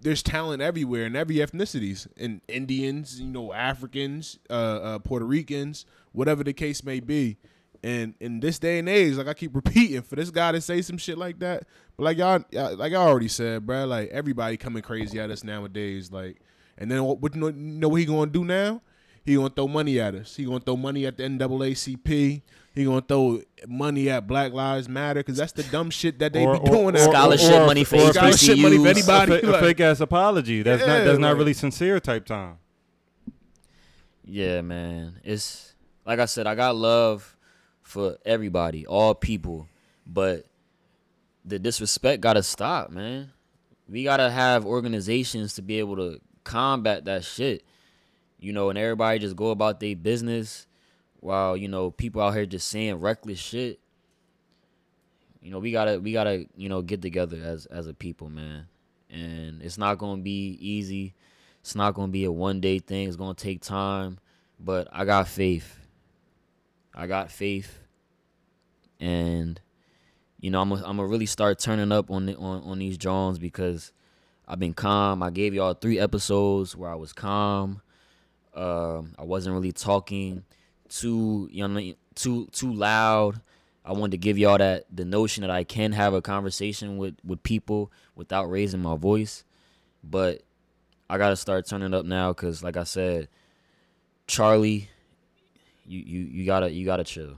There's 0.00 0.22
talent 0.22 0.62
everywhere 0.62 1.04
in 1.04 1.14
every 1.14 1.36
ethnicities, 1.36 2.06
in 2.16 2.40
Indians, 2.48 3.20
you 3.20 3.26
know, 3.26 3.52
Africans, 3.52 4.38
uh, 4.48 4.52
uh, 4.54 4.98
Puerto 5.00 5.26
Ricans, 5.26 5.84
whatever 6.12 6.42
the 6.42 6.54
case 6.54 6.82
may 6.82 7.00
be. 7.00 7.36
And 7.82 8.14
in 8.20 8.40
this 8.40 8.58
day 8.58 8.78
and 8.78 8.88
age, 8.88 9.14
like 9.14 9.26
I 9.28 9.34
keep 9.34 9.54
repeating, 9.54 10.02
for 10.02 10.16
this 10.16 10.30
guy 10.30 10.52
to 10.52 10.60
say 10.60 10.82
some 10.82 10.98
shit 10.98 11.16
like 11.16 11.38
that, 11.38 11.64
but 11.96 12.04
like 12.04 12.18
y'all, 12.18 12.44
y'all- 12.50 12.76
like 12.76 12.92
I 12.92 12.96
already 12.96 13.28
said, 13.28 13.64
bro, 13.66 13.86
like 13.86 14.10
everybody 14.10 14.56
coming 14.56 14.82
crazy 14.82 15.18
at 15.20 15.30
us 15.30 15.42
nowadays, 15.44 16.10
like. 16.12 16.40
And 16.78 16.90
then 16.90 17.04
what, 17.04 17.20
what 17.20 17.34
you 17.34 17.52
know, 17.52 17.88
what 17.88 17.96
he 18.00 18.06
gonna 18.06 18.30
do 18.30 18.42
now? 18.42 18.80
He 19.22 19.34
gonna 19.34 19.50
throw 19.50 19.68
money 19.68 20.00
at 20.00 20.14
us. 20.14 20.34
He 20.36 20.44
gonna 20.46 20.60
throw 20.60 20.76
money 20.78 21.04
at 21.04 21.18
the 21.18 21.24
NAACP. 21.24 22.40
He 22.74 22.84
gonna 22.84 23.02
throw 23.02 23.42
money 23.68 24.08
at 24.08 24.26
Black 24.26 24.54
Lives 24.54 24.88
Matter 24.88 25.20
because 25.20 25.36
that's 25.36 25.52
the 25.52 25.62
dumb 25.64 25.90
shit 25.90 26.18
that 26.20 26.32
they 26.32 26.46
Or- 26.46 26.58
be 26.58 26.70
doing. 26.70 26.96
or- 26.96 26.98
out 27.00 27.10
Scholarship 27.12 27.48
there. 27.50 27.66
money 27.66 27.84
for 27.84 27.96
or 27.96 28.12
scholarship 28.14 28.58
money 28.58 28.78
for 28.78 28.86
anybody. 28.88 29.34
a, 29.34 29.38
fa- 29.40 29.52
a 29.52 29.60
fake 29.60 29.80
ass 29.80 30.00
apology 30.00 30.62
that's 30.62 30.80
not 30.86 30.98
Yeah, 31.00 31.04
that's 31.04 31.18
not 31.18 31.36
really 31.36 31.52
sincere 31.52 32.00
type 32.00 32.24
time 32.24 32.56
Yeah, 34.24 34.60
man. 34.62 35.16
It's 35.24 35.74
like 36.06 36.18
I 36.18 36.24
said, 36.26 36.46
I 36.46 36.54
got 36.54 36.76
love 36.76 37.36
for 37.90 38.16
everybody, 38.24 38.86
all 38.86 39.14
people, 39.14 39.68
but 40.06 40.46
the 41.44 41.58
disrespect 41.58 42.20
gotta 42.20 42.42
stop, 42.42 42.90
man. 42.90 43.32
We 43.88 44.04
gotta 44.04 44.30
have 44.30 44.64
organizations 44.64 45.54
to 45.54 45.62
be 45.62 45.80
able 45.80 45.96
to 45.96 46.20
combat 46.44 47.04
that 47.06 47.24
shit. 47.24 47.64
You 48.38 48.52
know, 48.52 48.70
and 48.70 48.78
everybody 48.78 49.18
just 49.18 49.36
go 49.36 49.50
about 49.50 49.80
their 49.80 49.96
business 49.96 50.66
while, 51.18 51.56
you 51.56 51.68
know, 51.68 51.90
people 51.90 52.22
out 52.22 52.34
here 52.34 52.46
just 52.46 52.68
saying 52.68 53.00
reckless 53.00 53.38
shit. 53.38 53.80
You 55.42 55.50
know, 55.50 55.58
we 55.58 55.72
gotta 55.72 55.98
we 56.00 56.12
gotta, 56.12 56.46
you 56.56 56.68
know, 56.68 56.82
get 56.82 57.02
together 57.02 57.38
as 57.42 57.66
as 57.66 57.88
a 57.88 57.94
people, 57.94 58.30
man. 58.30 58.68
And 59.10 59.62
it's 59.62 59.78
not 59.78 59.98
gonna 59.98 60.22
be 60.22 60.56
easy. 60.60 61.14
It's 61.60 61.74
not 61.74 61.94
gonna 61.94 62.12
be 62.12 62.24
a 62.24 62.32
one 62.32 62.60
day 62.60 62.78
thing. 62.78 63.08
It's 63.08 63.16
gonna 63.16 63.34
take 63.34 63.62
time, 63.62 64.18
but 64.60 64.86
I 64.92 65.04
got 65.04 65.26
faith. 65.26 65.76
I 66.94 67.06
got 67.06 67.30
faith, 67.30 67.79
and 69.00 69.60
you 70.40 70.50
know 70.50 70.60
I'm 70.60 70.68
gonna 70.68 70.82
I'm 70.82 70.96
gonna 70.96 71.08
really 71.08 71.26
start 71.26 71.58
turning 71.58 71.90
up 71.90 72.10
on 72.10 72.26
the, 72.26 72.36
on 72.36 72.62
on 72.62 72.78
these 72.78 72.96
Jones 72.96 73.38
because 73.38 73.92
I've 74.46 74.58
been 74.58 74.74
calm. 74.74 75.22
I 75.22 75.30
gave 75.30 75.54
y'all 75.54 75.74
three 75.74 75.98
episodes 75.98 76.76
where 76.76 76.90
I 76.90 76.94
was 76.94 77.12
calm. 77.12 77.82
Um, 78.54 79.14
I 79.18 79.22
wasn't 79.22 79.54
really 79.54 79.72
talking 79.72 80.44
too 80.88 81.48
you 81.50 81.66
know 81.66 81.94
too 82.14 82.46
too 82.52 82.72
loud. 82.72 83.40
I 83.84 83.92
wanted 83.92 84.12
to 84.12 84.18
give 84.18 84.38
y'all 84.38 84.58
that 84.58 84.84
the 84.94 85.04
notion 85.04 85.40
that 85.40 85.50
I 85.50 85.64
can 85.64 85.92
have 85.92 86.14
a 86.14 86.22
conversation 86.22 86.98
with 86.98 87.16
with 87.24 87.42
people 87.42 87.90
without 88.14 88.50
raising 88.50 88.80
my 88.80 88.96
voice, 88.96 89.44
but 90.04 90.42
I 91.10 91.18
gotta 91.18 91.34
start 91.34 91.66
turning 91.66 91.92
up 91.92 92.04
now 92.04 92.32
because, 92.32 92.62
like 92.62 92.76
I 92.76 92.84
said, 92.84 93.28
Charlie, 94.28 94.88
you 95.84 95.98
you 95.98 96.20
you 96.20 96.46
gotta 96.46 96.70
you 96.70 96.84
gotta 96.84 97.02
chill, 97.02 97.36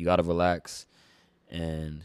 you 0.00 0.06
gotta 0.06 0.22
relax, 0.22 0.86
and 1.50 2.02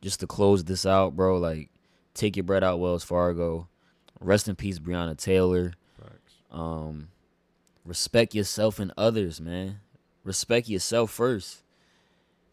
just 0.00 0.20
to 0.20 0.26
close 0.26 0.64
this 0.64 0.86
out, 0.86 1.16
bro. 1.16 1.38
Like, 1.38 1.68
take 2.14 2.36
your 2.36 2.44
bread 2.44 2.64
out, 2.64 2.78
Wells 2.78 3.04
Fargo. 3.04 3.68
Rest 4.20 4.48
in 4.48 4.54
peace, 4.54 4.78
Breonna 4.78 5.16
Taylor. 5.16 5.74
Um, 6.50 7.08
respect 7.84 8.34
yourself 8.34 8.78
and 8.78 8.92
others, 8.96 9.40
man. 9.40 9.80
Respect 10.24 10.68
yourself 10.68 11.10
first, 11.10 11.62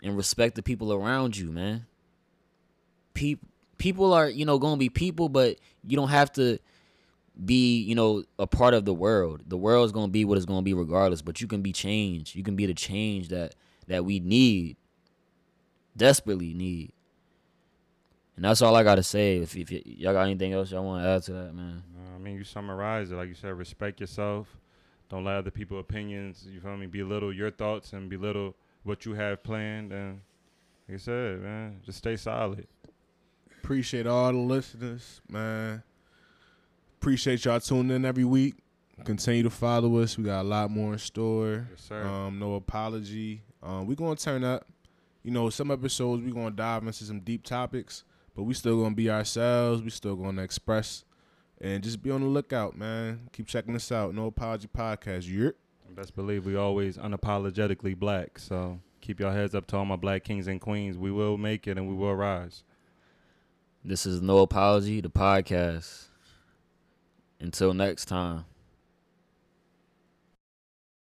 and 0.02 0.18
respect 0.18 0.56
the 0.56 0.64
people 0.64 0.92
around 0.92 1.38
you, 1.38 1.52
man. 1.52 1.86
People 3.14 3.48
people 3.78 4.14
are 4.14 4.28
you 4.28 4.46
know 4.46 4.58
gonna 4.58 4.78
be 4.78 4.90
people, 4.90 5.30
but 5.30 5.58
you 5.86 5.96
don't 5.96 6.10
have 6.10 6.32
to 6.34 6.60
be 7.46 7.82
you 7.82 7.96
know 7.96 8.24
a 8.38 8.46
part 8.46 8.74
of 8.74 8.86
the 8.86 8.94
world 8.94 9.42
the 9.48 9.58
world's 9.58 9.92
gonna 9.92 10.08
be 10.08 10.24
what 10.24 10.38
it's 10.38 10.46
gonna 10.46 10.62
be 10.62 10.74
regardless 10.74 11.22
but 11.22 11.42
you 11.42 11.48
can 11.48 11.62
be 11.62 11.74
changed 11.74 12.36
you 12.36 12.44
can 12.44 12.56
be 12.56 12.66
the 12.66 12.74
change 12.74 13.30
that 13.30 13.56
that 13.88 14.06
we 14.06 14.20
need 14.20 14.78
desperately 15.96 16.54
need 16.54 16.92
And 18.36 18.46
that's 18.46 18.62
all 18.62 18.76
I 18.76 18.84
gotta 18.84 19.04
say. 19.04 19.38
If, 19.38 19.56
if 19.56 19.70
y- 19.72 19.84
y'all 19.86 20.14
got 20.14 20.24
anything 20.24 20.54
else 20.54 20.72
y'all 20.72 20.84
want 20.84 21.04
to 21.04 21.08
add 21.10 21.24
to 21.24 21.34
that, 21.34 21.54
man. 21.54 21.84
Uh, 21.96 22.16
I 22.16 22.18
mean, 22.18 22.36
you 22.36 22.44
summarize 22.44 23.12
it 23.12 23.16
like 23.16 23.28
you 23.30 23.36
said. 23.36 23.54
Respect 23.58 24.00
yourself. 24.02 24.48
Don't 25.10 25.24
let 25.24 25.36
other 25.36 25.52
people' 25.52 25.80
opinions. 25.80 26.48
You 26.50 26.60
feel 26.60 26.76
me? 26.78 26.88
Belittle 26.88 27.32
your 27.34 27.52
thoughts 27.52 27.94
and 27.94 28.10
belittle 28.10 28.56
what 28.84 29.06
you 29.06 29.14
have 29.14 29.44
planned. 29.44 29.92
And 29.92 30.22
like 30.90 30.96
I 30.96 30.98
said, 30.98 31.42
man, 31.42 31.80
just 31.86 32.00
stay 32.00 32.16
solid. 32.16 32.68
Appreciate 33.60 34.08
all 34.08 34.32
the 34.32 34.40
listeners, 34.40 35.22
man. 35.30 35.84
Appreciate 37.00 37.46
y'all 37.46 37.60
tuning 37.60 37.96
in 37.96 38.06
every 38.06 38.26
week. 38.26 38.56
Continue 39.06 39.44
to 39.44 39.50
follow 39.50 39.98
us. 39.98 40.18
We 40.18 40.24
got 40.24 40.42
a 40.42 40.48
lot 40.48 40.72
more 40.72 40.94
in 40.94 41.00
store. 41.00 41.68
Yes, 41.72 41.82
sir. 41.82 42.04
Um, 42.04 42.40
no 42.40 42.56
apology. 42.56 43.42
Um, 43.64 43.88
we 43.88 43.96
gonna 43.96 44.16
turn 44.16 44.44
up. 44.44 44.68
You 45.24 45.32
know, 45.32 45.50
some 45.50 45.72
episodes 45.72 46.22
we're 46.22 46.34
gonna 46.34 46.52
dive 46.52 46.84
into 46.86 47.04
some 47.04 47.22
deep 47.22 47.44
topics, 47.44 48.04
but 48.36 48.44
we 48.44 48.54
still 48.54 48.82
gonna 48.82 48.96
be 48.96 49.10
ourselves. 49.10 49.82
We 49.82 49.90
still 49.90 50.16
gonna 50.16 50.44
express, 50.44 51.06
and 51.62 51.82
just 51.82 52.04
be 52.04 52.12
on 52.12 52.22
the 52.22 52.28
lookout, 52.28 52.78
man. 52.78 53.30
Keep 53.32 53.48
checking 53.48 53.76
us 53.76 53.92
out. 53.92 54.14
No 54.14 54.28
apology 54.28 54.68
podcast. 54.68 55.30
You're 55.30 55.56
Best 55.96 56.16
believe 56.16 56.48
we 56.48 56.56
always 56.56 56.98
unapologetically 56.98 57.96
black. 57.96 58.40
So 58.40 58.80
keep 59.00 59.20
your 59.20 59.32
heads 59.32 59.54
up 59.54 59.68
to 59.68 59.78
all 59.78 59.86
my 59.86 59.96
black 59.96 60.24
kings 60.24 60.48
and 60.48 60.60
queens. 60.60 60.98
We 60.98 61.12
will 61.12 61.38
make 61.38 61.68
it 61.68 61.78
and 61.78 61.88
we 61.88 61.94
will 61.94 62.16
rise. 62.16 62.64
This 63.86 64.08
is 64.08 64.20
No 64.20 64.40
Apology, 64.40 65.02
the 65.02 65.10
podcast. 65.10 66.06
Until 67.40 67.76
next 67.76 68.06
time. 68.06 68.46